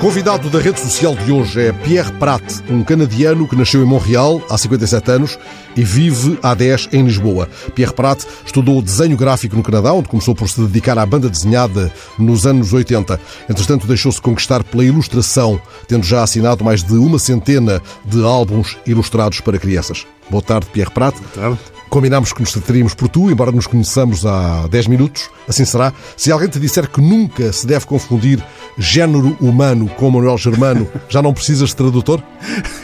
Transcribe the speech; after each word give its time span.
Convidado 0.00 0.48
da 0.48 0.60
rede 0.60 0.78
social 0.78 1.16
de 1.16 1.32
hoje 1.32 1.60
é 1.60 1.72
Pierre 1.72 2.12
Prat, 2.12 2.40
um 2.70 2.84
canadiano 2.84 3.48
que 3.48 3.56
nasceu 3.56 3.82
em 3.82 3.84
Montreal 3.84 4.40
há 4.48 4.56
57 4.56 5.10
anos 5.10 5.36
e 5.76 5.82
vive 5.82 6.38
há 6.40 6.54
10 6.54 6.90
em 6.92 7.02
Lisboa. 7.02 7.48
Pierre 7.74 7.92
Prat 7.92 8.24
estudou 8.46 8.80
desenho 8.80 9.16
gráfico 9.16 9.56
no 9.56 9.62
Canadá, 9.62 9.92
onde 9.92 10.08
começou 10.08 10.36
por 10.36 10.48
se 10.48 10.60
dedicar 10.60 10.96
à 10.98 11.04
banda 11.04 11.28
desenhada 11.28 11.92
nos 12.16 12.46
anos 12.46 12.72
80. 12.72 13.20
Entretanto, 13.50 13.88
deixou-se 13.88 14.22
conquistar 14.22 14.62
pela 14.62 14.84
ilustração, 14.84 15.60
tendo 15.88 16.06
já 16.06 16.22
assinado 16.22 16.64
mais 16.64 16.84
de 16.84 16.94
uma 16.94 17.18
centena 17.18 17.82
de 18.04 18.22
álbuns 18.22 18.76
ilustrados 18.86 19.40
para 19.40 19.58
crianças. 19.58 20.06
Boa 20.30 20.42
tarde, 20.42 20.68
Pierre 20.72 20.92
Prat. 20.92 21.16
Boa 21.16 21.56
tarde. 21.56 21.77
Combinámos 21.88 22.32
que 22.32 22.40
nos 22.40 22.52
trataríamos 22.52 22.94
por 22.94 23.08
tu, 23.08 23.30
embora 23.30 23.50
nos 23.50 23.66
conheçamos 23.66 24.24
há 24.26 24.66
10 24.68 24.86
minutos. 24.88 25.30
Assim 25.46 25.64
será. 25.64 25.92
Se 26.16 26.30
alguém 26.30 26.48
te 26.48 26.58
disser 26.60 26.88
que 26.88 27.00
nunca 27.00 27.52
se 27.52 27.66
deve 27.66 27.86
confundir 27.86 28.42
género 28.76 29.36
humano 29.40 29.88
com 29.96 30.10
Manuel 30.10 30.38
Germano, 30.38 30.88
já 31.08 31.22
não 31.22 31.32
precisas 31.32 31.70
de 31.70 31.76
tradutor? 31.76 32.22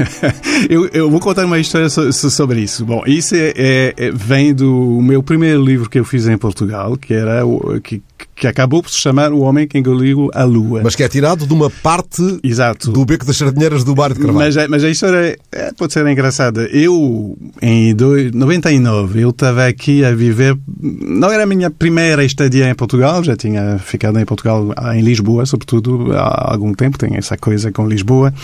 eu, 0.69 0.89
eu, 0.89 1.11
vou 1.11 1.21
contar 1.21 1.45
uma 1.45 1.59
história 1.59 1.89
sobre 1.89 2.61
isso. 2.61 2.85
Bom, 2.85 3.03
isso 3.07 3.35
é, 3.35 3.53
é, 3.57 3.95
é, 3.97 4.11
vem 4.11 4.55
do 4.55 5.01
meu 5.03 5.23
primeiro 5.23 5.63
livro 5.63 5.89
que 5.89 5.99
eu 5.99 6.05
fiz 6.05 6.27
em 6.27 6.37
Portugal, 6.37 6.97
que 6.97 7.13
era 7.13 7.47
o, 7.47 7.81
que, 7.81 8.03
que 8.35 8.47
acabou 8.47 8.83
por 8.83 8.91
se 8.91 9.01
chamar 9.01 9.33
O 9.33 9.41
Homem 9.41 9.67
que 9.67 9.79
Engoliu 9.79 10.31
a 10.35 10.45
Lua. 10.45 10.81
Mas 10.83 10.95
que 10.97 11.03
é 11.03 11.09
tirado 11.09 11.47
de 11.47 11.53
uma 11.53 11.71
parte 11.71 12.23
Exato. 12.43 12.91
do 12.91 13.05
Beco 13.05 13.25
das 13.25 13.37
Sardinheiras 13.37 13.85
do 13.85 13.95
Mário 13.95 14.15
de 14.15 14.23
Carvalho. 14.23 14.53
Mas, 14.55 14.69
mas 14.69 14.85
a 14.85 14.91
história 14.91 15.39
é, 15.53 15.73
pode 15.73 15.93
ser 15.93 16.07
engraçada. 16.07 16.63
Eu, 16.73 17.37
em 17.63 17.95
99, 18.33 19.21
eu 19.21 19.31
estava 19.31 19.67
aqui 19.67 20.05
a 20.05 20.15
viver... 20.15 20.57
Não 20.81 21.31
era 21.31 21.45
a 21.45 21.47
minha 21.47 21.71
primeira 21.71 22.25
estadia 22.25 22.69
em 22.69 22.75
Portugal, 22.75 23.23
já 23.23 23.37
tinha 23.37 23.79
ficado 23.79 24.19
em 24.19 24.25
Portugal, 24.25 24.75
em 24.95 25.01
Lisboa, 25.01 25.47
sobretudo, 25.47 26.13
há 26.13 26.53
algum 26.53 26.75
tempo, 26.75 26.99
tem 26.99 27.17
essa 27.17 27.37
coisa 27.37 27.71
com 27.71 27.87
Lisboa. 27.87 28.35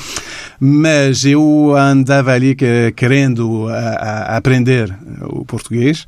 Mas 0.58 1.24
eu 1.24 1.74
andava 1.76 2.32
ali 2.32 2.56
querendo 2.94 3.66
aprender 4.28 4.94
o 5.22 5.44
português 5.44 6.06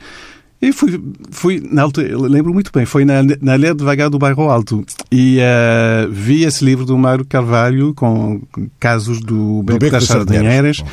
e 0.63 0.73
fui, 0.73 1.03
fui 1.33 1.61
na 1.73 1.83
altura, 1.83 2.17
lembro 2.17 2.55
muito 2.55 2.71
bem, 2.73 2.87
foi 2.87 3.05
na, 3.05 3.21
na 3.41 3.57
Ler 3.57 3.75
Devagar 3.75 4.09
do 4.09 4.17
Bairro 4.17 4.49
Alto. 4.49 4.85
E 5.11 5.39
uh, 5.39 6.09
vi 6.09 6.45
esse 6.45 6.65
livro 6.65 6.85
do 6.87 6.97
Mário 6.97 7.25
Carvalho 7.25 7.93
com 7.95 8.41
casos 8.79 9.21
do 9.21 9.65
Beco, 9.65 9.79
do 9.79 9.83
Beco 9.83 9.91
das 9.91 10.05
Sardinheiras. 10.05 10.85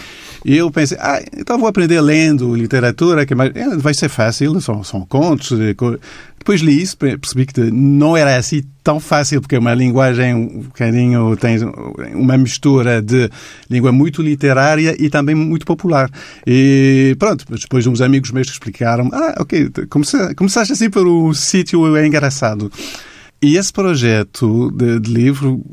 E 0.50 0.58
eu 0.58 0.72
pensei, 0.72 0.97
ah, 1.00 1.22
então 1.38 1.59
vou 1.59 1.67
aprender 1.67 2.02
lendo 2.02 2.55
literatura, 2.55 3.23
que 3.23 3.36
é, 3.36 3.78
vai 3.78 3.94
ser 3.94 4.09
fácil, 4.09 4.59
são, 4.59 4.83
são 4.83 5.05
contos. 5.05 5.55
Depois 6.39 6.59
li 6.59 6.81
isso, 6.81 6.97
percebi 6.97 7.45
que 7.45 7.69
não 7.69 8.17
era 8.17 8.36
assim 8.36 8.64
tão 8.83 9.00
fácil, 9.00 9.42
porque 9.42 9.55
é 9.55 9.59
uma 9.59 9.75
linguagem 9.75 10.33
um 10.33 10.61
bocadinho, 10.61 11.38
tem 11.38 11.59
uma 12.16 12.36
mistura 12.36 13.00
de 13.00 13.30
língua 13.70 13.92
muito 13.92 14.23
literária 14.23 14.95
e 14.97 15.08
também 15.08 15.36
muito 15.36 15.67
popular. 15.67 16.09
E 16.47 17.16
pronto, 17.20 17.45
depois 17.47 17.86
uns 17.86 18.02
amigos 18.02 18.31
meus 18.31 18.47
explicaram, 18.47 19.08
ah, 19.14 19.36
ok, 19.42 19.70
começaste 20.36 20.73
assim 20.73 20.89
por 20.89 21.08
um 21.08 21.31
sítio 21.31 21.95
engraçado. 22.03 22.72
E 23.39 23.55
esse 23.55 23.72
projeto 23.72 24.72
de, 24.72 25.00
de 25.00 25.14
livro 25.14 25.64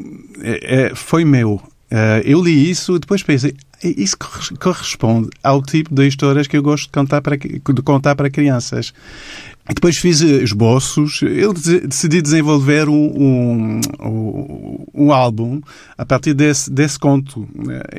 é, 0.42 0.90
é, 0.90 0.94
foi 0.94 1.24
meu. 1.24 1.62
Uh, 1.86 2.18
eu 2.24 2.42
li 2.42 2.68
isso 2.68 2.96
e 2.96 2.98
depois 2.98 3.22
pensei, 3.22 3.54
isso 3.82 4.16
corresponde 4.60 5.28
ao 5.42 5.62
tipo 5.62 5.94
de 5.94 6.06
histórias 6.06 6.46
que 6.46 6.56
eu 6.56 6.62
gosto 6.62 6.84
de 6.84 6.92
contar 6.92 7.20
para, 7.20 7.36
de 7.36 7.60
contar 7.84 8.14
para 8.14 8.30
crianças. 8.30 8.92
E 9.68 9.74
depois 9.74 9.96
fiz 9.96 10.22
eh, 10.22 10.42
esboços. 10.42 11.20
Eu 11.22 11.52
decidi 11.52 12.22
desenvolver 12.22 12.88
um, 12.88 13.80
um, 14.00 14.84
um 14.94 15.12
álbum 15.12 15.60
a 15.98 16.06
partir 16.06 16.34
desse, 16.34 16.70
desse 16.70 16.98
conto. 16.98 17.46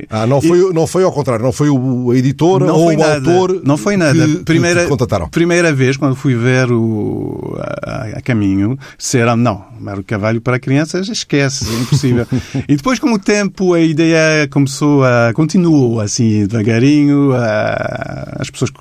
Ah, 0.09 0.25
não 0.25 0.41
foi, 0.41 0.59
e, 0.59 0.73
não 0.73 0.87
foi 0.87 1.03
ao 1.03 1.11
contrário, 1.11 1.43
não 1.43 1.51
foi 1.51 1.69
o, 1.69 2.11
a 2.11 2.17
editora 2.17 2.71
ou 2.71 2.89
o 2.89 2.97
nada, 2.97 3.15
autor 3.15 3.61
Não 3.65 3.77
foi 3.77 3.97
nada. 3.97 4.25
Que, 4.25 4.37
primeira, 4.43 4.83
que 4.83 4.89
contataram. 4.89 5.27
primeira 5.29 5.73
vez, 5.73 5.97
quando 5.97 6.15
fui 6.15 6.35
ver 6.35 6.71
o, 6.71 7.57
a, 7.59 8.17
a 8.17 8.21
caminho, 8.21 8.79
disseram, 8.97 9.35
não, 9.35 9.65
Mário 9.79 10.03
Cavalho 10.03 10.39
para 10.39 10.59
crianças, 10.59 11.09
esquece, 11.09 11.67
é 11.69 11.81
impossível. 11.81 12.25
e 12.67 12.75
depois, 12.77 12.97
com 12.97 13.11
o 13.11 13.19
tempo, 13.19 13.73
a 13.73 13.81
ideia 13.81 14.47
começou 14.47 15.03
a... 15.03 15.33
continuou 15.33 15.99
assim, 15.99 16.45
devagarinho, 16.47 17.33
a, 17.33 18.37
as 18.39 18.49
pessoas 18.49 18.71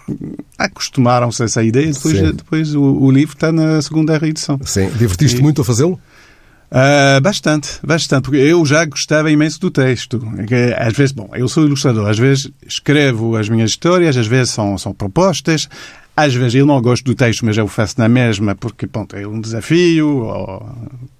acostumaram-se 0.56 1.42
a 1.42 1.46
essa 1.46 1.62
ideia, 1.64 1.92
depois, 1.92 2.20
depois 2.32 2.75
o, 2.76 3.02
o 3.02 3.10
livro 3.10 3.34
está 3.34 3.50
na 3.50 3.80
segunda 3.82 4.16
reedição. 4.18 4.58
Sim. 4.64 4.90
Divertiste 4.90 5.38
e... 5.38 5.42
muito 5.42 5.60
a 5.62 5.64
fazê-lo? 5.64 6.00
Uh, 6.68 7.20
bastante, 7.20 7.78
bastante, 7.84 8.24
porque 8.24 8.38
eu 8.38 8.64
já 8.66 8.84
gostava 8.84 9.30
imenso 9.30 9.60
do 9.60 9.70
texto. 9.70 10.20
Às 10.76 10.94
vezes, 10.94 11.12
bom, 11.12 11.30
eu 11.34 11.48
sou 11.48 11.64
ilustrador, 11.64 12.08
às 12.08 12.18
vezes 12.18 12.50
escrevo 12.66 13.36
as 13.36 13.48
minhas 13.48 13.70
histórias, 13.70 14.16
às 14.16 14.26
vezes 14.26 14.52
são, 14.52 14.76
são 14.76 14.92
propostas, 14.92 15.68
às 16.16 16.34
vezes 16.34 16.56
eu 16.56 16.66
não 16.66 16.80
gosto 16.82 17.04
do 17.04 17.14
texto, 17.14 17.46
mas 17.46 17.56
eu 17.56 17.68
faço 17.68 17.94
na 17.98 18.08
mesma 18.08 18.56
porque, 18.56 18.86
pronto, 18.86 19.14
é 19.14 19.26
um 19.26 19.40
desafio, 19.40 20.24
ou, 20.24 20.68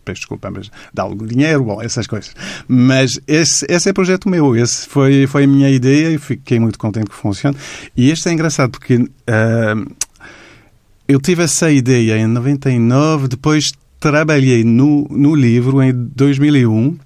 peço 0.05 0.21
desculpa, 0.21 0.51
mas 0.51 0.69
dá 0.93 1.05
algum 1.05 1.25
dinheiro, 1.27 1.63
bom, 1.63 1.81
essas 1.81 2.09
coisas. 2.09 2.35
Mas 2.67 3.21
esse, 3.29 3.65
esse 3.69 3.89
é 3.89 3.93
projeto 3.93 4.29
meu, 4.29 4.57
esse 4.57 4.89
foi, 4.89 5.29
foi 5.29 5.45
a 5.45 5.47
minha 5.47 5.71
ideia 5.71 6.11
e 6.11 6.19
fiquei 6.19 6.59
muito 6.59 6.79
contente 6.79 7.11
que 7.11 7.15
funcione. 7.17 7.57
E 7.97 8.11
este 8.11 8.29
é 8.31 8.33
engraçado 8.33 8.71
porque 8.71 8.97
uh, 8.97 9.97
eu 11.09 11.21
tive 11.21 11.43
essa 11.43 11.71
ideia 11.71 12.19
em 12.19 12.27
99, 12.27 13.29
depois 13.29 13.73
trabalhei 14.01 14.65
no, 14.65 15.07
no 15.11 15.35
livro 15.35 15.83
em 15.83 15.93
2001 15.93 16.99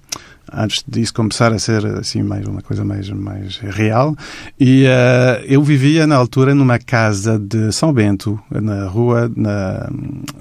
antes 0.51 0.83
disso 0.85 1.13
começar 1.13 1.53
a 1.53 1.59
ser 1.59 1.85
assim 1.85 2.21
mais 2.21 2.45
uma 2.45 2.61
coisa 2.61 2.83
mais 2.83 3.09
mais 3.09 3.57
real. 3.57 4.15
E 4.59 4.83
uh, 4.83 5.43
eu 5.45 5.63
vivia 5.63 6.05
na 6.05 6.15
altura 6.15 6.53
numa 6.53 6.77
casa 6.77 7.39
de 7.39 7.71
São 7.71 7.93
Bento 7.93 8.39
na 8.49 8.85
rua 8.85 9.31
na 9.35 9.89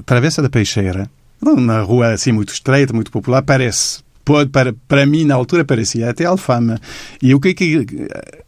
Travessa 0.04 0.42
da 0.42 0.50
Peixeira. 0.50 1.08
Uma 1.40 1.80
rua 1.80 2.12
assim 2.12 2.32
muito 2.32 2.52
estreita 2.52 2.92
muito 2.92 3.10
popular 3.10 3.42
parece 3.42 4.02
pode 4.24 4.50
para 4.50 4.74
para 4.86 5.06
mim 5.06 5.24
na 5.24 5.34
altura 5.34 5.64
parecia 5.64 6.10
até 6.10 6.24
Alfama. 6.24 6.80
E 7.22 7.34
o 7.34 7.40
que 7.40 7.48
é 7.48 7.54
que 7.54 7.86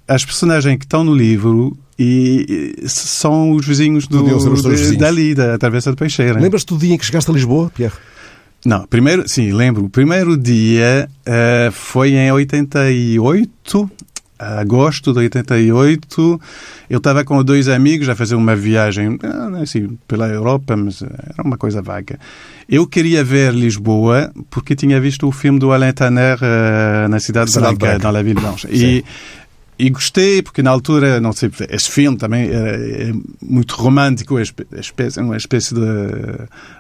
as 0.09 0.25
personagens 0.25 0.77
que 0.79 0.85
estão 0.85 1.05
no 1.05 1.15
livro 1.15 1.77
e, 1.99 2.75
são 2.87 3.53
os 3.53 3.67
vizinhos 3.67 4.07
do, 4.07 4.25
os 4.37 4.65
vizinhos. 4.65 4.97
dali, 4.97 5.35
da 5.35 5.59
Travessa 5.59 5.91
da 5.91 5.97
Peixeira. 5.97 6.41
Lembras-te 6.41 6.69
do 6.73 6.79
dia 6.79 6.95
em 6.95 6.99
que 6.99 7.05
chegaste 7.05 7.31
a 7.31 7.35
Lisboa, 7.35 7.71
Pierre? 7.75 7.95
Não, 8.65 8.87
primeiro, 8.87 9.29
sim, 9.29 9.53
lembro. 9.53 9.85
O 9.85 9.91
primeiro 9.91 10.37
dia 10.37 11.09
uh, 11.27 11.73
foi 11.73 12.15
em 12.15 12.31
88, 12.31 13.91
agosto 14.39 15.13
de 15.13 15.19
88. 15.21 16.41
Eu 16.89 16.99
estava 16.99 17.25
com 17.25 17.43
dois 17.43 17.69
amigos 17.69 18.09
a 18.09 18.15
fazer 18.15 18.35
uma 18.35 18.55
viagem, 18.55 19.19
eh, 19.23 19.63
assim, 19.63 19.99
pela 20.07 20.29
Europa, 20.29 20.77
mas 20.77 21.03
era 21.03 21.43
uma 21.43 21.57
coisa 21.57 21.81
vaga. 21.81 22.19
Eu 22.69 22.87
queria 22.87 23.25
ver 23.25 23.53
Lisboa 23.53 24.33
porque 24.51 24.75
tinha 24.77 25.01
visto 25.01 25.27
o 25.27 25.33
filme 25.33 25.59
do 25.59 25.73
Alain 25.73 25.93
Tanner 25.93 26.39
uh, 26.39 27.09
na 27.09 27.19
cidade 27.19 27.53
de 27.53 27.59
Branca, 27.59 27.99
dans 27.99 28.13
la 28.13 28.23
Ville 28.23 28.41
Blanche. 28.41 28.69
E 28.71 29.05
e 29.79 29.89
gostei, 29.91 30.43
porque 30.43 30.63
na 30.63 30.71
altura, 30.71 31.21
não 31.21 31.33
sei, 31.33 31.51
esse 31.71 31.91
filme 31.91 32.17
também 32.17 32.49
é, 32.51 33.13
muito 33.43 33.75
romântico, 33.75 34.39
é 34.39 34.43
uma 35.21 35.37
espécie 35.37 35.75
de 35.75 35.81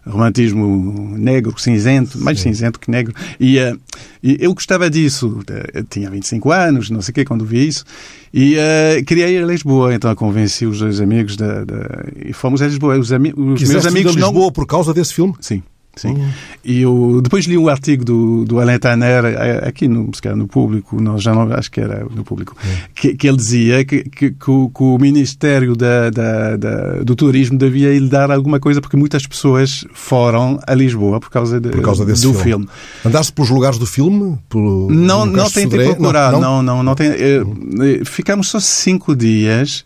romantismo 0.06 1.16
negro, 1.16 1.54
cinzento, 1.58 2.18
mais 2.18 2.38
Sim. 2.38 2.50
cinzento 2.50 2.78
que 2.78 2.90
negro. 2.90 3.14
E, 3.40 3.58
uh, 3.58 3.80
e, 4.22 4.36
eu 4.40 4.52
gostava 4.54 4.90
disso. 4.90 5.40
Eu 5.72 5.84
tinha 5.84 6.10
25 6.10 6.52
anos, 6.52 6.90
não 6.90 7.00
sei 7.00 7.12
o 7.12 7.14
quê, 7.14 7.24
quando 7.24 7.44
vi 7.44 7.66
isso. 7.66 7.84
E 8.32 8.56
uh, 8.56 9.04
queria 9.04 9.28
ir 9.28 9.42
a 9.42 9.46
Lisboa, 9.46 9.94
então 9.94 10.14
convenci 10.14 10.66
os 10.66 10.78
dois 10.78 11.00
amigos 11.00 11.36
de, 11.36 11.44
de, 11.44 12.28
e 12.28 12.32
fomos 12.32 12.60
a 12.60 12.66
Lisboa. 12.66 12.98
Os, 12.98 13.10
ami 13.12 13.32
os 13.36 13.62
meus 13.62 13.86
amigos 13.86 14.14
ir 14.14 14.18
a 14.18 14.26
Lisboa 14.26 14.44
não... 14.44 14.52
por 14.52 14.66
causa 14.66 14.92
desse 14.92 15.14
filme? 15.14 15.34
Sim. 15.40 15.62
Sim. 15.94 16.14
Uhum. 16.14 16.30
E 16.64 16.80
eu 16.80 17.20
depois 17.22 17.44
li 17.44 17.58
um 17.58 17.68
artigo 17.68 18.02
do, 18.04 18.44
do 18.46 18.58
Alain 18.58 18.78
Tanner, 18.78 19.24
eh, 19.26 19.68
aqui 19.68 19.86
no, 19.86 20.10
no 20.36 20.48
público, 20.48 21.00
não, 21.00 21.18
já 21.18 21.34
não, 21.34 21.52
acho 21.52 21.70
que 21.70 21.80
era 21.80 22.06
no 22.10 22.24
público, 22.24 22.56
uhum. 22.64 22.70
que, 22.94 23.14
que, 23.14 23.28
ele 23.28 23.36
dizia 23.36 23.84
que, 23.84 24.04
que, 24.04 24.30
que, 24.30 24.50
o, 24.50 24.70
que 24.70 24.82
o 24.82 24.96
Ministério 24.96 25.76
da, 25.76 26.08
da, 26.08 26.56
da, 26.56 27.02
do 27.02 27.14
Turismo 27.14 27.58
devia 27.58 27.92
lhe 27.92 28.08
dar 28.08 28.30
alguma 28.30 28.58
coisa, 28.58 28.80
porque 28.80 28.96
muitas 28.96 29.26
pessoas 29.26 29.84
foram 29.92 30.58
a 30.66 30.74
Lisboa 30.74 31.20
por 31.20 31.28
causa, 31.28 31.60
de, 31.60 31.68
por 31.68 31.82
causa 31.82 32.06
desse 32.06 32.22
do 32.22 32.32
filme. 32.32 32.66
filme. 32.66 32.68
Andaste 33.04 33.32
pelos 33.32 33.50
lugares 33.50 33.78
do 33.78 33.86
filme? 33.86 34.38
Por, 34.48 34.90
não, 34.90 35.26
não 35.26 35.50
tentei 35.50 35.84
procurar, 35.84 36.32
não, 36.32 36.40
não, 36.40 36.62
não, 36.62 36.82
não 36.82 36.94
tem, 36.94 37.08
eh, 37.08 37.42
eh, 37.42 38.04
ficamos 38.04 38.48
só 38.48 38.58
cinco 38.58 39.14
dias. 39.14 39.84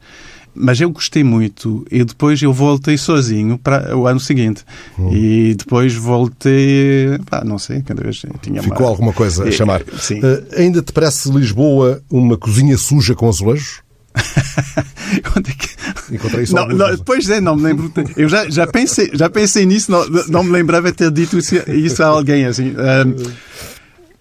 Mas 0.56 0.80
eu 0.80 0.90
gostei 0.90 1.22
muito 1.22 1.86
e 1.90 2.04
depois 2.04 2.40
eu 2.42 2.52
voltei 2.52 2.96
sozinho 2.96 3.58
para 3.58 3.96
o 3.96 4.06
ano 4.06 4.20
seguinte. 4.20 4.64
Hum. 4.98 5.14
E 5.14 5.54
depois 5.54 5.94
voltei, 5.94 7.18
pá, 7.28 7.44
não 7.44 7.58
sei, 7.58 7.82
cada 7.82 8.02
vez 8.02 8.22
tinha 8.40 8.62
Ficou 8.62 8.80
uma... 8.80 8.88
alguma 8.88 9.12
coisa 9.12 9.44
a 9.44 9.50
chamar. 9.52 9.82
Sim. 9.98 10.20
Uh, 10.20 10.46
ainda 10.56 10.82
te 10.82 10.92
parece 10.92 11.30
Lisboa 11.30 12.02
uma 12.10 12.36
cozinha 12.36 12.76
suja 12.78 13.14
com 13.14 13.28
azulejos? 13.28 13.80
Onde 15.36 15.50
é 15.50 15.54
que... 15.54 16.14
Encontrei 16.14 16.44
isso 16.44 16.54
não, 16.54 16.66
não, 16.68 16.96
Pois 16.98 17.28
é, 17.28 17.40
não 17.40 17.56
me 17.56 17.62
lembro. 17.62 17.92
Eu 18.16 18.28
já, 18.28 18.48
já, 18.48 18.66
pensei, 18.66 19.10
já 19.12 19.28
pensei 19.28 19.66
nisso, 19.66 19.90
não, 19.90 20.06
não 20.28 20.42
me 20.42 20.50
lembrava 20.50 20.90
ter 20.92 21.10
dito 21.10 21.38
isso, 21.38 21.56
isso 21.70 22.02
a 22.02 22.06
alguém 22.06 22.46
assim. 22.46 22.70
Uh, 22.70 23.32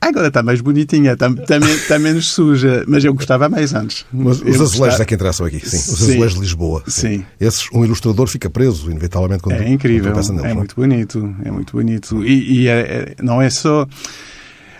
Agora 0.01 0.27
está 0.27 0.44
mais 0.44 0.62
bonitinha, 0.62 1.13
está, 1.13 1.27
está, 1.27 1.57
está, 1.57 2.00
menos 2.00 2.31
suja, 2.31 2.83
mas 2.88 3.03
eu 3.03 3.13
gostava 3.13 3.50
mais 3.50 3.74
antes. 3.74 4.06
Mas 4.13 4.38
os 4.38 4.44
azulejos 4.44 4.77
gostava... 4.77 5.03
é 5.03 5.06
que 5.06 5.15
interessam 5.15 5.45
aqui, 5.47 5.59
sim. 5.59 5.77
Os 5.77 6.00
sim. 6.00 6.12
azulejos 6.12 6.33
de 6.36 6.39
Lisboa. 6.42 6.83
Sim. 6.88 7.18
sim. 7.18 7.25
Esses, 7.39 7.68
um 7.74 7.83
ilustrador 7.83 8.27
fica 8.27 8.50
preso, 8.50 8.89
inevitavelmente, 8.92 9.42
quando 9.42 9.62
É 9.62 9.69
incrível, 9.69 10.12
quando 10.12 10.30
neles, 10.30 10.45
é 10.45 10.47
não? 10.50 10.56
muito 10.56 10.75
bonito, 10.75 11.36
é 11.44 11.51
muito 11.51 11.71
bonito. 11.74 12.24
E, 12.24 12.62
e 12.62 12.68
é, 12.68 12.80
é, 12.80 13.15
não 13.24 13.42
é 13.42 13.50
só... 13.50 13.88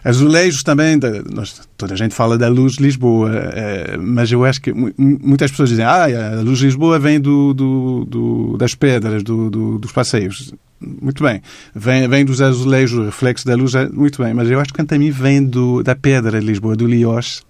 Azulejos 0.06 0.62
também, 0.62 1.00
nós, 1.34 1.68
toda 1.76 1.96
a 1.96 1.98
gente 1.98 2.14
fala 2.14 2.38
da 2.38 2.48
luz 2.48 2.76
Lisboa, 2.76 3.32
é, 3.34 3.98
mas 3.98 4.32
eu 4.32 4.46
acho 4.46 4.62
que 4.62 4.72
muitas 4.72 5.50
pessoas 5.50 5.70
dizem 5.70 5.84
ah, 5.84 6.06
a 6.38 6.42
luz 6.42 6.60
Lisboa 6.60 7.00
vem 7.00 7.20
do, 7.20 7.56
do, 7.56 8.06
do 8.06 8.58
das 8.58 8.76
pedras, 8.76 9.24
do, 9.24 9.50
dos 9.80 9.92
passeios. 9.92 10.54
Muito 10.80 11.24
bem. 11.24 11.42
Vem, 11.74 12.08
vem 12.08 12.24
dos 12.24 12.40
azulejos, 12.40 13.04
reflexo 13.04 13.48
da 13.48 13.56
luz, 13.56 13.74
muito 13.92 14.22
bem. 14.22 14.32
Mas 14.32 14.48
eu 14.52 14.60
acho 14.60 14.72
que 14.72 14.84
também 14.84 15.10
vem 15.10 15.44
do, 15.44 15.82
da 15.82 15.96
pedra 15.96 16.40
de 16.40 16.46
Lisboa, 16.46 16.76
do 16.76 16.86
Liós 16.86 17.44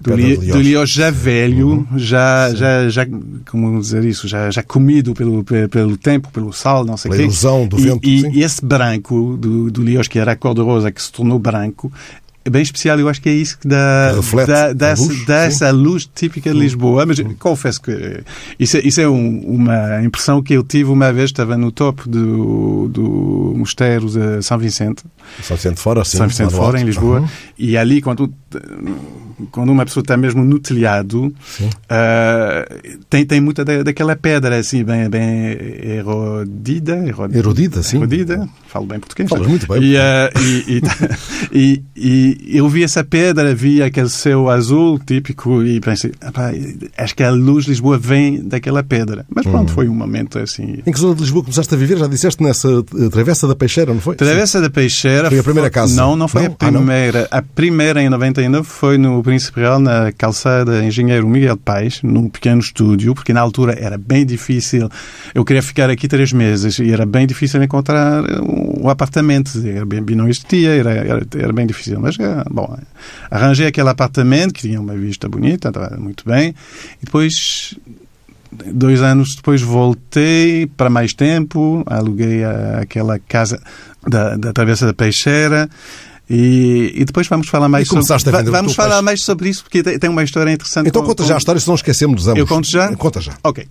do, 0.00 0.14
li, 0.14 0.36
do 0.36 0.60
Liós 0.60 0.90
já 0.90 1.10
velho, 1.10 1.68
uhum. 1.68 1.98
já, 1.98 2.54
já, 2.54 2.88
já, 2.88 3.06
como 3.50 3.80
dizer 3.80 4.04
isso, 4.04 4.28
já, 4.28 4.50
já 4.50 4.62
comido 4.62 5.12
pelo, 5.12 5.44
pelo 5.44 5.96
tempo, 5.96 6.30
pelo 6.30 6.52
sal, 6.52 6.84
não 6.84 6.96
sei 6.96 7.10
o 7.10 7.14
quê. 7.14 7.22
ilusão 7.22 7.66
do 7.66 7.78
e, 7.78 7.82
vento. 7.82 8.08
E, 8.08 8.38
e, 8.38 8.42
esse 8.42 8.64
branco 8.64 9.36
do, 9.36 9.70
do 9.70 9.82
Liós, 9.82 10.06
que 10.06 10.18
era 10.18 10.32
a 10.32 10.36
cor 10.36 10.54
de 10.54 10.60
rosa, 10.60 10.92
que 10.92 11.02
se 11.02 11.10
tornou 11.10 11.38
branco, 11.38 11.92
bem 12.50 12.62
especial. 12.62 12.98
Eu 12.98 13.08
acho 13.08 13.20
que 13.20 13.28
é 13.28 13.32
isso 13.32 13.58
que 13.58 13.68
dá, 13.68 14.12
Reflete 14.14 14.46
dá, 14.46 14.72
dá, 14.72 14.94
luz, 14.94 15.26
dá 15.26 15.36
essa 15.44 15.70
luz 15.70 16.08
típica 16.14 16.52
de 16.52 16.58
Lisboa. 16.58 17.06
Mas 17.06 17.20
confesso 17.38 17.80
que 17.80 18.22
isso 18.58 18.76
é, 18.76 18.80
isso 18.80 19.00
é 19.00 19.08
um, 19.08 19.40
uma 19.40 20.02
impressão 20.02 20.42
que 20.42 20.54
eu 20.54 20.62
tive 20.62 20.90
uma 20.90 21.12
vez. 21.12 21.30
Estava 21.30 21.56
no 21.56 21.70
topo 21.70 22.08
do, 22.08 22.88
do 22.88 23.54
mosteiro 23.56 24.06
de 24.06 24.42
São 24.42 24.58
Vicente. 24.58 25.02
São 25.42 25.56
Vicente 25.56 25.80
Fora, 25.80 26.04
sim. 26.04 26.18
São 26.18 26.28
Vicente 26.28 26.52
Fora, 26.52 26.80
em 26.80 26.84
Lisboa. 26.84 27.20
Uhum. 27.20 27.28
E 27.58 27.76
ali, 27.76 28.00
quando 28.00 28.32
quando 29.50 29.70
uma 29.70 29.84
pessoa 29.84 30.02
está 30.02 30.16
mesmo 30.16 30.44
no 30.44 30.58
telhado, 30.58 31.26
uh, 31.26 32.94
tem, 33.08 33.24
tem 33.24 33.40
muita 33.40 33.64
da, 33.64 33.82
daquela 33.82 34.16
pedra 34.16 34.56
assim, 34.58 34.82
bem, 34.82 35.08
bem 35.08 35.56
erodida. 35.82 36.96
Erod... 37.06 37.36
Erodida, 37.36 37.82
sim. 37.82 37.98
Erodida, 37.98 38.48
falo 38.66 38.86
bem 38.86 38.98
português. 38.98 39.28
Falas 39.28 39.46
muito 39.46 39.66
bem. 39.68 39.82
E, 39.82 39.96
uh, 39.96 40.00
e, 40.40 40.82
e, 41.52 41.82
e, 41.96 42.37
eu 42.46 42.68
vi 42.68 42.82
essa 42.82 43.02
pedra, 43.04 43.54
vi 43.54 43.82
aquele 43.82 44.08
céu 44.08 44.48
azul 44.48 44.98
típico 44.98 45.62
e 45.62 45.80
pensei, 45.80 46.12
acho 46.96 47.14
que 47.14 47.22
a 47.22 47.30
luz 47.30 47.64
de 47.64 47.70
Lisboa 47.70 47.98
vem 47.98 48.42
daquela 48.42 48.82
pedra. 48.82 49.24
Mas 49.34 49.46
pronto, 49.46 49.70
hum. 49.70 49.74
foi 49.74 49.88
um 49.88 49.94
momento 49.94 50.38
assim. 50.38 50.78
Em 50.86 50.92
que 50.92 50.98
zona 50.98 51.14
de 51.14 51.22
Lisboa 51.22 51.44
começaste 51.44 51.74
a 51.74 51.78
viver? 51.78 51.98
Já 51.98 52.06
disseste 52.06 52.42
nessa 52.42 52.68
eh, 52.68 53.08
Travessa 53.10 53.46
da 53.46 53.54
Peixeira, 53.54 53.92
não 53.92 54.00
foi? 54.00 54.16
Travessa 54.16 54.58
sim. 54.58 54.64
da 54.64 54.70
Peixeira. 54.70 55.28
Foi 55.28 55.38
a 55.38 55.42
primeira 55.42 55.70
casa? 55.70 55.94
Não, 55.94 56.16
não 56.16 56.28
foi 56.28 56.42
não? 56.42 56.52
a 56.52 56.54
primeira. 56.54 57.28
Ah, 57.30 57.38
a 57.38 57.42
primeira 57.42 58.02
em 58.02 58.08
99 58.08 58.68
foi 58.68 58.98
no 58.98 59.22
Príncipe 59.22 59.60
Real, 59.60 59.78
na 59.78 60.12
calçada 60.12 60.84
Engenheiro 60.84 61.26
Miguel 61.28 61.56
Paes, 61.56 62.00
num 62.02 62.28
pequeno 62.28 62.60
estúdio, 62.60 63.14
porque 63.14 63.32
na 63.32 63.40
altura 63.40 63.76
era 63.78 63.96
bem 63.96 64.24
difícil. 64.26 64.88
Eu 65.34 65.44
queria 65.44 65.62
ficar 65.62 65.90
aqui 65.90 66.08
três 66.08 66.32
meses 66.32 66.78
e 66.78 66.90
era 66.90 67.06
bem 67.06 67.26
difícil 67.26 67.62
encontrar 67.62 68.24
um 68.42 68.88
apartamento. 68.88 69.58
Airbnb 69.58 70.14
não 70.14 70.28
existia, 70.28 70.70
era, 70.70 70.90
era, 70.90 71.26
era 71.36 71.52
bem 71.52 71.66
difícil. 71.66 72.00
Mas, 72.00 72.17
bom, 72.50 72.76
arranjei 73.30 73.66
aquele 73.66 73.88
apartamento 73.88 74.54
que 74.54 74.62
tinha 74.62 74.80
uma 74.80 74.94
vista 74.94 75.28
bonita, 75.28 75.68
estava 75.68 75.96
muito 75.98 76.24
bem. 76.24 76.54
E 77.00 77.04
depois 77.04 77.76
dois 78.72 79.02
anos 79.02 79.34
depois 79.36 79.60
voltei 79.60 80.66
para 80.66 80.88
mais 80.88 81.12
tempo, 81.12 81.82
aluguei 81.86 82.42
aquela 82.80 83.18
casa 83.18 83.60
da, 84.06 84.36
da 84.36 84.52
Travessa 84.52 84.86
da 84.86 84.94
Peixeira 84.94 85.68
e, 86.28 86.92
e, 86.94 87.04
depois 87.04 87.26
vamos 87.26 87.48
falar 87.48 87.68
mais 87.68 87.88
sobre 87.88 88.50
vamos 88.50 88.74
falar 88.74 89.00
mais 89.00 89.22
sobre 89.22 89.48
isso 89.48 89.62
porque 89.62 89.82
tem 89.82 90.10
uma 90.10 90.22
história 90.22 90.52
interessante. 90.52 90.88
Então 90.88 91.02
com, 91.02 91.08
conta 91.08 91.24
já 91.24 91.34
a 91.34 91.38
história, 91.38 91.60
se 91.60 91.66
não 91.66 91.74
esquecemos 91.74 92.16
dos 92.16 92.28
ambos. 92.28 92.38
Eu 92.38 92.46
conto 92.46 92.70
já. 92.70 92.94
Conta 92.96 93.20
já. 93.20 93.32
Ok. 93.42 93.66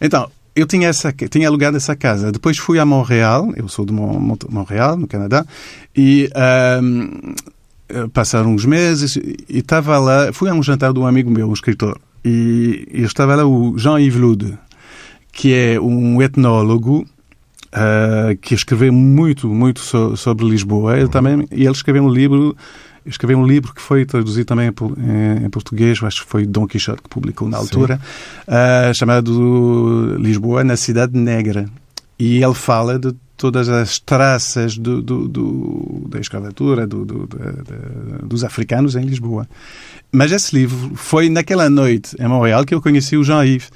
Então 0.00 0.30
eu 0.56 0.66
tinha 0.66 0.88
essa 0.88 1.12
tinha 1.12 1.46
alugado 1.46 1.76
essa 1.76 1.94
casa. 1.94 2.32
Depois 2.32 2.56
fui 2.56 2.78
a 2.78 2.86
Montreal. 2.86 3.52
Eu 3.54 3.68
sou 3.68 3.84
de 3.84 3.92
Montreal, 3.92 4.96
no 4.96 5.06
Canadá, 5.06 5.44
e 5.94 6.30
um, 6.82 7.34
passaram 8.12 8.54
uns 8.54 8.64
meses 8.64 9.16
e 9.16 9.58
estava 9.58 9.98
lá. 9.98 10.32
Fui 10.32 10.48
a 10.48 10.54
um 10.54 10.62
jantar 10.62 10.92
de 10.92 10.98
um 10.98 11.06
amigo 11.06 11.30
meu, 11.30 11.48
um 11.48 11.52
escritor, 11.52 11.98
e, 12.24 12.86
e 12.92 13.02
estava 13.02 13.34
lá 13.34 13.44
o 13.44 13.76
Jean-Yves 13.78 14.20
Lude, 14.20 14.58
que 15.32 15.54
é 15.54 15.80
um 15.80 16.20
etnólogo 16.20 17.06
uh, 17.74 18.36
que 18.40 18.54
escreveu 18.54 18.92
muito, 18.92 19.48
muito 19.48 19.80
so, 19.80 20.16
sobre 20.16 20.46
Lisboa. 20.48 20.98
Ele 20.98 21.08
também, 21.08 21.46
e 21.50 21.62
ele 21.62 21.70
escreveu 21.70 22.04
um 22.04 22.08
livro, 22.08 22.56
escreveu 23.06 23.38
um 23.38 23.46
livro 23.46 23.74
que 23.74 23.80
foi 23.80 24.04
traduzido 24.04 24.46
também 24.46 24.68
em, 24.68 25.44
em 25.46 25.50
português, 25.50 26.02
acho 26.02 26.24
que 26.24 26.30
foi 26.30 26.46
Dom 26.46 26.66
Quixote 26.66 27.02
que 27.02 27.08
publicou 27.08 27.48
na 27.48 27.58
altura, 27.58 28.00
uh, 28.46 28.94
chamado 28.94 30.16
Lisboa 30.18 30.64
na 30.64 30.76
Cidade 30.76 31.18
Negra. 31.18 31.66
E 32.18 32.42
ele 32.42 32.54
fala 32.54 32.98
de 32.98 33.14
todas 33.40 33.70
as 33.70 33.98
traças 33.98 34.76
do, 34.76 35.00
do, 35.00 35.26
do, 35.26 36.06
da 36.10 36.20
escravatura 36.20 36.86
do, 36.86 37.06
dos 38.22 38.44
africanos 38.44 38.96
em 38.96 39.00
Lisboa. 39.00 39.48
Mas 40.12 40.30
esse 40.30 40.54
livro 40.54 40.94
foi 40.94 41.30
naquela 41.30 41.70
noite 41.70 42.14
em 42.20 42.28
Montreal 42.28 42.66
que 42.66 42.74
eu 42.74 42.82
conheci 42.82 43.16
o 43.16 43.24
Jean-Yves. 43.24 43.70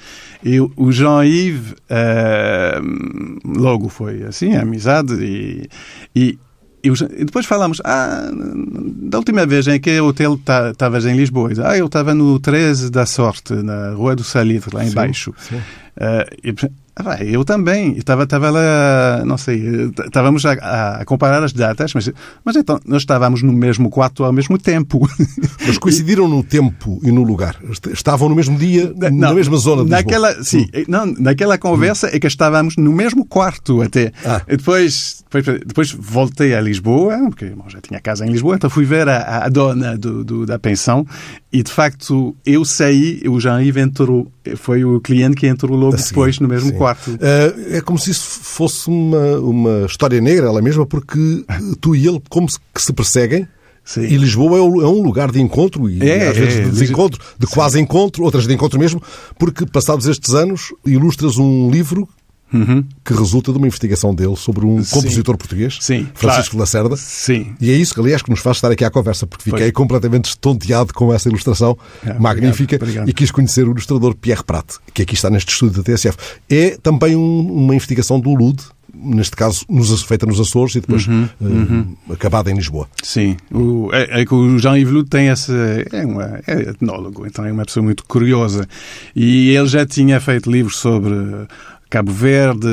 E 0.45 0.61
o 0.61 0.93
Jean-Yves 0.93 1.73
uh, 1.73 3.59
logo 3.59 3.89
foi 3.89 4.25
assim, 4.25 4.55
amizade 4.55 5.15
e, 5.15 5.67
e, 6.15 6.39
e 6.83 7.25
depois 7.25 7.47
falamos, 7.47 7.81
ah, 7.83 8.29
da 8.31 9.17
última 9.17 9.47
vez 9.47 9.67
em 9.67 9.81
que 9.81 9.99
o 9.99 10.09
hotel 10.09 10.39
estavas 10.71 11.07
em 11.07 11.17
Lisboa, 11.17 11.51
ah, 11.65 11.79
eu 11.79 11.87
estava 11.87 12.13
no 12.13 12.39
13 12.39 12.91
da 12.91 13.07
Sorte, 13.07 13.55
na 13.55 13.93
Rua 13.93 14.15
do 14.15 14.23
Salitre, 14.25 14.77
lá 14.77 14.85
embaixo. 14.85 15.33
Sim, 15.39 15.57
sim. 15.57 15.63
Uh, 15.97 16.37
e, 16.45 16.51
ah, 16.51 16.84
eu 17.21 17.45
também. 17.45 17.97
Estava, 17.97 18.25
estava 18.25 18.51
lá, 18.51 19.23
não 19.25 19.37
sei, 19.37 19.91
estávamos 20.07 20.47
a, 20.47 20.53
a, 21.01 21.05
comparar 21.05 21.43
as 21.43 21.53
datas, 21.53 21.93
mas, 21.93 22.11
mas 22.45 22.57
então 22.57 22.79
nós 22.87 23.03
estávamos 23.03 23.43
no 23.43 23.53
mesmo 23.53 23.91
quarto 23.91 24.25
ao 24.25 24.33
mesmo 24.33 24.59
tempo. 24.59 25.09
Mas 25.67 25.79
coincidiram 25.79 26.29
no 26.29 26.43
tempo 26.43 27.01
e 27.03 27.11
no 27.11 27.23
lugar? 27.23 27.57
Estavam 27.93 28.29
no 28.29 28.35
mesmo 28.35 28.59
dia, 28.59 28.93
não, 28.97 29.11
na 29.11 29.35
mesma 29.35 29.57
zona 29.57 29.83
de 29.83 29.91
naquela, 29.91 30.29
Lisboa? 30.29 30.45
Sim, 30.45 30.67
hum. 30.75 30.85
não, 30.87 31.07
naquela 31.07 31.57
conversa 31.57 32.15
é 32.15 32.21
que 32.21 32.27
estávamos 32.27 32.77
no 32.77 32.93
mesmo 32.93 33.25
quarto 33.25 33.81
até. 33.81 34.13
Ah. 34.25 34.43
Depois, 34.47 35.25
depois, 35.31 35.61
depois 35.67 35.91
voltei 35.93 36.55
a 36.55 36.61
Lisboa, 36.61 37.17
porque 37.29 37.47
bom, 37.47 37.65
já 37.69 37.81
tinha 37.81 37.99
casa 38.01 38.27
em 38.27 38.31
Lisboa, 38.31 38.57
então 38.57 38.69
fui 38.69 38.85
ver 38.85 39.09
a, 39.09 39.45
a 39.45 39.49
dona 39.49 39.97
do, 39.97 40.23
do, 40.23 40.47
da 40.47 40.59
pensão 40.59 41.07
e 41.53 41.63
de 41.63 41.71
facto 41.71 42.37
eu 42.45 42.65
saí, 42.65 43.23
o 43.27 43.41
Jean-Yves 43.41 43.83
entrou, 43.83 44.31
foi 44.57 44.85
o 44.85 45.01
cliente 45.01 45.37
que 45.37 45.47
entrou 45.47 45.77
logo 45.77 45.97
depois 45.97 46.39
no 46.39 46.49
mesmo 46.49 46.71
sim. 46.71 46.77
quarto. 46.77 47.13
Uh, 47.13 47.75
é 47.77 47.81
como 47.81 47.99
se 47.99 48.11
isso 48.11 48.41
fosse 48.43 48.89
uma, 48.89 49.39
uma 49.39 49.87
história 49.87 50.21
negra, 50.21 50.47
ela 50.47 50.61
mesma, 50.61 50.87
porque 50.87 51.45
tu 51.81 51.95
e 51.95 52.07
ele, 52.07 52.21
como 52.29 52.49
se, 52.49 52.59
que 52.75 52.83
se 52.83 52.93
perseguem. 52.93 53.47
Sim. 53.85 54.03
E 54.03 54.17
Lisboa 54.17 54.57
é, 54.57 54.61
é 54.61 54.89
um 54.89 55.03
lugar 55.03 55.31
de 55.31 55.41
encontro 55.41 55.91
e 55.91 56.03
é, 56.03 56.29
às 56.29 56.37
vezes 56.37 56.59
é, 56.59 56.63
de 56.63 56.71
desencontro, 56.71 57.21
de 57.39 57.47
quase 57.47 57.79
encontro, 57.79 58.25
outras 58.25 58.47
de 58.47 58.55
encontro 58.55 58.81
mesmo, 58.81 59.03
porque 59.39 59.67
passados 59.67 60.07
estes 60.07 60.33
anos 60.33 60.73
ilustras 60.87 61.37
um 61.37 61.71
livro 61.71 62.09
Uhum. 62.53 62.85
que 63.05 63.13
resulta 63.13 63.51
de 63.51 63.59
uma 63.59 63.67
investigação 63.67 64.15
dele 64.15 64.37
sobre 64.37 64.65
um 64.65 64.83
Sim. 64.85 64.95
compositor 64.95 65.37
português, 65.37 65.79
Sim, 65.81 66.07
Francisco 66.15 66.51
claro. 66.51 66.61
Lacerda. 66.61 66.97
Sim. 66.97 67.53
E 67.61 67.69
é 67.71 67.75
isso 67.75 67.93
que, 67.93 67.99
aliás, 67.99 68.23
que 68.23 68.31
nos 68.31 68.39
faz 68.39 68.59
estar 68.59 68.71
aqui 68.71 68.85
à 68.85 68.91
conversa, 68.91 69.27
porque 69.27 69.51
fiquei 69.51 69.73
completamente 69.73 70.27
estonteado 70.27 70.95
com 70.95 71.13
essa 71.13 71.29
ilustração 71.29 71.77
é, 72.05 72.15
magnífica 72.15 72.77
obrigado, 72.77 72.83
obrigado. 72.83 73.09
e 73.09 73.13
quis 73.13 73.33
conhecer 73.33 73.67
o 73.67 73.73
ilustrador 73.73 74.15
Pierre 74.15 74.45
Prat, 74.45 74.67
que 74.93 75.03
aqui 75.03 75.15
está 75.15 75.29
neste 75.31 75.53
estúdio 75.53 75.83
da 75.83 75.93
TSF. 75.93 76.17
É 76.49 76.77
também 76.81 77.17
um, 77.17 77.41
uma 77.41 77.75
investigação 77.75 78.21
do 78.21 78.33
LUD, 78.33 78.63
neste 78.95 79.37
caso 79.37 79.65
nos, 79.69 80.03
feita 80.03 80.27
nos 80.27 80.41
Açores 80.41 80.77
e 80.77 80.81
depois 80.81 81.07
uhum, 81.07 81.29
uh, 81.41 81.45
uhum. 81.45 81.97
acabada 82.11 82.51
em 82.51 82.55
Lisboa. 82.55 82.89
Sim, 83.03 83.37
o, 83.53 83.91
é, 83.93 84.23
é, 84.23 84.25
que 84.25 84.35
o 84.35 84.59
Jean-Yves 84.59 84.93
Lude 84.93 85.11
tem 85.11 85.29
essa. 85.29 85.53
É, 85.93 86.07
uma, 86.07 86.41
é 86.47 86.71
etnólogo, 86.71 87.27
então 87.27 87.45
é 87.45 87.53
uma 87.53 87.65
pessoa 87.65 87.83
muito 87.83 88.05
curiosa. 88.05 88.69
E 89.15 89.51
ele 89.51 89.69
já 89.69 89.85
tinha 89.85 90.21
feito 90.21 90.51
livros 90.51 90.77
sobre 90.77 91.15
Cabo 91.95 92.11
Verde, 92.11 92.67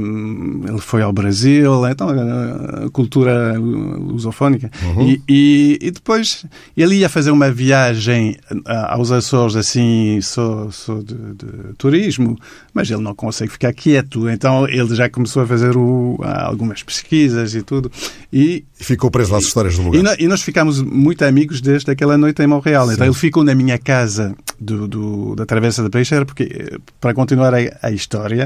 hum, 0.00 0.60
ele 0.68 0.78
foi 0.78 1.02
ao 1.02 1.12
Brasil, 1.12 1.84
então 1.88 2.08
a 2.08 2.88
cultura 2.90 3.58
lusofónica. 3.58 4.70
Uhum. 4.80 5.08
E, 5.08 5.22
e, 5.28 5.78
e, 5.82 5.90
depois 5.90 6.46
ele 6.76 6.98
ia 6.98 7.08
fazer 7.08 7.32
uma 7.32 7.50
viagem 7.50 8.36
aos 8.64 9.10
Açores, 9.10 9.56
assim, 9.56 10.20
só, 10.22 10.70
só 10.70 10.98
de, 10.98 11.16
de, 11.16 11.74
turismo, 11.76 12.38
mas 12.72 12.88
ele 12.88 13.02
não 13.02 13.12
consegue 13.12 13.50
ficar 13.50 13.72
quieto, 13.72 14.30
então 14.30 14.68
ele 14.68 14.94
já 14.94 15.10
começou 15.10 15.42
a 15.42 15.46
fazer 15.48 15.76
o, 15.76 16.16
algumas 16.22 16.80
pesquisas 16.80 17.56
e 17.56 17.62
tudo. 17.62 17.90
E, 18.32 18.64
ficou 18.76 19.10
preso 19.10 19.32
nas 19.32 19.42
histórias 19.42 19.76
do 19.76 19.82
lugar. 19.82 20.16
E, 20.16 20.24
e, 20.24 20.28
nós 20.28 20.42
ficámos 20.42 20.80
muito 20.80 21.24
amigos 21.24 21.60
desde 21.60 21.90
aquela 21.90 22.16
noite 22.16 22.40
em 22.40 22.46
Montreal. 22.46 22.92
Então 22.92 23.04
ele 23.04 23.14
ficou 23.14 23.42
na 23.42 23.54
minha 23.54 23.78
casa 23.78 24.32
do, 24.60 24.86
do, 24.86 25.34
da 25.34 25.44
Travessa 25.44 25.82
da 25.82 25.90
Peixeira, 25.90 26.24
porque, 26.24 26.78
para 27.00 27.12
continuar 27.12 27.52
a, 27.52 27.58
a 27.82 27.90
história, 27.90 28.43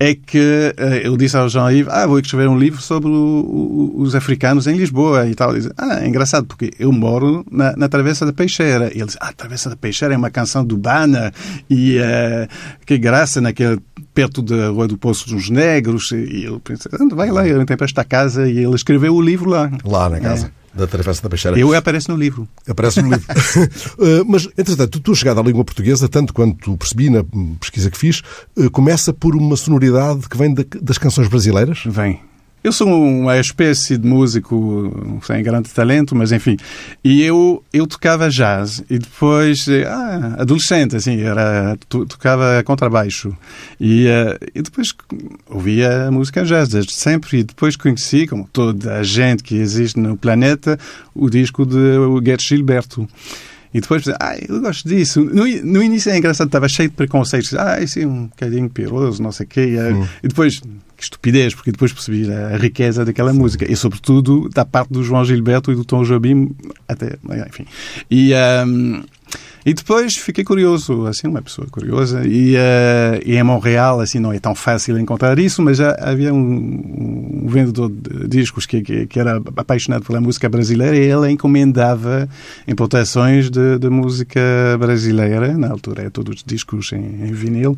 é 0.00 0.14
que 0.14 0.74
eu 1.02 1.16
disse 1.16 1.36
ao 1.36 1.48
Jean-Yves, 1.48 1.92
ah, 1.92 2.06
vou 2.06 2.20
escrever 2.20 2.48
um 2.48 2.56
livro 2.56 2.80
sobre 2.80 3.08
o, 3.08 3.12
o, 3.12 4.00
os 4.00 4.14
africanos 4.14 4.68
em 4.68 4.76
Lisboa 4.76 5.26
e 5.26 5.34
tal. 5.34 5.50
Ele 5.50 5.60
disse, 5.60 5.72
ah, 5.76 6.04
é 6.04 6.08
engraçado, 6.08 6.46
porque 6.46 6.72
eu 6.78 6.92
moro 6.92 7.44
na, 7.50 7.74
na 7.76 7.88
Travessa 7.88 8.24
da 8.24 8.32
Peixeira. 8.32 8.92
E 8.94 8.98
ele 8.98 9.06
disse, 9.06 9.18
ah, 9.20 9.32
Travessa 9.32 9.68
da 9.68 9.76
Peixeira 9.76 10.14
é 10.14 10.16
uma 10.16 10.30
canção 10.30 10.64
do 10.64 10.76
Bana 10.76 11.32
e 11.68 11.98
uh, 11.98 12.48
que 12.86 12.96
graça 12.96 13.40
naquele 13.40 13.80
perto 14.14 14.40
da 14.40 14.68
Rua 14.68 14.86
do 14.86 14.96
Poço 14.96 15.28
dos 15.28 15.50
Negros. 15.50 16.12
E 16.12 16.44
ele 16.44 16.60
pensei, 16.62 16.92
vai 17.12 17.30
lá, 17.30 17.46
eu 17.46 17.60
entrei 17.60 17.76
para 17.76 17.86
esta 17.86 18.04
casa 18.04 18.48
e 18.48 18.56
ele 18.58 18.76
escreveu 18.76 19.16
o 19.16 19.20
livro 19.20 19.50
lá. 19.50 19.68
Lá 19.84 20.08
na 20.08 20.20
casa. 20.20 20.46
É 20.46 20.50
da 20.78 20.86
Travessa 20.86 21.22
da 21.22 21.28
Peixeira. 21.28 21.58
Eu 21.58 21.74
apareço 21.74 22.10
no 22.10 22.16
livro. 22.16 22.48
Aparece 22.66 23.02
no 23.02 23.10
livro. 23.10 23.26
uh, 23.30 24.24
mas, 24.26 24.48
entretanto, 24.56 25.00
tua 25.00 25.14
chegada 25.14 25.40
à 25.40 25.42
língua 25.42 25.64
portuguesa, 25.64 26.08
tanto 26.08 26.32
quanto 26.32 26.76
percebi 26.76 27.10
na 27.10 27.24
pesquisa 27.60 27.90
que 27.90 27.98
fiz, 27.98 28.22
uh, 28.56 28.70
começa 28.70 29.12
por 29.12 29.34
uma 29.34 29.56
sonoridade 29.56 30.28
que 30.28 30.36
vem 30.36 30.54
da, 30.54 30.64
das 30.80 30.98
canções 30.98 31.28
brasileiras? 31.28 31.82
Vem. 31.84 32.27
Eu 32.68 32.72
sou 32.72 32.86
uma 32.86 33.38
espécie 33.38 33.96
de 33.96 34.06
músico 34.06 35.18
sem 35.22 35.42
grande 35.42 35.70
talento, 35.70 36.14
mas 36.14 36.32
enfim. 36.32 36.58
E 37.02 37.22
eu, 37.22 37.64
eu 37.72 37.86
tocava 37.86 38.28
jazz 38.28 38.84
e 38.90 38.98
depois, 38.98 39.66
ah, 39.86 40.36
adolescente, 40.38 40.94
assim, 40.94 41.18
era, 41.18 41.78
tocava 41.88 42.62
contrabaixo. 42.64 43.34
E, 43.80 44.04
uh, 44.06 44.48
e 44.54 44.60
depois 44.60 44.94
ouvia 45.48 46.10
música 46.10 46.44
jazz 46.44 46.68
desde 46.68 46.92
sempre. 46.92 47.38
E 47.38 47.42
depois 47.42 47.74
conheci, 47.74 48.26
como 48.26 48.46
toda 48.52 48.98
a 48.98 49.02
gente 49.02 49.42
que 49.42 49.54
existe 49.54 49.98
no 49.98 50.14
planeta, 50.14 50.78
o 51.14 51.30
disco 51.30 51.64
de 51.64 52.20
Guedes 52.20 52.48
Gilberto. 52.48 53.08
E 53.72 53.80
depois, 53.80 54.04
ah, 54.20 54.36
eu 54.48 54.60
gosto 54.60 54.88
disso. 54.88 55.22
No, 55.24 55.46
no 55.46 55.82
início 55.82 56.10
é 56.10 56.18
engraçado, 56.18 56.46
estava 56.46 56.68
cheio 56.68 56.88
de 56.88 56.94
preconceitos. 56.94 57.54
Ah, 57.54 57.80
isso 57.80 57.98
é 57.98 58.06
um 58.06 58.26
bocadinho 58.26 58.68
piroso, 58.70 59.22
não 59.22 59.32
sei 59.32 59.46
o 59.46 59.48
quê. 59.48 59.76
Hum. 59.92 60.06
E 60.22 60.28
depois 60.28 60.60
que 60.98 61.04
estupidez, 61.04 61.54
porque 61.54 61.70
depois 61.70 61.92
percebi 61.92 62.28
a 62.32 62.56
riqueza 62.56 63.04
daquela 63.04 63.32
Sim. 63.32 63.38
música. 63.38 63.70
E, 63.70 63.76
sobretudo, 63.76 64.48
da 64.48 64.64
parte 64.64 64.92
do 64.92 65.04
João 65.04 65.24
Gilberto 65.24 65.70
e 65.70 65.74
do 65.76 65.84
Tom 65.84 66.02
Jobim, 66.02 66.50
até, 66.88 67.16
enfim. 67.48 67.66
E, 68.10 68.32
um, 68.66 69.02
e 69.64 69.74
depois 69.74 70.16
fiquei 70.16 70.44
curioso, 70.44 71.06
assim, 71.06 71.28
uma 71.28 71.42
pessoa 71.42 71.66
curiosa, 71.70 72.26
e, 72.26 72.54
uh, 72.54 73.20
e 73.24 73.36
em 73.36 73.42
Montreal, 73.42 74.00
assim, 74.00 74.18
não 74.18 74.32
é 74.32 74.38
tão 74.38 74.54
fácil 74.54 74.98
encontrar 74.98 75.38
isso, 75.38 75.62
mas 75.62 75.76
já 75.76 75.96
havia 76.00 76.32
um, 76.32 77.42
um 77.44 77.46
vendedor 77.48 77.90
de 77.90 78.28
discos 78.28 78.64
que, 78.66 78.80
que, 78.80 79.06
que, 79.06 79.20
era 79.20 79.36
apaixonado 79.56 80.04
pela 80.04 80.20
música 80.20 80.48
brasileira 80.48 80.96
e 80.96 81.00
ele 81.00 81.30
encomendava 81.30 82.28
importações 82.66 83.50
de, 83.50 83.78
de 83.78 83.90
música 83.90 84.40
brasileira, 84.78 85.56
na 85.58 85.68
altura 85.70 86.04
é 86.04 86.10
todos 86.10 86.36
os 86.36 86.44
discos 86.44 86.92
em, 86.92 87.28
em 87.28 87.32
vinil, 87.32 87.76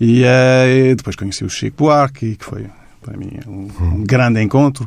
e 0.00 0.22
uh, 0.22 0.96
depois 0.96 1.14
conheci 1.14 1.44
o 1.44 1.50
Chico 1.50 1.84
Buarque, 1.84 2.36
que 2.36 2.44
foi 2.44 2.66
para 3.00 3.16
mim 3.16 3.30
é 3.34 3.48
um, 3.48 3.68
um 3.80 4.04
grande 4.04 4.42
encontro 4.42 4.86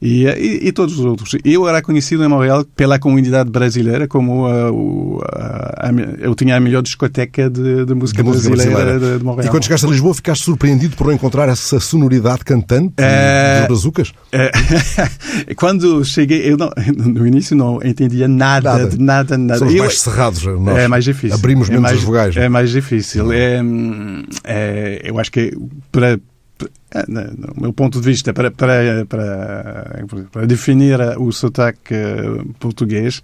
e, 0.00 0.24
e, 0.26 0.68
e, 0.68 0.72
todos 0.72 0.98
os 0.98 1.04
outros. 1.04 1.36
Eu 1.44 1.68
era 1.68 1.80
conhecido 1.80 2.24
em 2.24 2.28
Montreal 2.28 2.64
pela 2.76 2.98
comunidade 2.98 3.50
brasileira 3.50 4.08
como 4.08 4.46
uh, 4.46 5.20
a, 5.24 5.88
a, 5.88 5.92
eu 6.18 6.34
tinha 6.34 6.56
a 6.56 6.60
melhor 6.60 6.82
discoteca 6.82 7.48
de, 7.48 7.84
de 7.84 7.94
música, 7.94 8.22
de 8.22 8.28
música 8.28 8.54
brasileira, 8.54 8.84
brasileira. 8.84 8.98
De, 8.98 9.18
de, 9.18 9.24
Montreal. 9.24 9.46
E 9.46 9.50
quando 9.50 9.64
chegaste 9.64 9.86
a 9.86 9.88
Lisboa 9.88 10.14
ficaste 10.14 10.44
surpreendido 10.44 10.96
por 10.96 11.06
não 11.06 11.14
encontrar 11.14 11.48
essa 11.48 11.78
sonoridade 11.78 12.44
cantante 12.44 12.94
é, 12.98 13.60
dos 13.60 13.68
bazucas? 13.68 14.12
É, 14.32 14.50
quando 15.56 16.04
cheguei, 16.04 16.50
eu 16.50 16.56
não, 16.56 16.70
no 16.96 17.26
início 17.26 17.56
não 17.56 17.80
entendia 17.82 18.26
nada, 18.26 18.72
nada, 18.72 18.96
nada. 18.98 19.38
nada. 19.38 19.58
Somos 19.58 19.74
eu, 19.74 19.84
mais 19.84 20.00
cerrados 20.00 20.42
nós. 20.44 20.78
É 20.78 20.88
mais 20.88 21.04
difícil. 21.04 21.36
Abrimos 21.36 21.68
é 21.68 21.72
menos 21.72 21.82
mais, 21.82 21.98
as 21.98 22.04
vogais. 22.04 22.36
É 22.36 22.48
mais 22.48 22.70
difícil. 22.70 23.32
É, 23.32 23.60
é, 24.44 25.00
eu 25.04 25.18
acho 25.18 25.30
que 25.30 25.56
para 25.90 26.12
é, 26.12 26.18
no 27.08 27.60
meu 27.60 27.72
ponto 27.72 28.00
de 28.00 28.06
vista, 28.06 28.32
para, 28.32 28.50
para, 28.50 29.06
para, 29.08 30.04
para 30.30 30.46
definir 30.46 30.98
o 31.18 31.32
sotaque 31.32 31.94
português, 32.58 33.22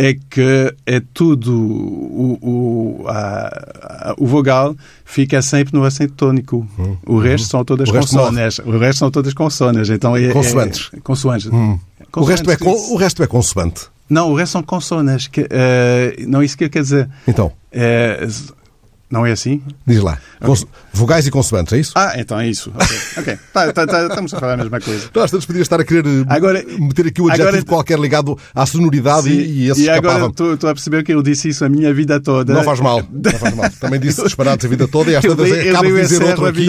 é 0.00 0.14
que 0.14 0.74
é 0.86 1.02
tudo 1.12 1.54
o, 1.54 2.38
o, 2.40 3.04
a, 3.06 4.14
o 4.16 4.26
vogal 4.26 4.74
fica 5.04 5.42
sempre 5.42 5.74
no 5.74 5.84
acento 5.84 6.14
tónico. 6.14 6.66
Hum, 6.78 6.96
o 7.04 7.18
resto 7.18 7.44
hum. 7.44 7.50
são 7.50 7.64
todas 7.66 7.86
o 7.90 7.92
consonas. 7.92 8.58
O 8.60 8.78
resto 8.78 8.98
são 8.98 9.10
todas 9.10 9.34
consonas. 9.34 9.90
Então 9.90 10.16
é, 10.16 10.28
consoantes. 10.30 10.88
É, 10.94 11.00
consoantes. 11.00 11.52
Hum. 11.52 11.78
O, 12.16 12.24
resto 12.24 12.50
é, 12.50 12.56
o 12.62 12.96
resto 12.96 13.22
é 13.22 13.26
consoante. 13.26 13.88
Não, 14.08 14.32
o 14.32 14.34
resto 14.34 14.52
são 14.52 14.62
consonas. 14.62 15.26
Que, 15.28 15.42
uh, 15.42 15.46
não 16.26 16.40
é 16.40 16.46
isso 16.46 16.56
que 16.56 16.66
quer 16.70 16.80
dizer. 16.80 17.08
Então. 17.28 17.52
Uh, 17.70 18.59
não 19.10 19.26
é 19.26 19.32
assim? 19.32 19.60
Diz 19.84 20.00
lá. 20.00 20.18
Okay. 20.40 20.66
Vogais 20.92 21.26
e 21.26 21.30
consoantes, 21.30 21.72
é 21.72 21.78
isso? 21.78 21.92
Ah, 21.96 22.12
então 22.16 22.38
é 22.38 22.48
isso. 22.48 22.70
Ok. 22.72 22.96
okay. 23.18 23.38
Tá, 23.52 23.72
tá, 23.72 23.86
tá, 23.86 24.06
estamos 24.06 24.32
a 24.32 24.38
falar 24.38 24.54
a 24.54 24.56
mesma 24.56 24.80
coisa. 24.80 25.10
Nós 25.12 25.30
tantos 25.30 25.46
podias 25.46 25.62
estar 25.62 25.80
a 25.80 25.84
querer 25.84 26.06
eh, 26.06 26.24
agora, 26.28 26.64
meter 26.78 27.08
aqui 27.08 27.20
um 27.20 27.26
adjetivo 27.26 27.48
agora, 27.48 27.64
qualquer 27.64 27.98
ligado 27.98 28.38
à 28.54 28.64
sonoridade 28.64 29.24
sim, 29.24 29.30
e, 29.30 29.64
e 29.64 29.70
esse 29.70 29.82
E 29.82 29.90
agora 29.90 30.26
estou 30.26 30.52
a 30.52 30.74
perceber 30.74 31.02
que 31.02 31.12
eu 31.12 31.22
disse 31.22 31.48
isso 31.48 31.64
a 31.64 31.68
minha 31.68 31.92
vida 31.92 32.20
toda. 32.20 32.54
Não 32.54 32.62
faz 32.62 32.78
mal. 32.78 33.02
Não 33.10 33.32
faz 33.32 33.54
mal. 33.54 33.70
Também 33.80 33.98
disse 33.98 34.22
disparados 34.22 34.64
a 34.64 34.68
vida 34.68 34.86
toda 34.86 35.10
e 35.10 35.14
esta 35.14 35.34
vez 35.34 35.68
acabo 35.68 35.88
de 35.88 36.00
dizer 36.00 36.22
outro 36.22 36.46
aqui. 36.46 36.66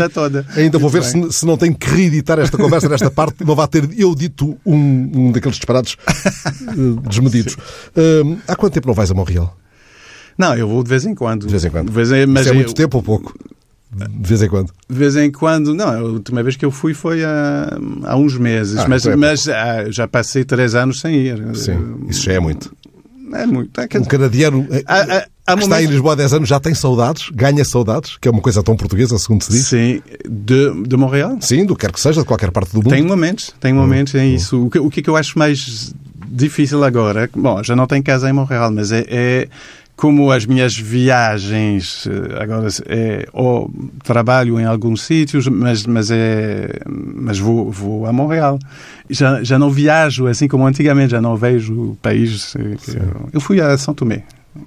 Ainda 0.57 0.79
vou 0.79 0.89
ver 0.89 1.03
se, 1.03 1.31
se, 1.31 1.45
não 1.45 1.57
tenho 1.57 1.75
que 1.75 1.89
reeditar 1.89 2.39
esta 2.39 2.57
conversa 2.57 2.89
nesta 2.89 3.11
parte. 3.11 3.43
Não 3.45 3.55
vai 3.55 3.67
ter 3.67 3.87
eu 3.97 4.15
dito 4.15 4.57
um, 4.65 5.11
um 5.13 5.31
daqueles 5.31 5.57
disparados 5.57 5.95
uh, 6.75 7.01
desmedidos. 7.07 7.53
Uh, 7.53 8.37
há 8.47 8.55
quanto 8.55 8.73
tempo 8.73 8.87
não 8.87 8.95
vais 8.95 9.11
a 9.11 9.13
Montreal? 9.13 9.55
Não, 10.41 10.55
eu 10.55 10.67
vou 10.67 10.83
de 10.83 10.89
vez 10.89 11.05
em 11.05 11.13
quando. 11.13 11.45
De 11.45 11.51
vez 11.51 11.63
em 11.63 11.69
quando. 11.69 11.85
De 11.85 11.93
vez 11.93 12.11
em, 12.11 12.25
mas 12.25 12.41
Isso 12.47 12.49
é 12.49 12.55
muito 12.55 12.73
tempo 12.73 12.97
ou 12.97 13.03
pouco? 13.03 13.31
De 13.93 14.27
vez 14.27 14.41
em 14.41 14.49
quando? 14.49 14.73
De 14.89 14.97
vez 14.97 15.15
em 15.15 15.29
quando, 15.29 15.75
não, 15.75 15.87
a 15.87 16.01
última 16.01 16.41
vez 16.41 16.55
que 16.55 16.65
eu 16.65 16.71
fui 16.71 16.95
foi 16.95 17.23
há, 17.23 17.77
há 18.05 18.17
uns 18.17 18.37
meses, 18.37 18.79
ah, 18.79 18.87
mas, 18.87 19.05
então 19.05 19.13
é 19.13 19.15
mas 19.17 19.47
ah, 19.47 19.91
já 19.91 20.07
passei 20.07 20.43
três 20.43 20.73
anos 20.73 20.99
sem 20.99 21.13
ir. 21.13 21.55
Sim, 21.55 22.05
isso 22.09 22.23
já 22.23 22.33
é 22.33 22.39
muito. 22.39 22.75
É 23.33 23.45
muito. 23.45 23.79
É, 23.79 23.99
um 23.99 24.03
canadiano 24.03 24.67
eh, 24.71 24.83
há, 24.87 25.27
há, 25.45 25.55
que 25.55 25.63
está 25.63 25.83
em 25.83 25.85
Lisboa 25.85 26.13
há 26.13 26.15
10 26.15 26.33
anos 26.33 26.49
já 26.49 26.59
tem 26.59 26.73
saudades, 26.73 27.29
ganha 27.29 27.63
saudades, 27.63 28.17
que 28.17 28.27
é 28.27 28.31
uma 28.31 28.41
coisa 28.41 28.63
tão 28.63 28.75
portuguesa, 28.75 29.17
segundo 29.19 29.43
se 29.43 29.51
diz. 29.51 29.67
Sim, 29.67 30.01
de, 30.27 30.83
de 30.83 30.97
Montreal? 30.97 31.37
Sim, 31.39 31.65
do 31.65 31.75
que 31.75 31.85
quer 31.85 31.93
que 31.93 31.99
seja, 32.01 32.21
de 32.21 32.27
qualquer 32.27 32.51
parte 32.51 32.71
do 32.71 32.77
mundo. 32.77 32.89
Tem 32.89 33.03
momentos, 33.03 33.53
tem 33.59 33.73
momentos, 33.73 34.15
é 34.15 34.25
isso. 34.25 34.65
O 34.65 34.69
que, 34.69 34.79
o 34.79 34.89
que 34.89 35.09
eu 35.09 35.15
acho 35.15 35.37
mais 35.37 35.93
difícil 36.31 36.83
agora, 36.83 37.29
bom, 37.35 37.61
já 37.61 37.75
não 37.75 37.85
tenho 37.85 38.03
casa 38.03 38.29
em 38.29 38.33
Montreal, 38.33 38.71
mas 38.71 38.91
é, 38.91 39.05
é 39.07 39.47
como 40.01 40.31
as 40.31 40.47
minhas 40.47 40.75
viagens 40.75 42.07
eh, 42.07 42.41
agora 42.41 42.67
é 42.87 43.27
ou 43.31 43.71
trabalho 44.03 44.59
em 44.59 44.65
alguns 44.65 45.03
sítios 45.03 45.47
mas 45.47 45.85
mas 45.85 46.09
é 46.09 46.81
mas 46.87 47.37
vou 47.37 47.69
vou 47.71 48.07
a 48.07 48.11
Montreal. 48.11 48.57
Já 49.07 49.43
já 49.43 49.59
não 49.59 49.69
viajo 49.69 50.25
assim 50.25 50.47
como 50.47 50.65
antigamente 50.65 51.11
já 51.11 51.21
não 51.21 51.37
vejo 51.37 51.95
países 52.01 52.55
eh, 52.55 52.77
eu, 52.95 53.29
eu 53.33 53.39
fui 53.39 53.61
a 53.61 53.77
São 53.77 53.93
Tomé 53.93 54.23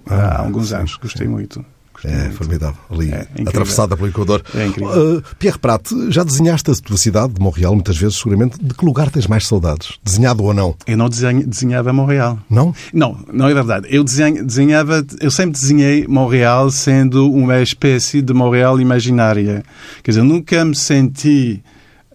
ah, 0.06 0.14
há 0.14 0.42
alguns 0.42 0.68
sim, 0.68 0.76
anos 0.76 0.96
gostei 1.02 1.26
sim. 1.26 1.32
muito 1.32 1.64
é 2.04 2.30
formidável. 2.30 2.80
Ali, 2.90 3.10
é, 3.10 3.26
atravessada 3.46 3.96
pelo 3.96 4.08
Equador. 4.08 4.42
É 4.54 4.66
incrível. 4.66 5.18
Uh, 5.18 5.22
Pierre 5.38 5.58
Prat, 5.58 5.88
já 6.08 6.22
desenhaste 6.22 6.70
a 6.70 6.74
tua 6.74 6.96
cidade 6.96 7.34
de 7.34 7.40
Montreal 7.40 7.74
muitas 7.74 7.96
vezes, 7.96 8.16
seguramente. 8.18 8.62
De 8.62 8.74
que 8.74 8.84
lugar 8.84 9.10
tens 9.10 9.26
mais 9.26 9.46
saudades? 9.46 9.98
Desenhado 10.02 10.44
ou 10.44 10.54
não? 10.54 10.74
Eu 10.86 10.96
não 10.96 11.08
desenhava 11.08 11.92
Montreal. 11.92 12.38
Não? 12.48 12.74
Não, 12.92 13.18
não 13.32 13.48
é 13.48 13.54
verdade. 13.54 13.88
Eu 13.90 14.04
desenhava, 14.04 15.04
eu 15.20 15.30
sempre 15.30 15.52
desenhei 15.52 16.06
Montreal 16.06 16.70
sendo 16.70 17.30
uma 17.30 17.60
espécie 17.60 18.20
de 18.20 18.32
Montreal 18.32 18.80
imaginária. 18.80 19.64
Quer 20.02 20.10
dizer, 20.10 20.22
nunca 20.22 20.64
me 20.64 20.76
senti 20.76 21.62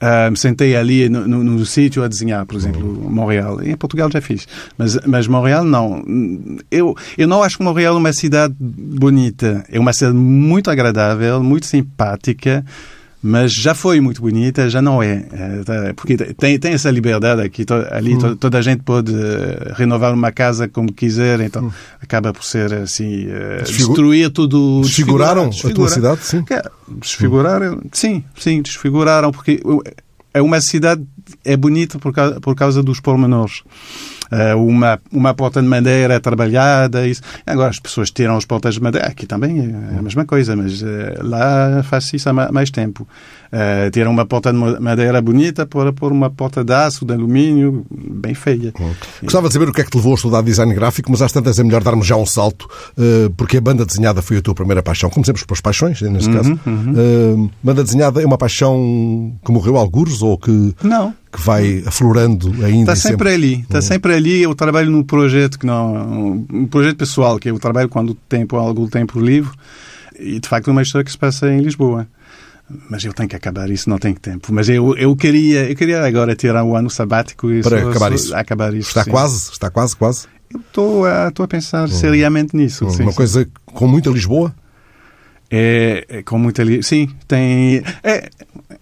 Uh, 0.01 0.31
me 0.31 0.37
sentei 0.37 0.77
ali 0.77 1.09
no, 1.09 1.27
no, 1.27 1.43
no 1.43 1.65
sítio 1.65 2.03
a 2.03 2.07
desenhar, 2.07 2.45
por 2.45 2.55
exemplo, 2.55 2.81
uhum. 2.81 3.09
Montreal. 3.11 3.61
Em 3.61 3.75
Portugal 3.75 4.09
já 4.09 4.21
fiz, 4.21 4.47
mas, 4.77 4.97
mas 5.05 5.27
Montreal 5.27 5.63
não. 5.65 6.03
Eu, 6.71 6.95
eu 7.17 7.27
não 7.27 7.43
acho 7.43 7.57
que 7.57 7.63
Montreal 7.63 7.95
é 7.95 7.97
uma 7.97 8.13
cidade 8.13 8.55
bonita. 8.57 9.65
É 9.69 9.77
uma 9.77 9.91
cidade 9.91 10.15
muito 10.15 10.71
agradável, 10.71 11.43
muito 11.43 11.65
simpática, 11.65 12.63
mas 13.21 13.53
já 13.53 13.75
foi 13.75 13.99
muito 13.99 14.21
bonita, 14.21 14.69
já 14.69 14.81
não 14.81 15.03
é. 15.03 15.25
é 15.31 15.63
tá, 15.65 15.93
porque 15.95 16.15
tem, 16.15 16.57
tem 16.57 16.73
essa 16.73 16.89
liberdade 16.89 17.41
aqui, 17.41 17.65
ali 17.91 18.13
uhum. 18.13 18.35
toda 18.35 18.57
a 18.57 18.61
gente 18.61 18.81
pode 18.83 19.13
eh, 19.13 19.73
renovar 19.75 20.13
uma 20.13 20.31
casa 20.31 20.67
como 20.69 20.91
quiser, 20.93 21.41
então 21.41 21.63
uhum. 21.63 21.71
acaba 22.01 22.33
por 22.33 22.43
ser 22.43 22.73
assim, 22.73 23.27
eh, 23.29 23.61
Desfigu 23.63 23.89
destruir 23.89 24.29
tudo. 24.29 24.81
Desfiguraram 24.81 25.49
a 25.49 25.69
tua 25.73 25.89
cidade, 25.89 26.23
sim? 26.23 26.45
Desfiguraram, 26.87 27.81
sim, 27.91 28.23
sim, 28.37 28.61
desfiguraram, 28.61 29.31
porque 29.31 29.61
é 30.33 30.41
uma 30.41 30.61
cidade, 30.61 31.03
é 31.43 31.57
bonita 31.57 31.99
por 31.99 32.13
causa, 32.13 32.39
por 32.39 32.55
causa 32.55 32.81
dos 32.81 33.01
pormenores. 33.01 33.63
Uh, 34.31 34.57
uma, 34.57 34.99
uma 35.11 35.33
porta 35.33 35.61
de 35.61 35.67
madeira 35.67 36.19
trabalhada. 36.19 37.07
Isso. 37.07 37.21
Agora 37.45 37.69
as 37.69 37.79
pessoas 37.79 38.11
tiram 38.11 38.37
as 38.37 38.45
portas 38.45 38.75
de 38.75 38.81
madeira. 38.81 39.07
Aqui 39.07 39.25
também 39.25 39.59
é 39.59 39.99
a 39.99 40.01
mesma 40.01 40.25
coisa, 40.25 40.55
mas 40.55 40.81
uh, 40.81 40.85
lá 41.21 41.83
faz 41.83 42.11
isso 42.13 42.29
há 42.29 42.33
mais 42.33 42.69
tempo. 42.69 43.07
Uh, 43.51 43.89
tiram 43.91 44.11
uma 44.11 44.25
porta 44.25 44.51
de 44.53 44.57
madeira 44.79 45.19
bonita 45.21 45.65
para 45.65 45.91
pôr 45.91 46.11
uma 46.11 46.29
porta 46.29 46.63
de 46.63 46.71
aço, 46.71 47.03
de 47.03 47.13
alumínio, 47.13 47.85
bem 47.89 48.33
feia. 48.33 48.71
Hum. 48.79 48.91
Gostava 49.23 49.47
de 49.47 49.53
saber 49.53 49.69
o 49.69 49.73
que 49.73 49.81
é 49.81 49.83
que 49.83 49.89
te 49.89 49.97
levou 49.97 50.11
a 50.11 50.15
estudar 50.15 50.41
design 50.43 50.73
gráfico, 50.73 51.11
mas 51.11 51.21
às 51.21 51.31
tantas 51.31 51.57
é 51.57 51.63
melhor 51.63 51.83
darmos 51.83 52.05
já 52.05 52.15
um 52.15 52.25
salto, 52.25 52.67
uh, 52.97 53.29
porque 53.35 53.57
a 53.57 53.61
banda 53.61 53.85
desenhada 53.85 54.21
foi 54.21 54.37
a 54.37 54.41
tua 54.41 54.53
primeira 54.53 54.83
paixão. 54.83 55.09
Comecemos 55.09 55.43
pelas 55.43 55.61
paixões, 55.61 56.01
neste 56.01 56.29
uhum, 56.29 56.35
caso. 56.35 56.59
Uhum. 56.65 56.93
Uh, 57.45 57.51
banda 57.63 57.83
desenhada 57.83 58.21
é 58.21 58.25
uma 58.25 58.37
paixão 58.37 59.33
que 59.43 59.51
morreu 59.51 59.77
algures 59.77 60.21
ou 60.21 60.37
que... 60.37 60.75
Não 60.83 61.13
que 61.31 61.41
vai 61.41 61.83
aflorando 61.85 62.47
ainda. 62.63 62.93
Está 62.93 62.95
sempre, 62.95 63.09
sempre, 63.09 63.33
ali, 63.33 63.61
está 63.61 63.75
uhum. 63.75 63.81
sempre 63.81 64.13
ali. 64.13 64.41
Eu 64.41 64.55
trabalho 64.55 64.89
num 64.89 65.03
projeto 65.03 65.59
que 65.59 65.65
não, 65.65 66.45
um 66.51 66.65
projeto 66.65 66.97
pessoal 66.97 67.37
que 67.37 67.49
eu 67.49 67.59
trabalho 67.59 67.89
quando 67.89 68.15
tenho 68.27 68.47
algum 68.53 68.87
tempo 68.87 69.19
livre 69.19 69.51
e 70.19 70.39
de 70.39 70.47
facto 70.47 70.69
é 70.69 70.71
uma 70.71 70.81
história 70.81 71.05
que 71.05 71.11
se 71.11 71.17
passa 71.17 71.51
em 71.51 71.61
Lisboa 71.61 72.07
mas 72.89 73.03
eu 73.03 73.13
tenho 73.13 73.27
que 73.27 73.35
acabar 73.35 73.69
isso, 73.69 73.89
não 73.89 73.97
tenho 73.97 74.15
tempo. 74.19 74.53
Mas 74.53 74.69
eu, 74.69 74.95
eu 74.95 75.15
queria 75.15 75.69
eu 75.69 75.75
queria 75.75 76.03
agora 76.03 76.35
tirar 76.35 76.63
um 76.63 76.75
ano 76.75 76.89
sabático 76.89 77.51
e 77.51 77.61
para 77.61 77.81
só, 77.81 77.89
acabar, 77.89 78.13
isso. 78.13 78.35
acabar 78.35 78.73
isso. 78.73 78.89
Está 78.89 79.03
sim. 79.03 79.11
quase, 79.11 79.51
está 79.51 79.69
quase, 79.69 79.95
quase. 79.95 80.27
Eu 80.51 80.59
estou 80.59 81.05
a, 81.05 81.29
estou 81.29 81.43
a 81.43 81.47
pensar 81.47 81.85
hum. 81.85 81.91
seriamente 81.91 82.55
nisso. 82.55 82.85
Hum. 82.85 82.89
Sim, 82.89 83.03
Uma 83.03 83.11
sim. 83.11 83.17
coisa 83.17 83.47
com 83.65 83.87
muita 83.87 84.09
Lisboa? 84.09 84.53
É, 85.51 86.05
é 86.07 86.23
com 86.23 86.37
muita 86.37 86.63
sim 86.83 87.09
tem 87.27 87.81
é, 88.03 88.29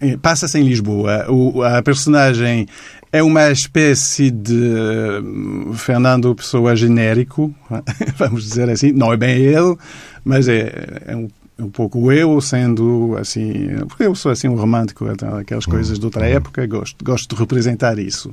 é, 0.00 0.16
passa-se 0.18 0.58
em 0.58 0.62
Lisboa 0.62 1.24
o, 1.30 1.62
a 1.62 1.82
personagem 1.82 2.66
é 3.10 3.22
uma 3.22 3.50
espécie 3.50 4.30
de 4.30 4.54
hum, 4.54 5.72
Fernando 5.74 6.34
Pessoa 6.34 6.76
genérico 6.76 7.54
vamos 8.18 8.44
dizer 8.44 8.68
assim 8.68 8.92
não 8.92 9.12
é 9.12 9.16
bem 9.16 9.36
ele 9.36 9.76
mas 10.24 10.46
é, 10.46 11.02
é 11.06 11.16
um 11.16 11.28
um 11.58 11.70
pouco 11.70 12.12
eu 12.12 12.40
sendo 12.40 13.16
assim, 13.18 13.68
porque 13.88 14.04
eu 14.04 14.14
sou 14.14 14.30
assim 14.30 14.46
um 14.46 14.54
romântico, 14.54 15.06
então, 15.10 15.36
aquelas 15.36 15.66
uhum. 15.66 15.72
coisas 15.72 15.98
de 15.98 16.04
outra 16.04 16.22
uhum. 16.22 16.34
época, 16.36 16.64
gosto, 16.66 17.04
gosto 17.04 17.34
de 17.34 17.40
representar 17.40 17.98
isso. 17.98 18.32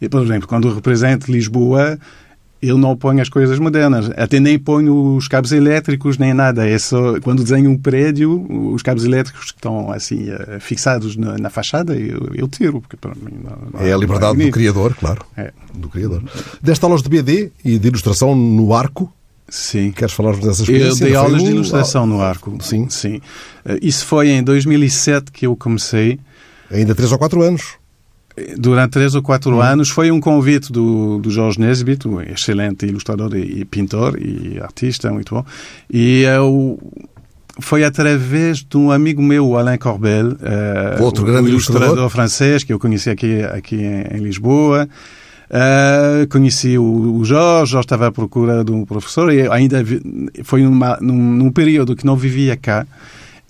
E, 0.00 0.08
por 0.08 0.22
exemplo, 0.22 0.48
quando 0.48 0.72
represento 0.74 1.30
Lisboa, 1.30 1.98
eu 2.68 2.78
não 2.78 2.96
ponho 2.96 3.20
as 3.20 3.28
coisas 3.28 3.58
modernas, 3.58 4.10
até 4.16 4.40
nem 4.40 4.58
ponho 4.58 5.16
os 5.16 5.28
cabos 5.28 5.52
elétricos 5.52 6.18
nem 6.18 6.32
nada. 6.32 6.68
É 6.68 6.78
só 6.78 7.20
quando 7.20 7.42
desenho 7.42 7.70
um 7.70 7.76
prédio, 7.76 8.46
os 8.72 8.82
cabos 8.82 9.04
elétricos 9.04 9.52
que 9.52 9.58
estão 9.58 9.90
assim 9.90 10.28
eh, 10.28 10.58
fixados 10.60 11.16
na, 11.16 11.36
na 11.36 11.50
fachada, 11.50 11.94
eu, 11.94 12.30
eu, 12.34 12.48
tiro, 12.48 12.80
porque 12.80 12.96
para 12.96 13.14
mim 13.14 13.38
não, 13.42 13.56
não 13.72 13.86
é 13.86 13.92
a 13.92 13.96
liberdade 13.96 14.44
do 14.44 14.50
criador, 14.50 14.94
claro, 14.94 15.24
é. 15.36 15.52
do 15.74 15.88
criador. 15.88 16.22
Deste 16.62 16.84
aulas 16.84 17.02
de 17.02 17.08
BD 17.08 17.50
e 17.64 17.78
de 17.78 17.88
ilustração 17.88 18.34
no 18.34 18.74
arco. 18.74 19.12
Sim. 19.48 19.92
Queres 19.92 20.14
falar-nos 20.14 20.40
dessa 20.40 20.62
experiência? 20.62 21.04
Eu 21.04 21.08
dei 21.08 21.16
aulas 21.16 21.42
um... 21.42 21.44
de 21.44 21.50
ilustração 21.50 22.06
no 22.06 22.20
Arco. 22.20 22.56
Sim. 22.60 22.88
Sim. 22.88 23.20
Eh, 23.64 23.78
isso 23.82 24.06
foi 24.06 24.30
em 24.30 24.42
2007 24.42 25.30
que 25.30 25.46
eu 25.46 25.54
comecei. 25.54 26.18
Ainda 26.70 26.94
três 26.94 27.12
ou 27.12 27.18
quatro 27.18 27.42
anos. 27.42 27.74
Durante 28.56 28.92
três 28.92 29.14
ou 29.14 29.22
quatro 29.22 29.56
hum. 29.56 29.60
anos. 29.60 29.88
Foi 29.90 30.10
um 30.10 30.20
convite 30.20 30.72
do, 30.72 31.18
do 31.18 31.30
Jorge 31.30 31.60
Nesbitt, 31.60 32.08
um 32.08 32.20
excelente 32.20 32.84
ilustrador 32.84 33.34
e, 33.36 33.60
e 33.60 33.64
pintor 33.64 34.18
e 34.20 34.58
artista, 34.60 35.12
muito 35.12 35.34
bom. 35.34 35.44
E 35.88 36.22
eu 36.22 36.78
foi 37.60 37.84
através 37.84 38.58
de 38.58 38.76
um 38.76 38.90
amigo 38.90 39.22
meu, 39.22 39.56
Alain 39.56 39.78
Corbel, 39.78 40.32
uh, 40.32 41.02
outro 41.02 41.24
grande 41.24 41.50
ilustrador. 41.50 41.82
ilustrador 41.82 42.10
francês 42.10 42.64
que 42.64 42.72
eu 42.72 42.78
conheci 42.78 43.10
aqui, 43.10 43.42
aqui 43.42 43.76
em, 43.76 44.16
em 44.16 44.18
Lisboa. 44.18 44.88
Uh, 45.48 46.26
conheci 46.28 46.76
o, 46.76 47.18
o 47.18 47.24
Jorge, 47.24 47.72
Jorge 47.72 47.84
estava 47.84 48.08
à 48.08 48.12
procura 48.12 48.64
de 48.64 48.72
um 48.72 48.84
professor 48.84 49.32
e 49.32 49.46
ainda 49.48 49.84
vi, 49.84 50.00
foi 50.42 50.62
numa, 50.62 50.98
num, 51.00 51.14
num 51.14 51.52
período 51.52 51.94
que 51.94 52.04
não 52.04 52.16
vivia 52.16 52.56
cá. 52.56 52.86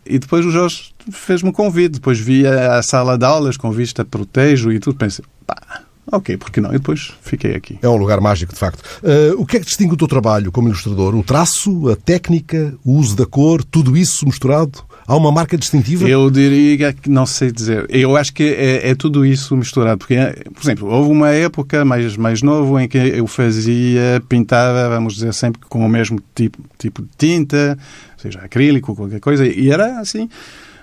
E 0.06 0.18
depois 0.18 0.44
o 0.44 0.50
Jorge 0.50 0.92
fez-me 1.11 1.49
um 1.49 1.52
convite. 1.52 1.94
Depois 1.94 2.18
vi 2.18 2.46
a, 2.46 2.78
a, 2.78 2.82
sala 2.82 3.16
de 3.16 3.25
aulas 3.25 3.56
com 3.56 3.70
vista 3.70 4.04
protejo 4.04 4.73
e 4.73 4.78
tudo. 4.78 4.96
Pensei, 4.96 5.25
pá, 5.46 5.82
ok, 6.11 6.37
porque 6.37 6.61
não? 6.61 6.70
E 6.70 6.75
depois 6.75 7.12
fiquei 7.23 7.54
aqui. 7.54 7.78
É 7.82 7.88
um 7.88 7.96
lugar 7.96 8.20
mágico, 8.20 8.52
de 8.52 8.58
facto. 8.58 8.82
Uh, 9.02 9.40
o 9.40 9.46
que 9.46 9.56
é 9.56 9.61
que 9.61 9.66
distingue 9.66 9.94
o 9.94 9.96
teu 9.96 10.08
trabalho 10.08 10.52
como 10.52 10.68
ilustrador? 10.68 11.14
O 11.14 11.23
traço, 11.23 11.88
a 11.88 11.96
técnica, 11.96 12.75
o 12.84 12.92
uso 12.92 13.16
da 13.16 13.26
cor, 13.26 13.64
tudo 13.64 13.96
isso 13.96 14.26
misturado? 14.26 14.84
Há 15.06 15.16
uma 15.16 15.30
marca 15.30 15.58
distintiva? 15.58 16.08
Eu 16.08 16.30
diria 16.30 16.92
que 16.94 17.11
não 17.11 17.26
sei 17.26 17.52
dizer. 17.52 17.87
Eu 17.90 18.16
acho 18.16 18.32
que 18.32 18.42
é, 18.42 18.90
é 18.90 18.94
tudo 18.94 19.25
isso 19.25 19.54
misturado. 19.54 19.99
Porque, 19.99 20.16
por 20.54 20.62
exemplo, 20.62 20.88
houve 20.88 21.11
uma 21.11 21.28
época 21.28 21.84
mais, 21.84 22.16
mais 22.16 22.40
novo 22.40 22.80
em 22.80 22.88
que 22.88 22.96
eu 22.96 23.26
fazia, 23.26 24.22
pintava, 24.28 24.88
vamos 24.88 25.14
dizer, 25.14 25.35
sempre 25.35 25.61
com 25.68 25.85
o 25.85 25.88
mesmo 25.88 26.18
tipo, 26.35 26.59
tipo 26.78 27.02
de 27.02 27.09
tinta, 27.18 27.78
seja 28.24 28.40
acrílico, 28.40 28.94
qualquer 28.94 29.20
coisa, 29.20 29.46
e 29.46 29.70
era 29.70 30.00
assim. 30.00 30.28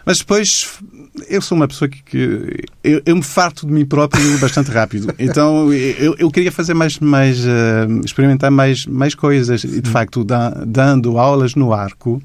Mas 0.05 0.17
depois 0.17 0.79
eu 1.29 1.41
sou 1.41 1.55
uma 1.55 1.67
pessoa 1.67 1.87
que, 1.87 2.01
que 2.03 2.65
eu, 2.83 3.01
eu, 3.05 3.15
me 3.15 3.21
farto 3.21 3.67
de 3.67 3.73
mim 3.73 3.85
próprio 3.85 4.21
bastante 4.39 4.71
rápido. 4.71 5.13
Então 5.19 5.71
eu, 5.71 6.15
eu 6.17 6.31
queria 6.31 6.51
fazer 6.51 6.73
mais, 6.73 6.97
mais 6.99 7.45
uh, 7.45 8.01
experimentar 8.03 8.49
mais, 8.49 8.85
mais 8.87 9.13
coisas. 9.13 9.63
E 9.63 9.79
de 9.79 9.89
facto, 9.89 10.23
da, 10.23 10.49
dando 10.65 11.17
aulas 11.17 11.55
no 11.55 11.73
arco, 11.73 12.21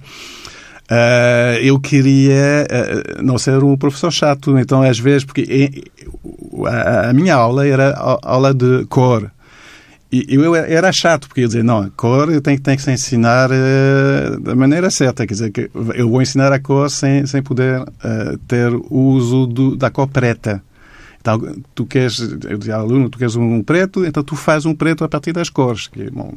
Uh, 0.89 1.59
eu 1.63 1.81
queria 1.81 2.65
uh, 2.71 3.21
não 3.21 3.39
ser 3.39 3.61
um 3.65 3.77
professor 3.77 4.13
chato, 4.13 4.57
então 4.57 4.83
às 4.83 5.01
vezes, 5.01 5.25
porque 5.25 5.83
a, 6.65 7.11
a 7.11 7.13
minha 7.13 7.35
aula 7.35 7.67
era 7.67 7.91
a, 7.91 8.19
aula 8.23 8.55
de 8.55 8.87
cor. 8.87 9.29
E 10.11 10.25
eu 10.35 10.55
era 10.55 10.93
chato, 10.93 11.27
porque 11.27 11.41
eu 11.41 11.49
dizer, 11.49 11.65
não, 11.65 11.81
a 11.81 11.91
cor 11.91 12.33
eu 12.33 12.41
tenho, 12.41 12.57
que 12.59 12.91
ensinar 12.93 13.51
uh, 13.51 14.41
da 14.41 14.55
maneira 14.55 14.89
certa, 14.89 15.27
quer 15.27 15.35
dizer, 15.35 15.51
que 15.51 15.69
eu 15.95 16.09
vou 16.09 16.23
ensinar 16.23 16.53
a 16.53 16.61
cor 16.61 16.89
sem, 16.89 17.27
sem 17.27 17.43
poder 17.43 17.81
ter 18.47 18.73
o 18.73 18.99
uso 18.99 19.47
do, 19.47 19.77
da 19.77 19.91
cor 19.91 20.07
preta. 20.07 20.63
Tu 21.75 21.87
queres, 21.87 22.19
eu 22.49 22.59
dizia 22.59 22.77
ao 22.77 22.83
aluno, 22.83 23.09
tu 23.09 23.19
queres 23.19 23.37
um 23.37 23.63
preto, 23.63 24.05
então 24.05 24.23
tu 24.23 24.37
fazes 24.37 24.67
um 24.67 24.75
preto 24.75 25.05
a 25.05 25.09
partir 25.09 25.33
das 25.33 25.51
cores. 25.51 25.91
Bom, 26.13 26.33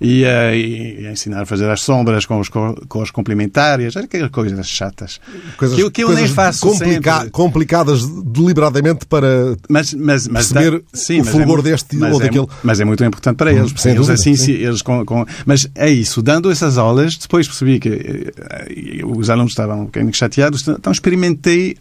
e, 0.00 0.24
e, 0.24 1.00
e 1.00 1.08
ensinar 1.08 1.42
a 1.42 1.46
fazer 1.46 1.68
as 1.70 1.80
sombras 1.80 2.26
com 2.26 2.40
as 2.40 2.48
cores 2.48 3.10
complementares, 3.10 3.96
aquelas 3.96 4.30
coisas 4.30 4.68
chatas. 4.68 5.20
Coisas, 5.56 5.76
que, 5.76 5.90
que 5.90 6.04
eu 6.04 6.12
nem 6.12 6.28
faço 6.28 6.66
complica 6.66 7.14
sempre. 7.14 7.30
Complicadas 7.30 8.06
deliberadamente 8.06 9.06
para 9.06 9.56
mas, 9.68 9.94
mas, 9.94 10.28
mas 10.28 10.52
perceber 10.52 10.82
sim, 10.92 11.20
o 11.20 11.24
fulgor 11.24 11.60
é, 11.60 11.62
deste 11.62 11.96
ou 11.96 12.20
é, 12.20 12.24
daquele. 12.24 12.46
Mas 12.62 12.80
é 12.80 12.84
muito 12.84 13.04
importante 13.04 13.36
para 13.36 13.52
eles. 13.52 13.72
Sem 13.76 13.92
eles 13.92 14.06
dúvida, 14.06 14.14
assim, 14.14 14.36
sim. 14.36 14.52
eles 14.52 14.82
com, 14.82 15.04
com, 15.04 15.24
mas 15.46 15.68
é 15.74 15.90
isso, 15.90 16.22
dando 16.22 16.50
essas 16.50 16.78
aulas, 16.78 17.16
depois 17.16 17.46
percebi 17.46 17.78
que 17.78 17.88
uh, 17.88 19.18
os 19.18 19.30
alunos 19.30 19.52
estavam 19.52 19.82
um 19.82 19.84
bocadinho 19.84 20.12
chateados, 20.14 20.66
então 20.66 20.92
experimentei 20.92 21.76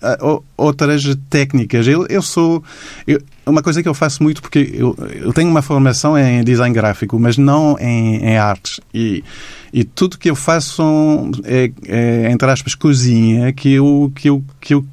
outras 0.55 1.03
técnicas. 1.29 1.87
Eu, 1.87 2.05
eu 2.07 2.21
sou. 2.37 2.63
Eu, 3.07 3.19
uma 3.45 3.63
coisa 3.63 3.81
que 3.81 3.89
eu 3.89 3.93
faço 3.93 4.21
muito, 4.21 4.41
porque 4.41 4.69
eu, 4.73 4.95
eu 5.11 5.33
tenho 5.33 5.49
uma 5.49 5.63
formação 5.63 6.15
em 6.17 6.43
design 6.43 6.73
gráfico, 6.73 7.19
mas 7.19 7.37
não 7.37 7.77
em, 7.79 8.17
em 8.17 8.37
artes. 8.37 8.79
E, 8.93 9.23
e 9.73 9.83
tudo 9.83 10.17
que 10.17 10.29
eu 10.29 10.35
faço 10.35 10.83
é, 11.43 11.71
é, 11.87 12.31
entre 12.31 12.49
aspas, 12.51 12.75
cozinha 12.75 13.51
que 13.51 13.73
eu, 13.73 14.11
que 14.15 14.29
eu, 14.29 14.43
que 14.61 14.73
eu 14.75 14.85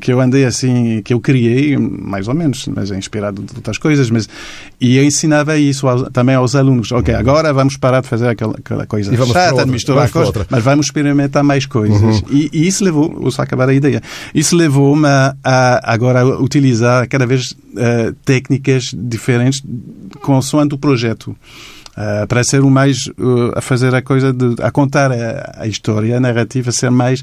que 0.00 0.12
eu 0.12 0.20
andei 0.20 0.44
assim, 0.44 1.02
que 1.02 1.12
eu 1.12 1.20
criei, 1.20 1.76
mais 1.76 2.28
ou 2.28 2.34
menos, 2.34 2.66
mas 2.68 2.90
é 2.90 2.96
inspirado 2.96 3.42
de 3.42 3.54
outras 3.56 3.76
coisas, 3.76 4.08
mas 4.10 4.28
e 4.80 4.96
eu 4.96 5.04
ensinava 5.04 5.58
isso 5.58 5.86
aos, 5.86 6.08
também 6.10 6.34
aos 6.34 6.54
alunos. 6.54 6.90
Ok, 6.92 7.14
agora 7.14 7.52
vamos 7.52 7.76
parar 7.76 8.00
de 8.00 8.08
fazer 8.08 8.28
aquela, 8.28 8.54
aquela 8.54 8.86
coisa 8.86 9.14
chata, 9.26 9.64
de 9.64 9.70
misturar 9.70 10.10
coisas, 10.10 10.46
mas 10.48 10.64
vamos 10.64 10.86
experimentar 10.86 11.44
mais 11.44 11.66
coisas. 11.66 12.00
Uhum. 12.00 12.22
E, 12.30 12.50
e, 12.52 12.66
isso 12.66 12.82
levou, 12.82 13.12
vou 13.12 13.30
só 13.30 13.42
acabar 13.42 13.68
a 13.68 13.74
ideia, 13.74 14.00
isso 14.34 14.56
levou-me 14.56 15.06
a, 15.06 15.36
a, 15.44 15.92
agora 15.92 16.26
utilizar 16.26 17.06
cada 17.08 17.26
vez 17.26 17.52
uh, 17.52 18.14
técnicas 18.24 18.94
diferentes 18.96 19.62
consoante 20.22 20.74
o 20.74 20.78
projeto. 20.78 21.36
Uh, 21.96 22.26
para 22.26 22.42
ser 22.42 22.60
o 22.60 22.68
mais 22.68 23.06
uh, 23.06 23.52
a 23.54 23.60
fazer 23.60 23.94
a 23.94 24.02
coisa 24.02 24.32
de 24.32 24.60
a 24.60 24.72
contar 24.72 25.12
a, 25.12 25.58
a 25.60 25.68
história, 25.68 26.16
a 26.16 26.18
narrativa, 26.18 26.72
ser 26.72 26.90
mais 26.90 27.22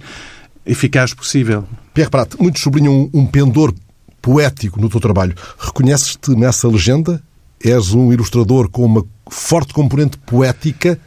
eficaz 0.66 1.14
possível. 1.14 1.66
Pierre 1.94 2.10
Prat, 2.10 2.36
muitos 2.40 2.62
sublinham 2.62 3.10
um 3.14 3.26
pendor 3.26 3.74
poético 4.22 4.80
no 4.80 4.90
teu 4.90 5.00
trabalho. 5.00 5.36
Reconheces-te 5.58 6.32
nessa 6.32 6.68
legenda? 6.68 7.22
És 7.64 7.94
um 7.94 8.12
ilustrador 8.12 8.70
com 8.70 8.86
uma 8.86 9.06
forte 9.30 9.74
componente 9.74 10.18
poética? 10.18 11.00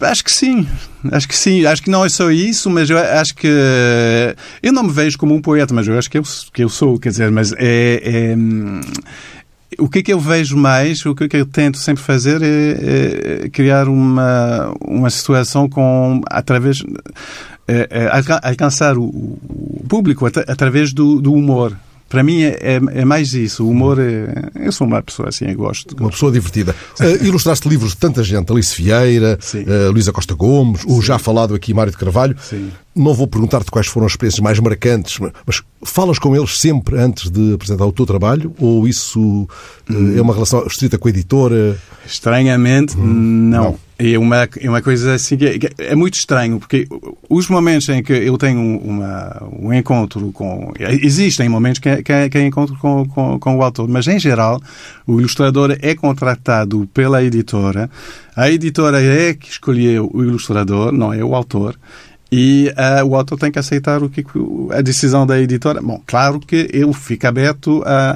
Acho 0.00 0.24
que 0.24 0.32
sim, 0.32 0.66
acho 1.12 1.28
que 1.28 1.36
sim. 1.36 1.66
Acho 1.66 1.82
que 1.82 1.90
não 1.90 2.04
é 2.04 2.08
só 2.08 2.30
isso, 2.30 2.70
mas 2.70 2.88
eu 2.88 2.96
acho 2.96 3.34
que 3.34 3.48
eu 4.62 4.72
não 4.72 4.84
me 4.84 4.92
vejo 4.92 5.18
como 5.18 5.34
um 5.34 5.42
poeta, 5.42 5.74
mas 5.74 5.86
eu 5.86 5.98
acho 5.98 6.10
que 6.10 6.16
eu, 6.16 6.22
que 6.52 6.64
eu 6.64 6.68
sou, 6.70 6.98
quer 6.98 7.10
dizer, 7.10 7.30
mas 7.30 7.52
é, 7.52 8.00
é 8.02 8.36
o 9.78 9.88
que 9.88 9.98
é 9.98 10.02
que 10.02 10.12
eu 10.12 10.20
vejo 10.20 10.56
mais, 10.56 11.04
o 11.04 11.14
que 11.14 11.24
é 11.24 11.28
que 11.28 11.36
eu 11.36 11.46
tento 11.46 11.78
sempre 11.78 12.02
fazer 12.02 12.40
é, 12.42 13.44
é 13.44 13.48
criar 13.50 13.88
uma, 13.88 14.74
uma 14.80 15.10
situação 15.10 15.68
com 15.68 16.20
através 16.30 16.82
alcançar 18.42 18.98
o, 18.98 19.04
o 19.04 19.84
público 19.88 20.26
at 20.26 20.38
através 20.48 20.92
do, 20.92 21.20
do, 21.20 21.32
humor. 21.32 21.76
Para 22.08 22.22
mim 22.22 22.42
é, 22.42 22.58
é, 22.60 22.80
é, 23.00 23.04
mais 23.04 23.32
isso. 23.34 23.64
O 23.64 23.70
humor 23.70 23.98
é. 23.98 24.50
Eu 24.54 24.70
sou 24.70 24.86
uma 24.86 25.02
pessoa 25.02 25.30
assim, 25.30 25.46
eu 25.46 25.56
gosto. 25.56 25.96
Uma 25.98 26.10
pessoa 26.10 26.30
divertida. 26.30 26.74
Uh, 27.00 27.24
ilustraste 27.24 27.68
livros 27.68 27.90
de 27.90 27.96
tanta 27.96 28.22
gente, 28.22 28.52
Alice 28.52 28.80
Vieira, 28.80 29.38
uh, 29.54 29.90
Luísa 29.90 30.12
Costa 30.12 30.34
Gomes, 30.34 30.82
Sim. 30.82 30.92
o 30.92 31.02
já 31.02 31.18
falado 31.18 31.54
aqui 31.54 31.74
Mário 31.74 31.90
de 31.90 31.98
Carvalho. 31.98 32.36
Sim. 32.40 32.70
Não 32.94 33.12
vou 33.14 33.26
perguntar-te 33.26 33.70
quais 33.70 33.88
foram 33.88 34.06
as 34.06 34.12
experiências 34.12 34.40
mais 34.40 34.60
marcantes, 34.60 35.18
mas 35.44 35.62
falas 35.82 36.16
com 36.16 36.36
eles 36.36 36.56
sempre 36.60 36.96
antes 36.96 37.28
de 37.28 37.54
apresentar 37.54 37.84
o 37.84 37.92
teu 37.92 38.06
trabalho 38.06 38.54
ou 38.60 38.86
isso 38.86 39.20
uh, 39.20 39.48
hum. 39.90 40.16
é 40.16 40.22
uma 40.22 40.34
relação 40.34 40.64
estrita 40.66 40.96
com 40.96 41.08
a 41.08 41.10
editora? 41.10 41.76
Estranhamente, 42.06 42.96
hum. 42.96 43.02
não. 43.04 43.64
não. 43.64 43.83
É 43.96 44.18
uma, 44.18 44.48
é 44.60 44.68
uma 44.68 44.82
coisa 44.82 45.14
assim 45.14 45.36
que 45.36 45.46
é, 45.46 45.58
que 45.58 45.70
é, 45.78 45.94
muito 45.94 46.14
estranho, 46.14 46.58
porque 46.58 46.88
os 47.28 47.48
momentos 47.48 47.88
em 47.88 48.02
que 48.02 48.12
eu 48.12 48.36
tenho 48.36 48.60
uma, 48.80 49.40
um 49.52 49.72
encontro 49.72 50.32
com. 50.32 50.72
Existem 50.80 51.48
momentos 51.48 51.78
que, 51.78 52.02
que, 52.02 52.28
que 52.28 52.40
encontro 52.40 52.76
com, 52.78 53.06
com, 53.06 53.38
com 53.38 53.56
o 53.56 53.62
autor, 53.62 53.88
mas 53.88 54.08
em 54.08 54.18
geral 54.18 54.60
o 55.06 55.20
ilustrador 55.20 55.76
é 55.80 55.94
contratado 55.94 56.88
pela 56.92 57.22
editora, 57.22 57.88
a 58.34 58.50
editora 58.50 59.00
é 59.00 59.32
que 59.32 59.48
escolheu 59.48 60.10
o 60.12 60.24
ilustrador, 60.24 60.90
não 60.90 61.12
é 61.12 61.22
o 61.22 61.34
autor. 61.34 61.78
E 62.32 62.72
uh, 62.76 63.06
o 63.06 63.14
autor 63.14 63.38
tem 63.38 63.52
que 63.52 63.60
aceitar 63.60 64.02
o 64.02 64.10
que 64.10 64.24
a 64.72 64.80
decisão 64.80 65.24
da 65.24 65.38
editora. 65.38 65.80
Bom, 65.80 66.02
claro 66.04 66.40
que 66.40 66.68
eu 66.72 66.92
fico 66.92 67.28
aberto 67.28 67.80
a, 67.86 68.10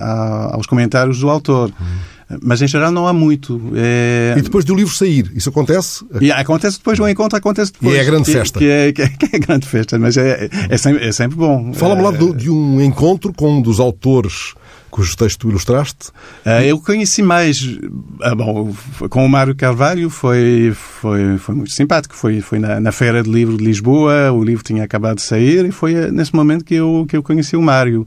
a, 0.00 0.04
a, 0.04 0.54
aos 0.56 0.66
comentários 0.66 1.20
do 1.20 1.30
autor. 1.30 1.70
Hum. 1.80 2.13
Mas 2.42 2.62
em 2.62 2.68
geral 2.68 2.90
não 2.90 3.06
há 3.06 3.12
muito. 3.12 3.60
É... 3.74 4.34
E 4.36 4.42
depois 4.42 4.64
do 4.64 4.74
livro 4.74 4.94
sair, 4.94 5.30
isso 5.34 5.48
acontece? 5.48 6.04
E 6.20 6.30
acontece 6.30 6.78
depois, 6.78 6.98
o 6.98 7.08
encontro 7.08 7.36
acontece 7.36 7.72
depois. 7.72 7.94
E 7.94 7.98
é 7.98 8.00
a 8.00 8.04
grande 8.04 8.30
festa. 8.30 8.58
Que 8.58 8.68
é, 8.68 8.92
que 8.92 9.02
é, 9.02 9.08
que 9.08 9.36
é 9.36 9.38
grande 9.38 9.66
festa, 9.66 9.98
mas 9.98 10.16
é, 10.16 10.48
é, 10.68 10.76
sempre, 10.76 11.06
é 11.06 11.12
sempre 11.12 11.36
bom. 11.36 11.72
Fala-me 11.74 12.02
lá 12.02 12.10
de, 12.10 12.32
de 12.34 12.50
um 12.50 12.80
encontro 12.80 13.32
com 13.32 13.58
um 13.58 13.62
dos 13.62 13.80
autores 13.80 14.54
cujo 14.94 15.16
texto 15.16 15.40
tu 15.40 15.48
ilustraste? 15.48 16.10
Uh, 16.46 16.62
eu 16.64 16.80
conheci 16.80 17.20
mais, 17.20 17.60
uh, 17.60 18.36
bom, 18.36 18.72
com 19.10 19.26
o 19.26 19.28
Mário 19.28 19.52
Carvalho 19.52 20.08
foi, 20.08 20.72
foi, 20.72 21.36
foi 21.36 21.54
muito 21.56 21.72
simpático. 21.72 22.14
Foi, 22.14 22.40
foi 22.40 22.60
na, 22.60 22.78
na, 22.78 22.92
Feira 22.92 23.20
de 23.20 23.28
Livro 23.28 23.56
de 23.56 23.64
Lisboa, 23.64 24.30
o 24.30 24.44
livro 24.44 24.62
tinha 24.62 24.84
acabado 24.84 25.16
de 25.16 25.22
sair 25.22 25.66
e 25.66 25.72
foi 25.72 25.96
uh, 25.96 26.12
nesse 26.12 26.32
momento 26.32 26.64
que 26.64 26.76
eu, 26.76 27.04
que 27.08 27.16
eu 27.16 27.24
conheci 27.24 27.56
o 27.56 27.62
Mário. 27.62 28.06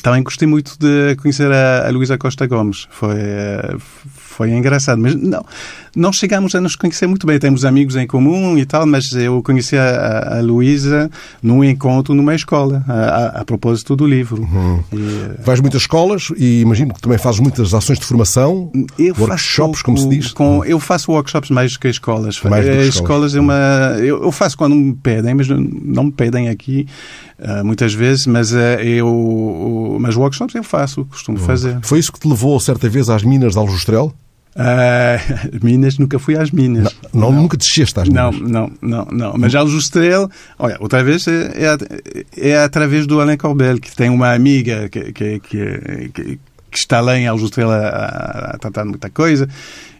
Também 0.00 0.22
gostei 0.22 0.46
muito 0.46 0.78
de 0.78 1.16
conhecer 1.16 1.50
a, 1.50 1.88
a 1.88 1.90
Luísa 1.90 2.16
Costa 2.16 2.46
Gomes. 2.46 2.86
Foi, 2.88 3.18
foi 4.38 4.52
engraçado. 4.52 5.00
Mas 5.00 5.16
não, 5.16 5.44
não 5.96 6.12
chegamos 6.12 6.54
a 6.54 6.60
nos 6.60 6.76
conhecer 6.76 7.08
muito 7.08 7.26
bem. 7.26 7.40
Temos 7.40 7.64
amigos 7.64 7.96
em 7.96 8.06
comum 8.06 8.56
e 8.56 8.64
tal, 8.64 8.86
mas 8.86 9.12
eu 9.12 9.42
conheci 9.42 9.76
a, 9.76 10.38
a 10.38 10.40
Luísa 10.40 11.10
num 11.42 11.64
encontro 11.64 12.14
numa 12.14 12.36
escola, 12.36 12.84
a, 12.86 12.92
a, 12.92 13.26
a 13.40 13.44
propósito 13.44 13.96
do 13.96 14.06
livro. 14.06 14.42
Uhum. 14.42 14.84
E, 14.92 15.42
Vais 15.44 15.60
muitas 15.60 15.82
escolas 15.82 16.28
e 16.36 16.60
imagino 16.60 16.94
que 16.94 17.00
também 17.00 17.18
fazes 17.18 17.40
muitas 17.40 17.74
ações 17.74 17.98
de 17.98 18.04
formação, 18.04 18.70
eu 18.96 19.12
workshops, 19.18 19.82
como 19.82 19.98
se 19.98 20.08
diz. 20.08 20.32
Com, 20.32 20.64
eu 20.64 20.78
faço 20.78 21.10
workshops 21.10 21.50
mais 21.50 21.72
do 21.72 21.80
que 21.80 21.88
escolas. 21.88 22.40
Mais 22.42 22.64
do 22.64 22.70
que 22.70 22.78
escolas. 22.78 23.32
escolas 23.32 23.34
é 23.34 23.40
uma, 23.40 23.96
eu, 23.98 24.22
eu, 24.22 24.30
faço 24.30 24.56
quando 24.56 24.76
me 24.76 24.94
pedem, 24.94 25.34
mas 25.34 25.48
não 25.48 26.04
me 26.04 26.12
pedem 26.12 26.48
aqui 26.48 26.86
uh, 27.40 27.64
muitas 27.64 27.92
vezes, 27.92 28.24
mas 28.26 28.52
uh, 28.52 28.80
eu, 28.84 29.98
mas 30.00 30.14
workshops 30.14 30.54
eu 30.54 30.62
faço, 30.62 31.04
costumo 31.06 31.38
uhum. 31.38 31.44
fazer. 31.44 31.78
Foi 31.82 31.98
isso 31.98 32.12
que 32.12 32.20
te 32.20 32.28
levou 32.28 32.60
certa 32.60 32.88
vez 32.88 33.10
às 33.10 33.24
minas 33.24 33.54
de 33.54 33.58
Aljustrel? 33.58 34.14
Uh, 34.58 35.62
Minas, 35.62 35.98
nunca 35.98 36.18
fui 36.18 36.36
às 36.36 36.50
Minas. 36.50 36.94
Não, 37.14 37.30
não, 37.30 37.42
nunca 37.42 37.56
desceste 37.56 38.00
às 38.00 38.08
Minas? 38.08 38.40
Não, 38.40 38.48
não, 38.48 38.72
não. 38.82 39.04
não. 39.04 39.34
Mas 39.38 39.54
Aljustrel, 39.54 40.28
olha, 40.58 40.76
outra 40.80 41.04
vez 41.04 41.26
é, 41.28 41.52
é, 41.54 42.50
é 42.50 42.58
através 42.58 43.06
do 43.06 43.20
Alain 43.20 43.36
Corbel, 43.36 43.78
que 43.78 43.94
tem 43.94 44.10
uma 44.10 44.34
amiga 44.34 44.88
que, 44.88 45.12
que, 45.12 45.38
que, 45.38 46.12
que 46.12 46.38
está 46.72 47.00
lá 47.00 47.16
em 47.16 47.28
Aljustrel 47.28 47.70
a, 47.70 48.52
a 48.54 48.58
tratar 48.58 48.84
muita 48.84 49.08
coisa 49.08 49.48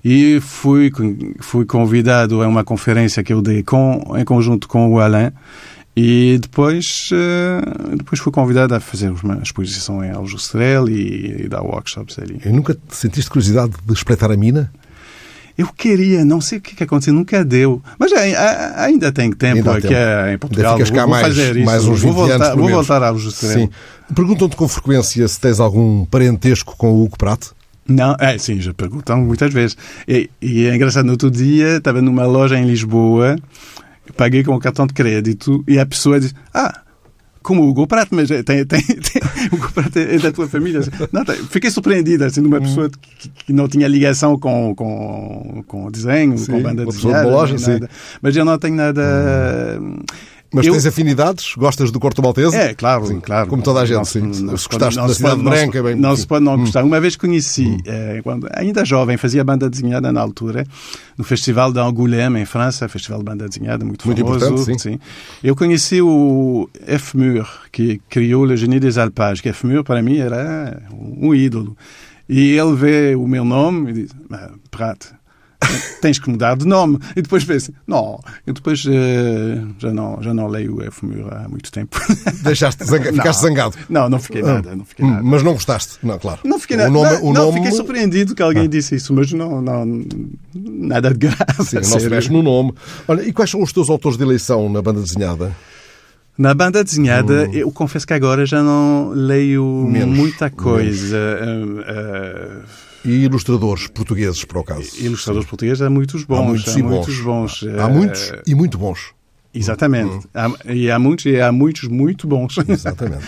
e 0.04 0.40
fui, 0.40 0.90
fui 1.38 1.64
convidado 1.64 2.42
a 2.42 2.48
uma 2.48 2.64
conferência 2.64 3.22
que 3.22 3.32
eu 3.32 3.40
dei 3.40 3.62
com, 3.62 4.16
em 4.16 4.24
conjunto 4.24 4.66
com 4.66 4.92
o 4.92 4.98
Alain 4.98 5.30
e 6.00 6.38
depois, 6.38 7.10
uh, 7.10 7.96
depois 7.96 8.20
fui 8.20 8.30
convidado 8.30 8.72
a 8.72 8.78
fazer 8.78 9.10
uma 9.10 9.42
exposição 9.42 10.04
em 10.04 10.12
Aljustrel 10.12 10.88
e, 10.88 11.42
e 11.42 11.48
dar 11.48 11.60
workshops 11.60 12.20
ali. 12.20 12.40
E 12.46 12.50
nunca 12.50 12.78
sentiste 12.88 13.28
curiosidade 13.28 13.72
de 13.84 13.92
espreitar 13.94 14.30
a 14.30 14.36
mina? 14.36 14.72
Eu 15.56 15.66
queria, 15.66 16.24
não 16.24 16.40
sei 16.40 16.58
o 16.58 16.60
que, 16.60 16.76
que 16.76 16.84
aconteceu, 16.84 17.12
nunca 17.12 17.44
deu. 17.44 17.82
Mas 17.98 18.12
ainda 18.12 19.10
tenho 19.10 19.34
tempo 19.34 19.68
aqui 19.68 19.88
tempo. 19.88 20.28
em 20.32 20.38
Portugal. 20.38 20.74
Ainda 20.74 20.86
ficas 20.86 21.00
cá 21.00 21.04
mais, 21.04 21.26
fazer 21.26 21.56
isso. 21.56 21.66
mais 21.66 21.84
uns 21.84 22.00
20 22.00 22.12
vou 22.12 22.26
voltar, 22.28 22.46
anos 22.46 22.56
Vou 22.60 22.70
voltar 22.70 23.02
a 23.02 23.08
Aljustrel. 23.08 23.52
Sim. 23.58 23.70
Perguntam-te 24.14 24.54
com 24.54 24.68
frequência 24.68 25.26
se 25.26 25.40
tens 25.40 25.58
algum 25.58 26.04
parentesco 26.04 26.76
com 26.76 26.92
o 26.92 27.02
Hugo 27.02 27.18
Prato? 27.18 27.56
Não, 27.88 28.14
é, 28.20 28.38
sim, 28.38 28.60
já 28.60 28.72
perguntam 28.72 29.18
muitas 29.22 29.52
vezes. 29.52 29.76
E, 30.06 30.30
e 30.40 30.66
é 30.66 30.76
engraçado, 30.76 31.06
no 31.06 31.12
outro 31.12 31.28
dia 31.28 31.78
estava 31.78 32.00
numa 32.00 32.24
loja 32.24 32.56
em 32.56 32.64
Lisboa 32.64 33.36
paguei 34.16 34.44
com 34.44 34.54
o 34.54 34.60
cartão 34.60 34.86
de 34.86 34.94
crédito 34.94 35.64
e 35.66 35.78
a 35.78 35.86
pessoa 35.86 36.20
diz: 36.20 36.34
Ah, 36.52 36.82
como 37.42 37.62
o 37.62 37.68
Hugo 37.68 37.86
Prato, 37.86 38.14
mas 38.14 38.28
tem, 38.28 38.42
tem, 38.42 38.64
tem, 38.66 38.82
o 39.50 39.56
Hugo 39.56 39.72
Prato 39.72 39.98
é 39.98 40.18
da 40.18 40.32
tua 40.32 40.48
família. 40.48 40.80
Não, 41.12 41.24
fiquei 41.48 41.70
surpreendida, 41.70 42.26
assim, 42.26 42.42
de 42.42 42.48
uma 42.48 42.60
pessoa 42.60 42.90
que, 42.90 43.28
que, 43.28 43.52
não 43.52 43.68
tinha 43.68 43.88
ligação 43.88 44.38
com, 44.38 44.74
com, 44.74 45.64
com 45.66 45.86
o 45.86 45.90
desenho, 45.90 46.36
sim, 46.36 46.52
com 46.52 46.62
banda 46.62 46.84
desenhada. 46.84 47.24
De 47.24 47.30
loja, 47.30 47.58
sim. 47.58 47.80
Mas 48.20 48.36
eu 48.36 48.44
não 48.44 48.58
tenho 48.58 48.76
nada... 48.76 49.78
Hum. 49.80 50.00
Mas 50.52 50.66
eu... 50.66 50.72
tens 50.72 50.86
afinidades? 50.86 51.54
Gostas 51.56 51.90
do 51.90 52.00
Corto 52.00 52.22
Maltese? 52.22 52.56
É, 52.56 52.74
claro, 52.74 53.06
sim, 53.06 53.20
claro. 53.20 53.48
Como 53.48 53.62
toda 53.62 53.80
a 53.80 53.86
gente, 53.86 53.96
não, 53.96 54.04
sim. 54.04 54.20
Não, 54.20 54.56
se 54.56 54.66
gostaste 54.66 54.98
da 54.98 55.08
Cidade 55.08 55.42
Branca, 55.42 55.82
bem... 55.82 55.94
Não 55.94 56.16
se 56.16 56.26
pode 56.26 56.44
não 56.44 56.56
gostar. 56.56 56.84
Uma 56.84 57.00
vez 57.00 57.16
conheci, 57.16 57.66
hum. 57.66 57.78
eh, 57.84 58.20
quando, 58.24 58.48
ainda 58.54 58.84
jovem, 58.84 59.16
fazia 59.16 59.44
banda 59.44 59.68
desenhada 59.68 60.10
na 60.10 60.20
altura, 60.20 60.64
no 61.18 61.24
Festival 61.24 61.72
de 61.72 61.78
Angoulême, 61.78 62.40
em 62.40 62.46
França, 62.46 62.88
Festival 62.88 63.18
de 63.18 63.24
Banda 63.26 63.48
Desenhada, 63.48 63.84
muito, 63.84 64.06
muito 64.06 64.24
famoso. 64.24 64.64
Sim. 64.64 64.78
sim. 64.78 64.98
Eu 65.44 65.54
conheci 65.54 66.00
o 66.00 66.68
F. 66.86 67.16
Mur, 67.16 67.46
que 67.70 68.00
criou 68.08 68.44
Le 68.44 68.56
Génie 68.56 68.80
des 68.80 68.96
Alpages, 68.96 69.42
que 69.42 69.50
F. 69.50 69.66
Mur, 69.66 69.84
para 69.84 70.00
mim, 70.00 70.16
era 70.16 70.82
um 70.92 71.34
ídolo. 71.34 71.76
E 72.28 72.52
ele 72.52 72.74
vê 72.74 73.14
o 73.14 73.26
meu 73.26 73.44
nome 73.44 73.90
e 73.90 73.94
diz, 73.94 74.10
Prat, 74.70 75.06
tens 76.00 76.18
que 76.18 76.30
mudar 76.30 76.56
de 76.56 76.66
nome. 76.66 76.98
E 77.16 77.22
depois 77.22 77.44
pensa, 77.44 77.72
não, 77.86 78.20
eu 78.46 78.54
depois 78.54 78.84
uh, 78.84 78.90
já, 79.78 79.92
não, 79.92 80.18
já 80.22 80.32
não 80.32 80.46
leio 80.46 80.76
o 80.76 80.82
Efemir 80.82 81.24
há 81.30 81.48
muito 81.48 81.70
tempo. 81.70 81.98
Deixaste 82.42 82.84
zanga, 82.84 83.12
ficaste 83.12 83.40
zangado? 83.40 83.76
Não, 83.88 84.08
não 84.08 84.18
fiquei 84.18 84.42
nada, 84.42 84.74
não 84.74 84.84
fiquei 84.84 85.06
nada. 85.06 85.22
Mas 85.22 85.42
não 85.42 85.52
gostaste? 85.54 85.98
Não, 86.02 86.18
claro. 86.18 86.40
Não 86.44 86.58
fiquei 86.58 86.76
nada. 86.76 86.90
O 86.90 86.92
nome, 86.92 87.10
não, 87.10 87.24
o 87.24 87.32
não 87.32 87.52
fiquei 87.52 87.72
surpreendido 87.72 88.34
que 88.34 88.42
alguém 88.42 88.64
ah. 88.64 88.68
disse 88.68 88.94
isso, 88.94 89.12
mas 89.12 89.32
não, 89.32 89.60
não 89.60 90.04
nada 90.54 91.10
de 91.10 91.18
grave. 91.18 91.64
Sim, 91.64 91.76
não 91.76 92.00
se 92.00 92.08
mexe 92.08 92.30
no 92.30 92.42
nome. 92.42 92.72
Olha, 93.06 93.22
e 93.22 93.32
quais 93.32 93.50
são 93.50 93.62
os 93.62 93.72
teus 93.72 93.90
autores 93.90 94.16
de 94.16 94.24
eleição 94.24 94.68
na 94.68 94.80
banda 94.80 95.00
desenhada? 95.00 95.54
Na 96.36 96.54
banda 96.54 96.84
desenhada, 96.84 97.48
hum. 97.48 97.52
eu 97.52 97.70
confesso 97.72 98.06
que 98.06 98.14
agora 98.14 98.46
já 98.46 98.62
não 98.62 99.10
leio 99.12 99.64
menos, 99.90 100.16
muita 100.16 100.48
coisa. 100.48 101.16
Uh, 101.16 101.80
uh, 101.80 102.87
e 103.08 103.24
ilustradores 103.24 103.86
portugueses, 103.88 104.44
por 104.44 104.60
acaso. 104.60 104.90
Ilustradores 104.98 105.48
portugueses 105.48 105.82
há 105.82 105.90
muitos 105.90 106.24
bons. 106.24 106.38
Há 106.38 106.42
muitos, 106.42 106.76
há 106.76 106.82
muitos 106.82 107.20
bons. 107.20 107.64
Há, 107.64 107.84
há 107.84 107.88
muitos 107.88 108.32
e 108.46 108.54
muito 108.54 108.78
bons. 108.78 109.18
Exatamente. 109.54 110.14
Hum. 110.14 110.22
Há, 110.34 110.72
e 110.72 110.90
há 110.90 110.98
muitos, 110.98 111.24
e 111.26 111.40
há 111.40 111.50
muitos 111.50 111.88
muito 111.88 112.26
bons. 112.26 112.56
Exatamente. 112.68 113.24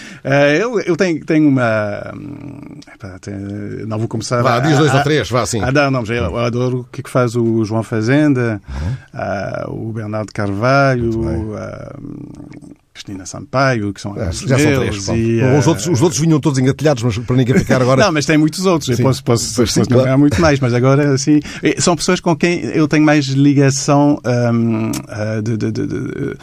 eu, 0.61 0.79
eu 0.81 0.97
tenho, 0.97 1.25
tenho 1.25 1.49
uma. 1.49 2.12
não 3.87 3.99
vou 3.99 4.07
começar. 4.07 4.43
Vá, 4.43 4.57
a, 4.57 4.61
diz 4.61 4.77
dois 4.77 4.93
a, 4.93 4.99
ou 4.99 5.03
três, 5.03 5.31
vá 5.31 5.47
sim. 5.47 5.62
A 5.62 5.71
dar 5.71 5.90
nomes. 5.90 6.11
Eu 6.11 6.37
adoro 6.37 6.81
o 6.81 6.85
que, 6.85 7.01
é 7.01 7.05
que 7.05 7.11
faz 7.11 7.35
o 7.35 7.64
João 7.64 7.83
Fazenda, 7.83 8.61
uhum. 9.66 9.88
o 9.88 9.93
Bernardo 9.93 10.33
Carvalho, 10.33 11.11
Cristina 13.01 13.25
Sampaio, 13.25 13.93
que 13.93 14.01
são 14.01 14.17
é, 14.17 14.31
já 14.31 14.59
são 14.59 14.75
três. 14.75 15.09
E, 15.09 15.41
uh... 15.41 15.59
os, 15.59 15.67
outros, 15.67 15.87
os 15.87 16.03
outros 16.03 16.21
vinham 16.21 16.39
todos 16.39 16.59
engatilhados, 16.59 17.03
mas 17.03 17.19
para 17.19 17.37
ninguém 17.37 17.59
ficar 17.59 17.81
agora. 17.81 18.05
não, 18.05 18.13
mas 18.13 18.27
tem 18.27 18.37
muitos 18.37 18.67
outros. 18.67 18.95
Sim. 18.95 19.03
Eu 19.03 19.09
posso, 19.09 19.25
posso, 19.25 19.55
pois, 19.55 19.73
sim, 19.73 19.85
claro. 19.85 20.19
muito 20.19 20.41
mais, 20.41 20.61
mas 20.61 20.75
agora, 20.75 21.15
assim, 21.15 21.41
são 21.79 21.97
pessoas 21.97 22.21
com 22.21 22.37
quem 22.37 22.61
eu 22.65 22.87
tenho 22.87 23.05
mais 23.05 23.27
ligação 23.27 24.19
um, 24.25 24.91
uh, 24.91 25.43
de, 25.43 25.57
de, 25.57 25.73
de, 25.73 25.87
de, 25.87 26.37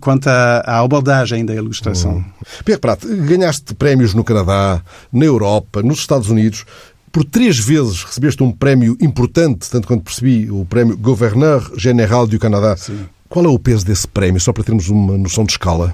quanto 0.00 0.28
à 0.28 0.80
abordagem 0.80 1.44
da 1.44 1.54
ilustração. 1.54 2.18
Hum. 2.18 2.24
Pierre 2.64 2.80
Prato, 2.80 3.08
ganhaste 3.08 3.74
prémios 3.74 4.14
no 4.14 4.22
Canadá, 4.22 4.82
na 5.12 5.24
Europa, 5.24 5.82
nos 5.82 5.98
Estados 5.98 6.28
Unidos. 6.28 6.64
Por 7.10 7.24
três 7.24 7.58
vezes 7.58 8.02
recebeste 8.02 8.42
um 8.42 8.50
prémio 8.50 8.96
importante, 9.00 9.70
tanto 9.70 9.86
quanto 9.86 10.02
percebi, 10.02 10.50
o 10.50 10.64
prémio 10.64 10.96
Gouverneur 10.96 11.70
Général 11.76 12.26
do 12.26 12.38
Canadá. 12.40 12.76
Sim. 12.76 13.06
Qual 13.34 13.44
é 13.44 13.48
o 13.48 13.58
peso 13.58 13.84
desse 13.84 14.06
prémio, 14.06 14.40
só 14.40 14.52
para 14.52 14.62
termos 14.62 14.88
uma 14.88 15.18
noção 15.18 15.42
de 15.42 15.50
escala? 15.50 15.92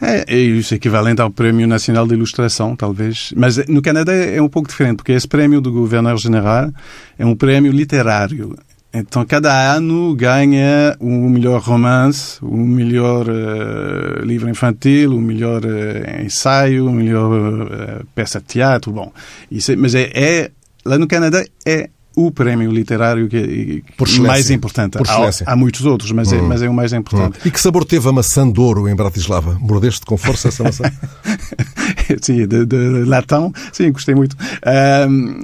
É, 0.00 0.32
é 0.32 0.38
isso 0.38 0.72
equivalente 0.72 1.20
ao 1.20 1.28
Prémio 1.28 1.66
Nacional 1.66 2.06
de 2.06 2.14
Ilustração, 2.14 2.76
talvez. 2.76 3.34
Mas 3.36 3.56
no 3.66 3.82
Canadá 3.82 4.12
é 4.12 4.40
um 4.40 4.48
pouco 4.48 4.68
diferente, 4.68 4.98
porque 4.98 5.10
esse 5.10 5.26
prémio 5.26 5.60
do 5.60 5.72
Governador 5.72 6.20
General 6.20 6.70
é 7.18 7.26
um 7.26 7.34
prémio 7.34 7.72
literário. 7.72 8.56
Então, 8.94 9.24
cada 9.24 9.74
ano 9.74 10.14
ganha 10.14 10.96
o 11.00 11.28
melhor 11.28 11.60
romance, 11.60 12.38
o 12.40 12.56
melhor 12.56 13.26
uh, 13.28 14.24
livro 14.24 14.48
infantil, 14.48 15.16
o 15.16 15.20
melhor 15.20 15.64
uh, 15.64 16.22
ensaio, 16.24 16.86
o 16.86 16.92
melhor 16.92 17.32
uh, 17.32 18.06
peça 18.14 18.38
de 18.38 18.46
teatro. 18.46 18.92
Bom, 18.92 19.12
isso 19.50 19.72
é, 19.72 19.74
mas 19.74 19.96
é, 19.96 20.12
é, 20.14 20.50
lá 20.84 20.96
no 20.96 21.08
Canadá 21.08 21.44
é 21.66 21.90
o 22.14 22.30
prémio 22.30 22.70
literário 22.70 23.28
que 23.28 23.82
é 23.98 24.20
mais 24.20 24.50
importante. 24.50 24.98
Há, 24.98 25.52
há, 25.52 25.56
muitos 25.56 25.84
outros, 25.84 26.12
mas, 26.12 26.32
é, 26.32 26.36
hum. 26.36 26.44
é, 26.44 26.48
mas 26.48 26.62
é 26.62 26.68
o 26.68 26.74
mais 26.74 26.92
importante. 26.92 27.38
Hum. 27.38 27.42
E 27.44 27.50
que 27.50 27.60
sabor 27.60 27.84
teve 27.84 28.08
a 28.08 28.12
maçã 28.12 28.50
de 28.50 28.60
ouro 28.60 28.88
em 28.88 28.94
Bratislava? 28.94 29.56
Mordeste 29.60 30.04
com 30.04 30.16
força 30.16 30.48
essa 30.48 30.62
maçã? 30.62 30.84
sim, 32.20 32.46
de, 32.46 32.66
de, 32.66 33.04
latão. 33.04 33.52
Sim, 33.72 33.90
gostei 33.92 34.14
muito. 34.14 34.36
Um, 35.08 35.42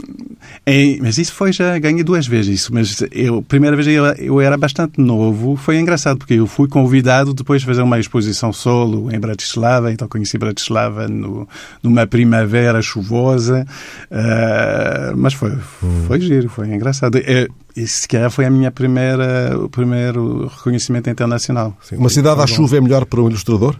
é, 0.66 0.98
mas 1.00 1.18
isso 1.18 1.32
foi 1.32 1.52
já, 1.52 1.78
ganhei 1.78 2.04
duas 2.04 2.26
vezes 2.26 2.60
isso. 2.60 2.74
Mas 2.74 3.02
eu, 3.10 3.42
primeira 3.42 3.74
vez 3.76 3.88
eu, 3.88 4.04
eu 4.16 4.40
era 4.40 4.56
bastante 4.56 5.00
novo. 5.00 5.56
Foi 5.56 5.78
engraçado, 5.78 6.18
porque 6.18 6.34
eu 6.34 6.46
fui 6.46 6.68
convidado 6.68 7.32
depois 7.32 7.62
de 7.62 7.66
fazer 7.66 7.82
uma 7.82 7.98
exposição 7.98 8.52
solo 8.52 9.10
em 9.10 9.18
Bratislava. 9.18 9.92
Então 9.92 10.06
conheci 10.08 10.36
Bratislava 10.36 11.08
no, 11.08 11.48
numa 11.82 12.06
primavera 12.06 12.82
chuvosa. 12.82 13.66
Uh, 14.10 15.16
mas 15.16 15.34
foi, 15.34 15.56
foi 16.06 16.20
giro, 16.20 16.48
foi 16.58 16.74
engraçado. 16.74 17.18
É, 17.18 17.46
e 17.76 17.86
sequer 17.86 18.28
foi 18.32 18.44
a 18.44 18.50
minha 18.50 18.72
primeira, 18.72 19.56
o 19.56 19.68
primeiro 19.68 20.48
reconhecimento 20.48 21.08
internacional. 21.08 21.76
Sim. 21.80 21.94
Uma 21.94 22.08
cidade 22.08 22.40
à 22.40 22.48
chuva 22.48 22.76
é 22.76 22.80
melhor 22.80 23.04
para 23.04 23.20
um 23.20 23.28
ilustrador? 23.28 23.76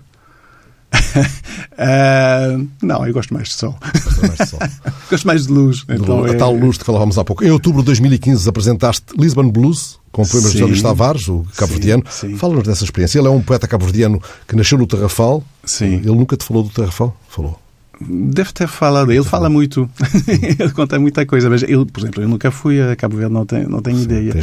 uh, 0.95 2.69
não, 2.81 3.05
eu 3.05 3.13
gosto 3.13 3.35
mais 3.35 3.49
de 3.49 3.55
sol. 3.55 3.77
Gosto 3.83 4.21
mais 4.21 4.39
de, 4.39 4.47
sol. 4.47 4.61
gosto 5.11 5.27
mais 5.27 5.47
de 5.49 5.53
luz. 5.53 5.85
Então 5.89 6.25
a 6.25 6.29
é... 6.29 6.35
tal 6.35 6.55
luz 6.55 6.75
de 6.75 6.79
que 6.79 6.85
falávamos 6.85 7.19
há 7.19 7.25
pouco. 7.25 7.43
Em 7.45 7.51
outubro 7.51 7.83
de 7.83 7.87
2015 7.87 8.49
apresentaste 8.49 9.07
Lisbon 9.19 9.51
Blues 9.51 9.99
com 10.13 10.23
o 10.23 10.29
poema 10.29 10.49
de 10.49 10.59
José 10.59 10.81
Tavares, 10.81 11.27
o 11.27 11.45
cabo-verdiano. 11.57 12.05
Fala-nos 12.37 12.63
dessa 12.63 12.85
experiência. 12.85 13.19
Ele 13.19 13.27
é 13.27 13.31
um 13.31 13.43
poeta 13.43 13.67
cabo-verdiano 13.67 14.23
que 14.47 14.55
nasceu 14.55 14.79
no 14.79 14.87
Tarrafal. 14.87 15.43
Sim. 15.65 15.95
Ele 15.97 16.15
nunca 16.15 16.37
te 16.37 16.45
falou 16.45 16.63
do 16.63 16.71
Tarrafal? 16.71 17.17
Falou. 17.29 17.59
Deve 18.01 18.53
ter 18.53 18.69
falado. 18.69 19.11
Ele 19.11 19.25
fala 19.25 19.51
muito. 19.51 19.91
ele 20.29 20.71
conta 20.71 20.99
muita 20.99 21.27
coisa. 21.27 21.51
Mas 21.51 21.63
ele, 21.63 21.85
por 21.85 22.01
exemplo, 22.01 22.23
eu 22.23 22.29
nunca 22.29 22.51
fui 22.51 22.81
a 22.81 22.95
Cabo 22.95 23.17
Verde, 23.17 23.33
não 23.33 23.45
tenho, 23.45 23.69
não 23.69 23.83
tenho 23.83 23.97
Sim, 23.99 24.05
ideia. 24.05 24.35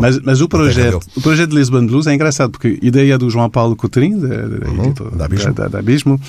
Mas, 0.00 0.18
mas 0.20 0.40
o 0.40 0.48
projeto, 0.48 1.00
o 1.16 1.20
projeto 1.20 1.50
de 1.50 1.56
Lisbon 1.56 1.86
Blues 1.86 2.06
é 2.06 2.14
engraçado, 2.14 2.50
porque 2.50 2.78
a 2.82 2.86
ideia 2.86 3.16
do 3.16 3.30
João 3.30 3.48
Paulo 3.48 3.74
Coutrinho, 3.74 4.20
da, 4.20 4.68
uhum, 4.68 5.16
da, 5.16 5.24
Abismo. 5.24 5.52
Da, 5.54 5.68
da, 5.68 5.78
Abismo, 5.78 6.20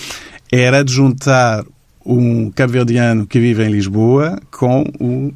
era 0.52 0.84
de 0.84 0.94
juntar 0.94 1.66
um 2.06 2.50
cabo-verdiano 2.52 3.28
que 3.28 3.40
vive 3.40 3.64
em 3.64 3.72
Lisboa 3.72 4.40
com 4.50 4.86
um 5.00 5.32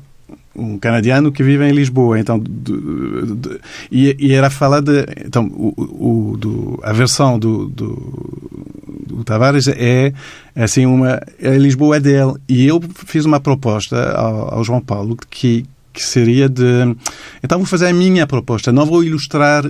um 0.55 0.77
canadiano 0.77 1.31
que 1.31 1.43
vive 1.43 1.67
em 1.67 1.71
Lisboa, 1.71 2.19
então 2.19 2.39
de, 2.39 3.35
de, 3.35 3.59
e, 3.91 4.15
e, 4.19 4.33
era 4.33 4.49
falar 4.49 4.81
de 4.81 5.05
então 5.25 5.45
o, 5.47 6.31
o 6.33 6.37
do, 6.37 6.79
a 6.83 6.93
versão 6.93 7.37
do, 7.37 7.67
do, 7.67 8.99
do, 9.05 9.23
Tavares 9.23 9.67
é 9.67 10.13
assim 10.55 10.85
uma 10.85 11.21
a 11.43 11.57
Lisboa 11.57 11.97
é 11.97 11.99
dele 11.99 12.33
e 12.47 12.65
eu 12.65 12.81
fiz 13.05 13.25
uma 13.25 13.39
proposta 13.39 14.11
ao, 14.11 14.55
ao 14.55 14.63
João 14.63 14.81
Paulo 14.81 15.17
que 15.29 15.65
que 15.91 16.03
seria 16.03 16.49
de 16.49 16.95
então 17.43 17.57
vou 17.57 17.67
fazer 17.67 17.87
a 17.87 17.93
minha 17.93 18.27
proposta, 18.27 18.71
não 18.71 18.85
vou 18.85 19.03
ilustrar 19.03 19.63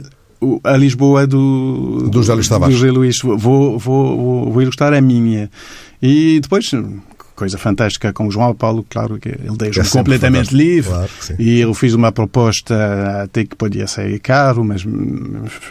a 0.64 0.78
Lisboa 0.78 1.26
do 1.26 2.10
do 2.10 2.20
José 2.20 2.34
Luís 2.34 2.48
Tavares. 2.48 2.76
Do 2.76 2.80
José 2.80 2.92
Luís. 2.92 3.18
Vou, 3.22 3.80
vou, 3.80 4.52
vou 4.52 4.62
ilustrar 4.62 4.94
a 4.94 5.02
minha. 5.02 5.50
E 6.02 6.40
depois 6.42 6.72
coisa 7.36 7.58
fantástica 7.58 8.14
com 8.14 8.28
o 8.28 8.32
João 8.32 8.54
Paulo, 8.56 8.86
claro 8.90 9.20
que 9.20 9.30
ele 9.30 9.58
deixa-me 9.58 9.88
é 9.88 9.92
completamente 9.92 10.56
livre 10.56 10.92
claro 10.92 11.10
e 11.38 11.60
eu 11.60 11.74
fiz 11.74 11.94
uma 11.94 12.12
proposta 12.12 13.24
até 13.24 13.44
que 13.44 13.56
podia 13.56 13.88
sair 13.88 14.20
caro, 14.20 14.64
mas 14.64 14.86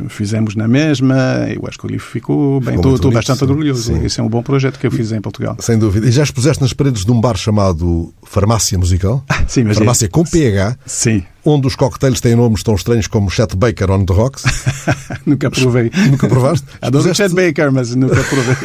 fizemos 0.09 0.55
na 0.55 0.69
mesma, 0.69 1.47
eu 1.49 1.67
acho 1.67 1.79
que 1.79 1.87
o 1.87 1.89
livro 1.89 2.07
ficou 2.07 2.61
bem, 2.61 2.77
ficou 2.77 2.95
estou, 2.95 3.11
bastante 3.11 3.39
sim. 3.39 3.45
orgulhoso. 3.45 3.95
Sim. 3.95 4.05
Esse 4.05 4.21
é 4.21 4.23
um 4.23 4.29
bom 4.29 4.43
projeto 4.43 4.79
que 4.79 4.87
eu 4.87 4.91
fiz 4.91 5.13
em 5.13 5.21
Portugal. 5.21 5.57
Sem 5.61 5.79
dúvida. 5.79 6.07
E 6.07 6.13
já 6.13 6.23
expuseste 6.23 6.63
nas 6.63 6.73
paredes 6.73 7.05
de 7.05 7.11
um 7.11 7.21
bar 7.21 7.37
chamado 7.37 8.13
Farmácia 8.23 8.79
Musical? 8.79 9.25
sim, 9.49 9.65
mas 9.65 9.77
Farmácia 9.77 10.07
é... 10.07 10.09
com 10.09 10.25
PH. 10.25 10.77
Sim 10.87 11.25
onde 11.45 11.67
os 11.67 11.77
cocktails 11.77 12.21
têm 12.21 12.35
nomes 12.35 12.63
tão 12.63 12.75
estranhos 12.75 13.07
como 13.07 13.31
Chet 13.31 13.57
Baker 13.57 13.91
on 13.91 14.05
the 14.05 14.15
Rocks. 14.15 14.45
nunca 15.27 15.51
provei. 15.51 15.91
Nunca 16.11 16.29
provaste? 16.29 16.67
Adoro 16.81 17.15
Chet 17.15 17.35
Baker, 17.35 17.73
mas 17.73 17.95
nunca 17.95 18.23
provei. 18.23 18.57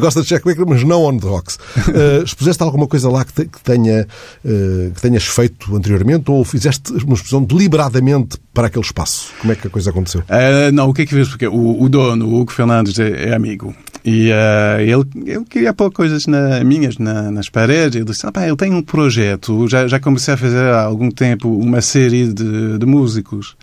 Gosta 0.00 0.22
de 0.22 0.28
Chet 0.28 0.44
Baker, 0.44 0.66
mas 0.66 0.82
não 0.84 1.02
on 1.04 1.18
the 1.18 1.26
rocks. 1.26 1.58
Uh, 1.88 2.22
expuseste 2.24 2.62
alguma 2.62 2.86
coisa 2.86 3.08
lá 3.08 3.24
que, 3.24 3.32
te, 3.32 3.44
que 3.46 3.60
tenha, 3.62 4.06
uh, 4.44 4.90
que 4.92 5.00
tenhas 5.00 5.24
feito 5.24 5.74
anteriormente 5.74 6.30
ou 6.30 6.44
fizeste 6.44 6.92
uma 6.92 7.14
exposição 7.14 7.42
deliberadamente 7.42 8.38
para 8.52 8.66
aquele 8.66 8.84
espaço? 8.84 9.32
Como 9.40 9.52
é 9.52 9.56
que 9.56 9.66
a 9.66 9.70
coisa 9.70 9.90
aconteceu? 9.90 10.20
Uh, 10.20 10.72
não, 10.72 10.88
o 10.88 10.94
que 10.94 11.02
é 11.02 11.06
que 11.06 11.14
fiz? 11.14 11.28
Porque 11.28 11.46
o, 11.46 11.82
o 11.82 11.88
dono, 11.88 12.26
o 12.26 12.40
Hugo 12.40 12.52
Fernandes, 12.52 12.98
é, 12.98 13.30
é 13.30 13.34
amigo. 13.34 13.74
E 14.04 14.30
ele, 14.80 15.30
ele 15.30 15.44
queria 15.44 15.72
pôr 15.72 15.92
coisas 15.92 16.26
na, 16.26 16.64
minhas 16.64 16.98
na, 16.98 17.30
nas 17.30 17.48
paredes. 17.48 17.96
Ele 17.96 18.04
disse: 18.04 18.26
ah, 18.26 18.46
ele 18.46 18.56
tem 18.56 18.72
um 18.72 18.82
projeto. 18.82 19.68
Já, 19.68 19.86
já 19.86 20.00
comecei 20.00 20.34
a 20.34 20.36
fazer 20.36 20.58
há 20.58 20.82
algum 20.82 21.10
tempo 21.10 21.48
uma 21.48 21.80
série 21.80 22.32
de, 22.32 22.78
de 22.78 22.86
músicos. 22.86 23.56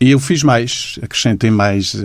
E 0.00 0.10
eu 0.10 0.20
fiz 0.20 0.42
mais, 0.42 0.98
acrescentei 1.02 1.50
mais, 1.50 1.96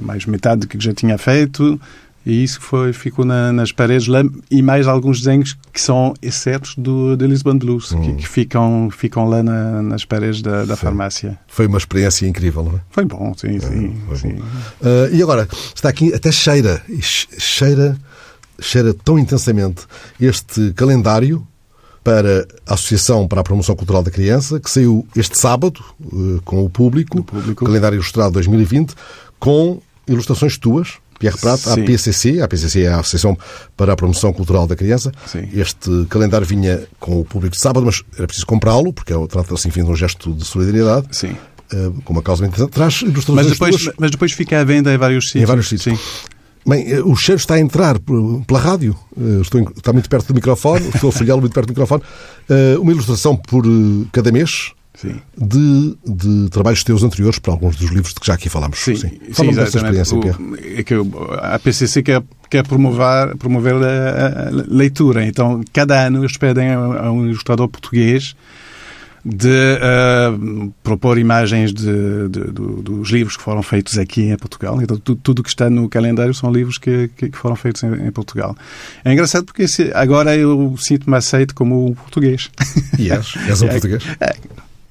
mais 0.00 0.24
metade 0.26 0.60
do 0.62 0.68
que 0.68 0.78
já 0.78 0.92
tinha 0.92 1.18
feito 1.18 1.80
e 2.28 2.44
isso 2.44 2.60
foi, 2.60 2.92
ficou 2.92 3.24
na, 3.24 3.50
nas 3.54 3.72
paredes 3.72 4.06
lá 4.06 4.22
e 4.50 4.60
mais 4.60 4.86
alguns 4.86 5.20
desenhos 5.20 5.56
que 5.72 5.80
são 5.80 6.12
excetos 6.20 6.74
do, 6.76 7.16
do 7.16 7.26
Lisbon 7.26 7.56
Blues, 7.56 7.90
hum. 7.90 8.02
que, 8.02 8.12
que, 8.16 8.28
ficam, 8.28 8.90
ficam 8.90 9.26
lá 9.26 9.42
na, 9.42 9.80
nas 9.82 10.04
paredes 10.04 10.42
da, 10.42 10.66
da 10.66 10.76
farmácia. 10.76 11.38
Foi 11.48 11.66
uma 11.66 11.78
experiência 11.78 12.26
incrível, 12.26 12.62
não 12.62 12.72
é? 12.76 12.80
Foi 12.90 13.06
bom, 13.06 13.32
sim, 13.34 13.56
é, 13.56 13.60
sim. 13.60 13.96
sim. 14.14 14.34
Bom. 14.34 14.42
Uh, 14.42 15.14
e 15.14 15.22
agora, 15.22 15.48
está 15.74 15.88
aqui, 15.88 16.12
até 16.12 16.30
cheira, 16.30 16.82
cheira, 17.00 17.96
cheira 18.60 18.92
tão 18.92 19.18
intensamente 19.18 19.86
este 20.20 20.74
calendário 20.74 21.46
para 22.04 22.46
a 22.66 22.74
Associação 22.74 23.26
para 23.26 23.40
a 23.40 23.44
Promoção 23.44 23.74
Cultural 23.74 24.02
da 24.02 24.10
Criança, 24.10 24.60
que 24.60 24.70
saiu 24.70 25.08
este 25.16 25.38
sábado 25.38 25.82
uh, 26.00 26.42
com 26.44 26.62
o 26.62 26.68
público, 26.68 27.20
o 27.20 27.24
público, 27.24 27.64
calendário 27.64 27.96
ilustrado 27.96 28.32
2020, 28.32 28.94
com 29.38 29.80
ilustrações 30.06 30.58
tuas, 30.58 30.98
Pierre 31.18 31.36
Prat, 31.38 31.60
à 31.68 31.74
PCC. 31.74 32.40
A 32.40 32.48
PCC 32.48 32.82
é 32.82 32.88
a 32.88 33.00
Associação 33.00 33.36
para 33.76 33.92
a 33.92 33.96
Promoção 33.96 34.32
Cultural 34.32 34.66
da 34.66 34.76
Criança. 34.76 35.12
Sim. 35.26 35.48
Este 35.52 36.06
calendário 36.08 36.46
vinha 36.46 36.86
com 37.00 37.20
o 37.20 37.24
público 37.24 37.54
de 37.54 37.60
sábado, 37.60 37.84
mas 37.84 38.02
era 38.16 38.26
preciso 38.26 38.46
comprá-lo, 38.46 38.92
porque 38.92 39.12
é 39.12 39.26
trata-se, 39.26 39.68
enfim, 39.68 39.84
de 39.84 39.90
um 39.90 39.96
gesto 39.96 40.32
de 40.32 40.44
solidariedade. 40.44 41.08
Sim. 41.12 41.36
Uh, 41.72 42.00
com 42.02 42.14
uma 42.14 42.22
causa 42.22 42.46
interessante. 42.46 42.70
Traz 42.70 43.02
ilustrações 43.02 43.36
mas 43.36 43.52
depois, 43.52 43.76
tuas... 43.76 43.94
mas 43.98 44.10
depois 44.10 44.32
fica 44.32 44.60
à 44.60 44.64
venda 44.64 44.92
em 44.92 44.96
vários 44.96 45.26
sítios. 45.26 45.42
Em 45.42 45.46
vários 45.46 45.68
sítios. 45.68 45.98
Sim. 45.98 46.28
Bem, 46.66 46.90
eh, 46.90 47.00
o 47.00 47.14
cheiro 47.14 47.38
está 47.38 47.54
a 47.54 47.60
entrar 47.60 47.98
pela 47.98 48.60
rádio. 48.60 48.96
Eh, 49.16 49.40
estou, 49.40 49.60
está 49.76 49.92
muito 49.92 50.08
perto 50.08 50.28
do 50.28 50.34
microfone, 50.34 50.88
estou 50.94 51.10
a 51.10 51.12
folhá-lo 51.12 51.40
muito 51.40 51.52
perto 51.52 51.66
do 51.66 51.70
microfone. 51.70 52.02
Uma 52.80 52.92
ilustração 52.92 53.36
por 53.36 53.64
cada 54.12 54.32
mês, 54.32 54.72
de, 55.36 55.96
de, 56.04 56.50
trabalhos 56.50 56.82
teus 56.82 57.02
anteriores 57.02 57.38
para 57.38 57.52
alguns 57.52 57.76
dos 57.76 57.90
livros 57.90 58.12
de 58.12 58.20
que 58.20 58.26
já 58.26 58.34
aqui 58.34 58.48
falámos. 58.48 58.78
Sim, 58.78 58.96
Sim. 58.96 59.18
Fala-me 59.32 59.56
dessa 59.56 59.78
experiência, 59.78 60.16
o, 60.16 60.20
Pierre. 60.20 60.38
É 60.78 60.82
que 60.82 60.94
a 61.40 61.58
PCC 61.58 62.02
quer, 62.02 62.22
quer 62.50 62.66
promover, 62.66 63.36
promover 63.36 63.74
a, 63.74 64.48
a, 64.48 64.50
leitura. 64.50 65.24
Então, 65.24 65.62
cada 65.72 66.06
ano 66.06 66.20
eles 66.22 66.36
pedem 66.36 66.72
a, 66.72 67.10
um 67.12 67.26
ilustrador 67.26 67.68
português 67.68 68.34
de 69.24 69.48
uh, 69.48 70.72
propor 70.82 71.18
imagens 71.18 71.72
de, 71.72 72.28
de, 72.28 72.44
de, 72.44 72.82
dos 72.82 73.10
livros 73.10 73.36
que 73.36 73.42
foram 73.42 73.62
feitos 73.62 73.98
aqui 73.98 74.22
em 74.22 74.36
Portugal. 74.36 74.80
Então, 74.80 74.96
tudo, 74.96 75.20
tudo 75.22 75.42
que 75.42 75.48
está 75.48 75.68
no 75.68 75.88
calendário 75.88 76.32
são 76.32 76.50
livros 76.50 76.78
que, 76.78 77.08
que, 77.16 77.28
que 77.28 77.36
foram 77.36 77.54
feitos 77.54 77.82
em, 77.82 78.06
em, 78.06 78.10
Portugal. 78.10 78.56
É 79.04 79.12
engraçado 79.12 79.44
porque 79.44 79.66
agora 79.94 80.34
eu 80.36 80.74
sinto-me 80.78 81.16
aceito 81.16 81.54
como 81.54 81.88
um 81.88 81.94
português. 81.94 82.50
E 82.98 83.10
és? 83.10 83.34
És 83.48 83.62
um 83.62 83.68
é, 83.68 83.78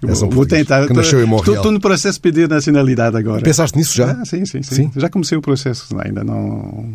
português? 0.01 0.31
É, 0.31 0.35
vou 0.35 0.45
tentar. 0.45 0.87
Que 0.87 0.93
nasceu 0.93 1.23
em 1.23 1.25
Montreal. 1.25 1.57
Estou 1.57 1.71
no 1.71 1.79
processo 1.79 2.17
de 2.17 2.21
pedir 2.21 2.47
nacionalidade 2.47 3.17
agora. 3.17 3.41
Pensaste 3.41 3.77
nisso 3.77 3.95
já? 3.95 4.11
Ah, 4.11 4.25
sim, 4.25 4.45
sim, 4.45 4.61
sim, 4.61 4.75
sim, 4.75 4.91
Já 4.95 5.09
comecei 5.09 5.37
o 5.37 5.41
processo. 5.41 5.87
Ainda 5.99 6.23
não. 6.23 6.85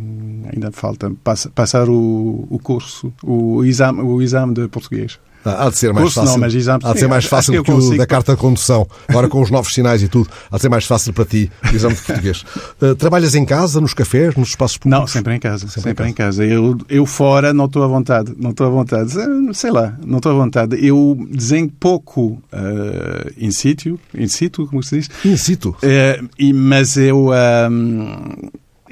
Ainda 0.53 0.71
falta 0.73 1.13
passar 1.55 1.89
o, 1.89 2.47
o 2.51 2.59
curso, 2.59 3.13
o 3.23 3.65
exame, 3.65 4.03
o 4.03 4.21
exame 4.21 4.55
de 4.55 4.69
português. 4.69 5.19
Há 5.45 5.69
de 5.69 5.79
ser 5.79 5.93
mais 5.93 6.05
Curso, 6.05 6.21
fácil. 6.21 6.33
Não, 6.33 6.41
mas 6.41 6.55
exame, 6.55 6.81
há 6.85 6.93
de 6.93 6.99
ser 7.01 7.09
mais 7.09 7.25
fácil 7.25 7.63
que, 7.63 7.63
que 7.63 7.73
o 7.73 7.97
da 7.97 8.07
carta 8.07 8.33
de 8.33 8.39
condução. 8.39 8.87
Agora 9.09 9.29
com 9.29 9.41
os 9.41 9.51
novos 9.51 9.73
sinais 9.75 10.03
e 10.03 10.09
tudo, 10.09 10.29
há 10.51 10.57
de 10.57 10.63
ser 10.63 10.69
mais 10.69 10.85
fácil 10.85 11.13
para 11.13 11.25
ti 11.25 11.51
o 11.71 11.75
exame 11.75 11.95
de 11.95 12.03
português. 12.03 12.45
Uh, 12.81 12.95
trabalhas 12.95 13.35
em 13.35 13.45
casa, 13.45 13.81
nos 13.81 13.95
cafés, 13.95 14.35
nos 14.37 14.51
espaços 14.51 14.79
públicos? 14.79 15.01
Não, 15.01 15.07
sempre 15.07 15.35
em 15.35 15.41
casa. 15.41 15.67
Sempre, 15.69 15.83
sempre 15.83 16.09
em, 16.09 16.13
casa. 16.13 16.45
em 16.45 16.53
casa. 16.53 16.55
Eu, 16.55 16.79
eu 16.89 17.07
fora 17.07 17.53
não 17.53 17.67
estou 17.67 17.83
à 17.83 17.87
vontade. 17.87 18.33
Não 18.39 18.51
estou 18.51 18.67
à 18.67 18.71
vontade. 18.71 19.13
Sei 19.55 19.71
lá, 19.71 19.97
não 20.05 20.19
estou 20.19 20.33
à 20.33 20.35
vontade. 20.35 20.77
Eu 20.87 21.27
desenho 21.31 21.69
pouco 21.69 22.43
uh, 22.53 23.33
in 23.37 23.51
situ, 23.51 23.99
in 24.17 24.29
situ, 24.29 24.67
como 24.67 24.83
se 24.83 25.01
diz? 25.01 25.11
In 25.25 25.37
situ. 25.37 25.71
Uh, 25.83 26.29
e, 26.39 26.53
mas 26.53 26.97
eu... 26.97 27.31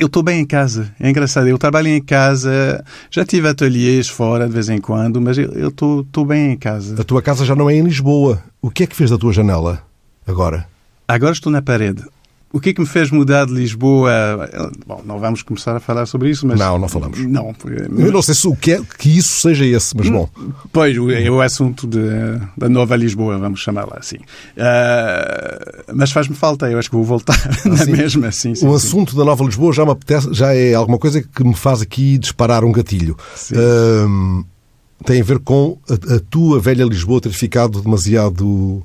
eu 0.00 0.06
estou 0.06 0.22
bem 0.22 0.40
em 0.40 0.46
casa. 0.46 0.92
É 0.98 1.08
engraçado. 1.10 1.46
Eu 1.46 1.58
trabalho 1.58 1.88
em 1.88 2.02
casa, 2.02 2.82
já 3.10 3.24
tive 3.24 3.48
ateliês 3.48 4.08
fora 4.08 4.46
de 4.46 4.52
vez 4.52 4.68
em 4.68 4.80
quando, 4.80 5.20
mas 5.20 5.36
eu 5.38 5.68
estou 5.68 6.24
bem 6.26 6.52
em 6.52 6.56
casa. 6.56 7.00
A 7.00 7.04
tua 7.04 7.20
casa 7.22 7.44
já 7.44 7.54
não 7.54 7.68
é 7.68 7.74
em 7.74 7.82
Lisboa. 7.82 8.42
O 8.60 8.70
que 8.70 8.84
é 8.84 8.86
que 8.86 8.96
fez 8.96 9.10
da 9.10 9.18
tua 9.18 9.32
janela? 9.32 9.82
agora? 10.26 10.66
Agora 11.06 11.32
estou 11.32 11.52
na 11.52 11.60
parede. 11.60 12.04
O 12.52 12.58
que 12.58 12.70
é 12.70 12.72
que 12.72 12.80
me 12.80 12.86
fez 12.86 13.12
mudar 13.12 13.46
de 13.46 13.52
Lisboa? 13.52 14.10
Bom, 14.84 15.00
não 15.04 15.20
vamos 15.20 15.40
começar 15.40 15.76
a 15.76 15.78
falar 15.78 16.04
sobre 16.06 16.30
isso, 16.30 16.44
mas... 16.44 16.58
Não, 16.58 16.78
não 16.78 16.88
falamos. 16.88 17.18
Não. 17.20 17.54
Eu 17.96 18.10
não 18.10 18.20
sei 18.20 18.34
se 18.34 18.48
o 18.48 18.56
que 18.56 18.72
é 18.72 18.80
que 18.98 19.08
isso 19.08 19.40
seja 19.40 19.64
esse, 19.64 19.96
mas 19.96 20.08
bom. 20.08 20.28
Pois, 20.72 20.96
é 20.96 21.30
o 21.30 21.40
assunto 21.40 21.86
de, 21.86 22.00
da 22.56 22.68
nova 22.68 22.96
Lisboa, 22.96 23.38
vamos 23.38 23.60
chamá-la 23.60 23.98
assim. 23.98 24.16
Uh, 24.16 25.92
mas 25.94 26.10
faz-me 26.10 26.34
falta, 26.34 26.68
eu 26.68 26.78
acho 26.78 26.90
que 26.90 26.96
vou 26.96 27.04
voltar 27.04 27.38
ah, 27.46 27.68
na 27.68 27.76
sim. 27.76 27.92
mesma. 27.92 28.32
Sim, 28.32 28.56
sim, 28.56 28.66
o 28.66 28.74
assunto 28.74 29.14
da 29.14 29.24
nova 29.24 29.44
Lisboa 29.44 29.72
já 29.72 29.84
me 29.84 29.92
apetece, 29.92 30.28
já 30.32 30.52
é 30.52 30.74
alguma 30.74 30.98
coisa 30.98 31.22
que 31.22 31.44
me 31.44 31.54
faz 31.54 31.80
aqui 31.80 32.18
disparar 32.18 32.64
um 32.64 32.72
gatilho. 32.72 33.16
Uh, 33.52 34.44
tem 35.04 35.20
a 35.20 35.24
ver 35.24 35.38
com 35.38 35.78
a, 35.88 36.16
a 36.16 36.20
tua 36.28 36.58
velha 36.58 36.84
Lisboa 36.84 37.20
ter 37.20 37.30
ficado 37.30 37.80
demasiado 37.80 38.82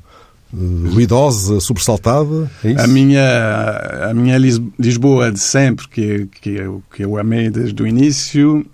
ruidosa, 0.91 1.59
sobressaltada? 1.59 2.49
É 2.63 2.81
a 2.81 2.87
minha 2.87 4.09
a 4.09 4.13
minha 4.13 4.37
Lisboa 4.37 5.31
de 5.31 5.39
sempre 5.39 5.87
que 5.87 6.27
que 6.41 6.49
eu, 6.51 6.83
que 6.93 7.03
eu 7.03 7.17
amei 7.17 7.49
desde 7.49 7.81
o 7.81 7.87
início. 7.87 8.65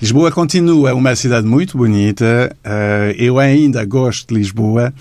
Lisboa 0.00 0.30
continua 0.30 0.92
uma 0.92 1.16
cidade 1.16 1.46
muito 1.46 1.78
bonita. 1.78 2.54
Eh, 2.62 3.16
eu 3.18 3.38
ainda 3.38 3.82
gosto 3.84 4.28
de 4.28 4.40
Lisboa. 4.40 4.92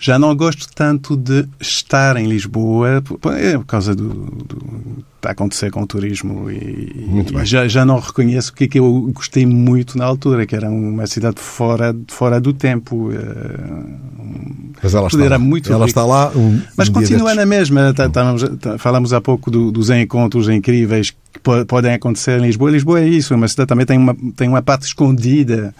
Já 0.00 0.18
não 0.18 0.34
gosto 0.34 0.66
tanto 0.74 1.14
de 1.16 1.46
estar 1.60 2.16
em 2.16 2.26
Lisboa 2.26 3.02
é 3.36 3.58
por 3.58 3.66
causa 3.66 3.94
do, 3.94 4.08
do 4.08 5.04
a 5.28 5.32
acontecer 5.32 5.70
com 5.70 5.82
o 5.82 5.86
turismo 5.86 6.50
e, 6.50 6.56
e 6.56 7.44
já, 7.44 7.68
já 7.68 7.84
não 7.84 7.98
reconheço 7.98 8.52
o 8.52 8.54
que 8.54 8.64
é 8.64 8.68
que 8.68 8.78
eu 8.78 9.10
gostei 9.12 9.44
muito 9.44 9.98
na 9.98 10.04
altura, 10.04 10.46
que 10.46 10.56
era 10.56 10.70
uma 10.70 11.06
cidade 11.06 11.38
fora, 11.38 11.94
fora 12.08 12.40
do 12.40 12.52
tempo. 12.52 13.10
Eh, 13.12 14.78
Mas 14.82 14.94
ela 14.94 15.08
está, 15.08 15.22
era 15.22 15.38
muito 15.38 15.70
ela 15.72 15.84
está 15.84 16.04
lá. 16.06 16.30
Um, 16.34 16.60
Mas 16.76 16.88
um 16.88 16.92
continua 16.92 17.34
na 17.34 17.44
mesma. 17.44 17.92
Tá, 17.92 18.08
tá, 18.08 18.78
falamos 18.78 19.12
há 19.12 19.20
pouco 19.20 19.50
do, 19.50 19.70
dos 19.70 19.90
encontros 19.90 20.48
incríveis 20.48 21.10
que 21.10 21.40
podem 21.66 21.92
acontecer 21.92 22.38
em 22.38 22.42
Lisboa. 22.46 22.70
Lisboa 22.70 23.00
é 23.00 23.08
isso, 23.08 23.34
é 23.34 23.36
uma 23.36 23.48
cidade 23.48 23.68
também 23.68 23.84
tem 23.84 23.98
uma, 23.98 24.16
tem 24.34 24.48
uma 24.48 24.62
parte 24.62 24.86
escondida 24.86 25.74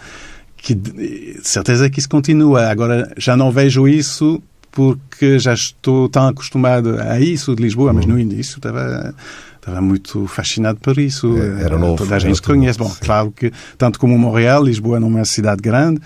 que 0.61 1.39
certeza 1.43 1.89
que 1.89 1.99
isso 1.99 2.09
continua. 2.09 2.67
Agora 2.67 3.11
já 3.17 3.35
não 3.35 3.51
vejo 3.51 3.87
isso 3.87 4.41
porque 4.71 5.37
já 5.39 5.53
estou 5.53 6.07
tão 6.07 6.27
acostumado 6.27 6.97
a 7.01 7.19
isso 7.19 7.55
de 7.55 7.63
Lisboa, 7.63 7.91
mas 7.91 8.05
no 8.05 8.17
início 8.17 8.57
estava 8.57 9.13
estava 9.55 9.81
muito 9.81 10.25
fascinado 10.27 10.79
por 10.79 10.97
isso. 10.97 11.37
É, 11.37 11.63
era 11.63 11.77
novo. 11.77 11.97
Toda 11.97 12.15
a 12.15 12.19
gente 12.19 12.41
conhece. 12.41 12.79
Bom, 12.79 12.91
claro 12.99 13.31
que 13.31 13.51
tanto 13.77 13.99
como 13.99 14.17
Montreal, 14.17 14.63
Lisboa 14.63 14.99
não 14.99 15.07
é 15.09 15.11
uma 15.11 15.25
cidade 15.25 15.61
grande, 15.61 15.99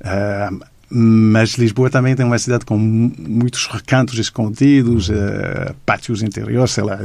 uh, 0.00 0.60
mas 0.90 1.52
Lisboa 1.52 1.88
também 1.88 2.14
tem 2.14 2.26
uma 2.26 2.38
cidade 2.38 2.64
com 2.64 2.76
muitos 2.76 3.66
recantos 3.66 4.18
escondidos, 4.18 5.08
uh, 5.08 5.74
pátios 5.86 6.22
interiores, 6.22 6.72
sei 6.72 6.84
lá 6.84 6.98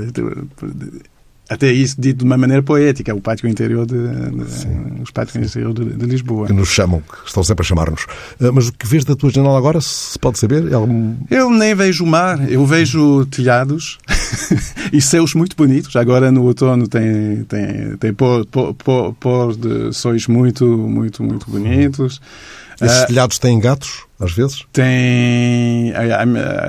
até 1.49 1.71
isso 1.71 1.95
dito 1.99 2.19
de 2.19 2.23
uma 2.23 2.38
maneira 2.38 2.63
poética, 2.63 3.13
o 3.13 3.21
pátio 3.21 3.47
interior 3.47 3.86
de, 3.86 3.95
de 3.95 5.01
os 5.01 5.12
pátios 5.12 5.36
interior 5.36 5.73
de, 5.73 5.86
de, 5.93 6.05
Lisboa. 6.05 6.47
Que 6.47 6.53
nos 6.53 6.69
chamam, 6.69 7.01
que 7.01 7.27
estão 7.27 7.43
sempre 7.43 7.63
a 7.63 7.65
chamar-nos. 7.65 8.05
Ah, 8.41 8.51
mas 8.51 8.67
o 8.67 8.73
que 8.73 8.88
vês 8.88 9.05
da 9.05 9.15
tua 9.15 9.29
janela 9.29 9.58
agora, 9.58 9.79
se 9.79 10.17
pode 10.17 10.39
saber? 10.39 10.71
É 10.71 10.75
algum... 10.75 11.15
Eu 11.29 11.51
nem 11.51 11.75
vejo 11.75 12.03
o 12.03 12.08
mar, 12.08 12.51
eu 12.51 12.65
vejo 12.65 13.25
telhados 13.27 13.99
e 14.91 14.99
céus 15.01 15.36
muito 15.36 15.55
bonitos. 15.55 15.95
Agora 15.95 16.31
no 16.31 16.43
outono 16.43 16.88
tem, 16.88 17.43
tem, 17.43 17.97
tem 17.97 18.13
pôr, 18.13 18.45
pôr, 18.45 19.13
pôr 19.13 19.55
de 19.55 19.93
sóis 19.93 20.27
muito, 20.27 20.65
muito, 20.65 21.23
muito 21.23 21.49
bonitos. 21.49 22.19
Esses 22.81 23.03
uh, 23.03 23.08
telhados 23.08 23.39
têm 23.39 23.60
gatos, 23.60 24.03
às 24.19 24.34
vezes? 24.34 24.65
Tem. 24.73 25.93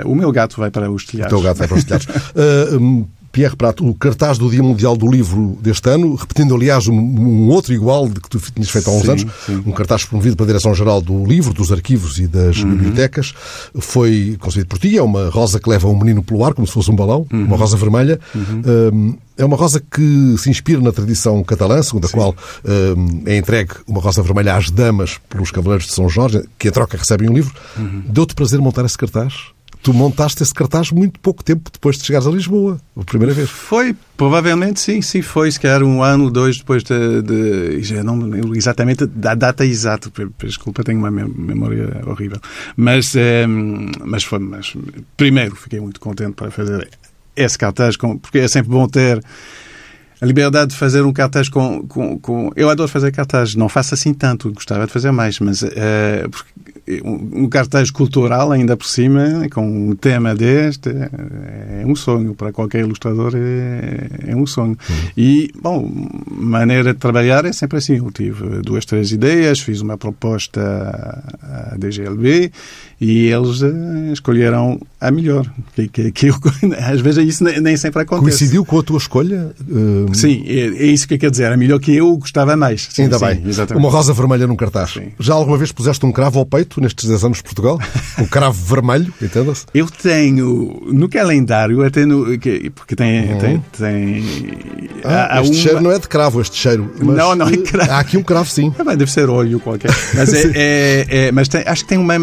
O 0.04 0.14
meu 0.14 0.30
gato 0.30 0.56
vai 0.58 0.70
para 0.70 0.90
os 0.90 1.04
telhados. 1.04 1.32
O 1.32 1.36
teu 1.36 1.44
gato 1.44 1.58
vai 1.58 1.68
para 1.68 1.76
os 1.76 1.84
telhados. 1.84 2.06
uh, 2.06 3.08
Pierre 3.36 3.54
Prato, 3.54 3.86
o 3.86 3.94
cartaz 3.94 4.38
do 4.38 4.48
Dia 4.48 4.62
Mundial 4.62 4.96
do 4.96 5.06
Livro 5.06 5.58
deste 5.60 5.90
ano, 5.90 6.14
repetindo, 6.14 6.54
aliás, 6.54 6.88
um, 6.88 6.94
um 6.94 7.48
outro 7.50 7.74
igual 7.74 8.08
de 8.08 8.18
que 8.18 8.30
tu 8.30 8.40
tinhas 8.40 8.70
feito 8.70 8.88
há 8.88 8.94
uns 8.94 9.02
sim, 9.02 9.10
anos, 9.10 9.26
sim. 9.44 9.62
um 9.66 9.72
cartaz 9.72 10.06
promovido 10.06 10.36
pela 10.36 10.46
Direção-Geral 10.46 11.02
do 11.02 11.22
Livro, 11.22 11.52
dos 11.52 11.70
Arquivos 11.70 12.18
e 12.18 12.26
das 12.26 12.56
uhum. 12.56 12.70
Bibliotecas, 12.70 13.34
foi 13.78 14.38
concebido 14.40 14.68
por 14.68 14.78
ti, 14.78 14.96
é 14.96 15.02
uma 15.02 15.28
rosa 15.28 15.60
que 15.60 15.68
leva 15.68 15.86
um 15.86 15.98
menino 15.98 16.22
pelo 16.22 16.42
ar, 16.46 16.54
como 16.54 16.66
se 16.66 16.72
fosse 16.72 16.90
um 16.90 16.96
balão, 16.96 17.26
uhum. 17.30 17.44
uma 17.44 17.58
rosa 17.58 17.76
vermelha. 17.76 18.18
Uhum. 18.34 18.62
Um, 18.94 19.18
é 19.36 19.44
uma 19.44 19.56
rosa 19.58 19.80
que 19.80 20.34
se 20.38 20.48
inspira 20.48 20.80
na 20.80 20.90
tradição 20.90 21.44
catalã, 21.44 21.82
segundo 21.82 22.06
a 22.06 22.08
Sim. 22.08 22.14
qual 22.14 22.34
um, 22.64 23.22
é 23.26 23.36
entregue 23.36 23.72
uma 23.86 24.00
rosa 24.00 24.22
vermelha 24.22 24.56
às 24.56 24.70
damas 24.70 25.20
pelos 25.28 25.50
Cavaleiros 25.50 25.88
de 25.88 25.92
São 25.92 26.08
Jorge, 26.08 26.42
que 26.58 26.68
a 26.68 26.72
troca 26.72 26.96
recebem 26.96 27.28
um 27.28 27.34
livro. 27.34 27.52
Uhum. 27.76 28.02
Deu-te 28.08 28.34
prazer 28.34 28.58
montar 28.60 28.86
esse 28.86 28.96
cartaz? 28.96 29.54
Tu 29.86 29.94
montaste 29.94 30.42
esse 30.42 30.52
cartaz 30.52 30.90
muito 30.90 31.20
pouco 31.20 31.44
tempo 31.44 31.70
depois 31.72 31.96
de 31.96 32.04
chegares 32.04 32.26
a 32.26 32.30
Lisboa, 32.32 32.80
a 32.96 33.04
primeira 33.04 33.32
vez. 33.32 33.48
Foi, 33.48 33.94
provavelmente 34.16 34.80
sim, 34.80 35.00
sim, 35.00 35.22
foi, 35.22 35.48
se 35.48 35.60
calhar 35.60 35.80
um 35.84 36.02
ano, 36.02 36.28
dois 36.28 36.58
depois 36.58 36.82
de. 36.82 37.22
de 37.22 37.82
já 37.84 38.02
não 38.02 38.16
me 38.16 38.24
lembro 38.24 38.56
exatamente 38.56 39.06
da 39.06 39.36
data 39.36 39.64
exata, 39.64 40.10
desculpa, 40.38 40.82
tenho 40.82 40.98
uma 40.98 41.10
memória 41.12 42.02
horrível. 42.04 42.40
Mas, 42.76 43.14
é, 43.14 43.46
mas 43.46 44.24
foi, 44.24 44.40
mas 44.40 44.74
primeiro 45.16 45.54
fiquei 45.54 45.78
muito 45.78 46.00
contente 46.00 46.34
para 46.34 46.50
fazer 46.50 46.88
esse 47.36 47.56
cartaz, 47.56 47.96
porque 47.96 48.38
é 48.38 48.48
sempre 48.48 48.72
bom 48.72 48.88
ter 48.88 49.22
a 50.20 50.26
liberdade 50.26 50.70
de 50.70 50.76
fazer 50.76 51.02
um 51.02 51.12
cartaz 51.12 51.48
com, 51.48 51.86
com, 51.86 52.18
com, 52.18 52.50
Eu 52.56 52.70
adoro 52.70 52.88
fazer 52.88 53.12
cartazes, 53.12 53.54
não 53.54 53.68
faço 53.68 53.94
assim 53.94 54.14
tanto, 54.14 54.52
gostava 54.52 54.86
de 54.86 54.92
fazer 54.92 55.10
mais, 55.10 55.38
mas 55.40 55.62
uh, 55.62 55.68
um 57.04 57.48
cartaz 57.48 57.90
cultural, 57.90 58.52
ainda 58.52 58.76
por 58.76 58.86
cima, 58.86 59.48
com 59.52 59.90
um 59.90 59.96
tema 59.96 60.34
deste, 60.34 60.88
é 60.90 61.84
um 61.84 61.96
sonho. 61.96 62.34
Para 62.34 62.52
qualquer 62.52 62.80
ilustrador 62.80 63.32
é, 63.34 64.30
é 64.30 64.36
um 64.36 64.46
sonho. 64.46 64.78
Uhum. 64.88 65.10
E, 65.16 65.50
bom, 65.60 65.90
maneira 66.30 66.94
de 66.94 66.98
trabalhar 66.98 67.44
é 67.44 67.52
sempre 67.52 67.78
assim. 67.78 67.96
Eu 67.96 68.10
tive 68.12 68.62
duas, 68.62 68.84
três 68.84 69.10
ideias, 69.10 69.58
fiz 69.58 69.80
uma 69.80 69.98
proposta 69.98 70.60
à 71.42 71.76
DGLB 71.76 72.52
e 73.00 73.26
eles 73.26 73.62
uh, 73.62 74.12
escolheram 74.12 74.80
a 75.00 75.10
melhor. 75.10 75.44
Que, 75.74 75.88
que, 75.88 76.12
que 76.12 76.26
eu, 76.28 76.36
às 76.88 77.00
vezes 77.00 77.26
isso 77.26 77.44
nem, 77.44 77.60
nem, 77.60 77.76
sempre 77.76 78.02
acontece. 78.02 78.38
Coincidiu 78.38 78.64
com 78.64 78.78
a 78.78 78.82
tua 78.82 78.98
escolha? 78.98 79.50
Uh... 79.68 80.05
Sim, 80.14 80.44
é, 80.46 80.52
é, 80.52 80.86
isso 80.86 81.06
que 81.06 81.18
quer 81.18 81.30
dizer. 81.30 81.52
A 81.52 81.56
melhor 81.56 81.78
que 81.78 81.94
eu 81.94 82.16
gostava 82.16 82.56
mais. 82.56 82.88
Sim, 82.90 83.04
Ainda 83.04 83.18
sim, 83.18 83.26
bem. 83.26 83.42
Exatamente. 83.46 83.84
Uma 83.84 83.90
rosa 83.90 84.12
vermelha 84.12 84.46
num 84.46 84.56
cartaz. 84.56 84.92
Sim. 84.92 85.12
Já 85.18 85.34
alguma 85.34 85.56
vez 85.56 85.72
puseste 85.72 86.04
um 86.04 86.12
cravo 86.12 86.38
ao 86.38 86.46
peito 86.46 86.80
nestes 86.80 87.08
10 87.08 87.24
anos 87.24 87.38
de 87.38 87.44
Portugal? 87.44 87.78
um 88.18 88.26
cravo 88.26 88.64
vermelho, 88.64 89.12
entenda-se? 89.20 89.66
Eu 89.74 89.86
tenho, 89.88 90.82
no 90.86 91.08
calendário, 91.08 91.82
até 91.84 92.04
no. 92.04 92.26
Porque 92.74 92.94
tem. 92.94 93.32
Uhum. 93.32 93.38
tem, 93.38 93.64
tem 93.78 94.24
ah, 95.04 95.38
há, 95.38 95.42
este 95.42 95.54
uma... 95.54 95.62
cheiro 95.62 95.80
não 95.80 95.92
é 95.92 95.98
de 95.98 96.08
cravo, 96.08 96.40
este 96.40 96.56
cheiro. 96.56 96.90
não, 97.00 97.34
não 97.34 97.48
é 97.48 97.56
cravo. 97.56 97.90
Há 97.90 97.98
aqui 97.98 98.16
um 98.16 98.22
cravo, 98.22 98.48
sim. 98.48 98.72
Ah, 98.78 98.94
deve 98.94 99.10
ser 99.10 99.28
óleo 99.28 99.60
qualquer. 99.60 99.90
Mas, 100.14 100.32
é, 100.32 100.50
é, 100.54 101.06
é, 101.08 101.32
mas 101.32 101.48
tem, 101.48 101.62
acho 101.66 101.82
que 101.82 101.88
tem 101.88 101.98
uma. 101.98 102.16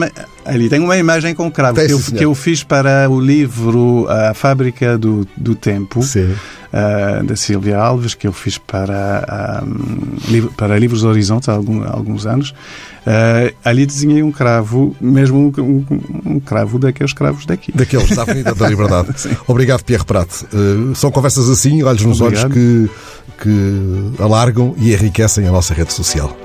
Ali 0.45 0.69
tem 0.69 0.79
uma 0.79 0.97
imagem 0.97 1.33
com 1.33 1.49
cravo 1.49 1.79
que, 1.79 1.91
eu, 1.91 1.99
que 1.99 2.25
eu 2.25 2.35
fiz 2.35 2.63
para 2.63 3.09
o 3.09 3.19
livro 3.19 4.07
A 4.09 4.33
Fábrica 4.33 4.97
do, 4.97 5.27
do 5.37 5.55
Tempo. 5.55 6.01
Sim. 6.03 6.33
Uh, 6.73 7.23
da 7.23 7.35
Silvia 7.35 7.77
Alves, 7.77 8.15
que 8.15 8.25
eu 8.25 8.33
fiz 8.33 8.57
para, 8.57 9.63
um, 9.63 10.47
para 10.57 10.75
Livros 10.79 11.03
Horizontes 11.03 11.47
há, 11.47 11.53
algum, 11.53 11.83
há 11.83 11.91
alguns 11.91 12.25
anos. 12.25 12.49
Uh, 12.49 13.53
ali 13.63 13.85
desenhei 13.85 14.23
um 14.23 14.31
cravo, 14.31 14.95
mesmo 14.99 15.37
um, 15.37 15.61
um, 15.61 15.85
um, 16.25 16.39
cravo 16.39 16.79
daqueles 16.79 17.13
cravos 17.13 17.45
daqui. 17.45 17.71
Daqueles, 17.71 18.15
da 18.15 18.23
Avenida 18.23 18.55
da 18.55 18.67
Liberdade. 18.67 19.13
Obrigado, 19.47 19.83
Pierre 19.83 20.03
Prato. 20.03 20.47
Uh, 20.51 20.95
são 20.95 21.11
conversas 21.11 21.47
assim, 21.47 21.83
olhos 21.83 22.03
nos 22.05 22.21
Obrigado. 22.21 22.51
olhos, 22.51 22.89
que, 23.37 23.43
que 23.43 24.23
alargam 24.23 24.73
e 24.77 24.93
enriquecem 24.93 25.47
a 25.47 25.51
nossa 25.51 25.75
rede 25.75 25.93
social. 25.93 26.35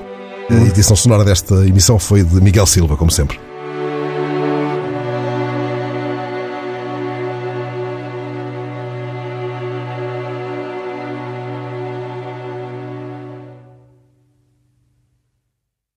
A 0.47 0.67
edição 0.67 0.95
sonora 0.95 1.23
desta 1.23 1.55
emissão 1.67 1.97
foi 1.97 2.23
de 2.23 2.39
Miguel 2.39 2.67
Silva, 2.67 2.95
como 2.95 3.09
sempre. 3.09 3.39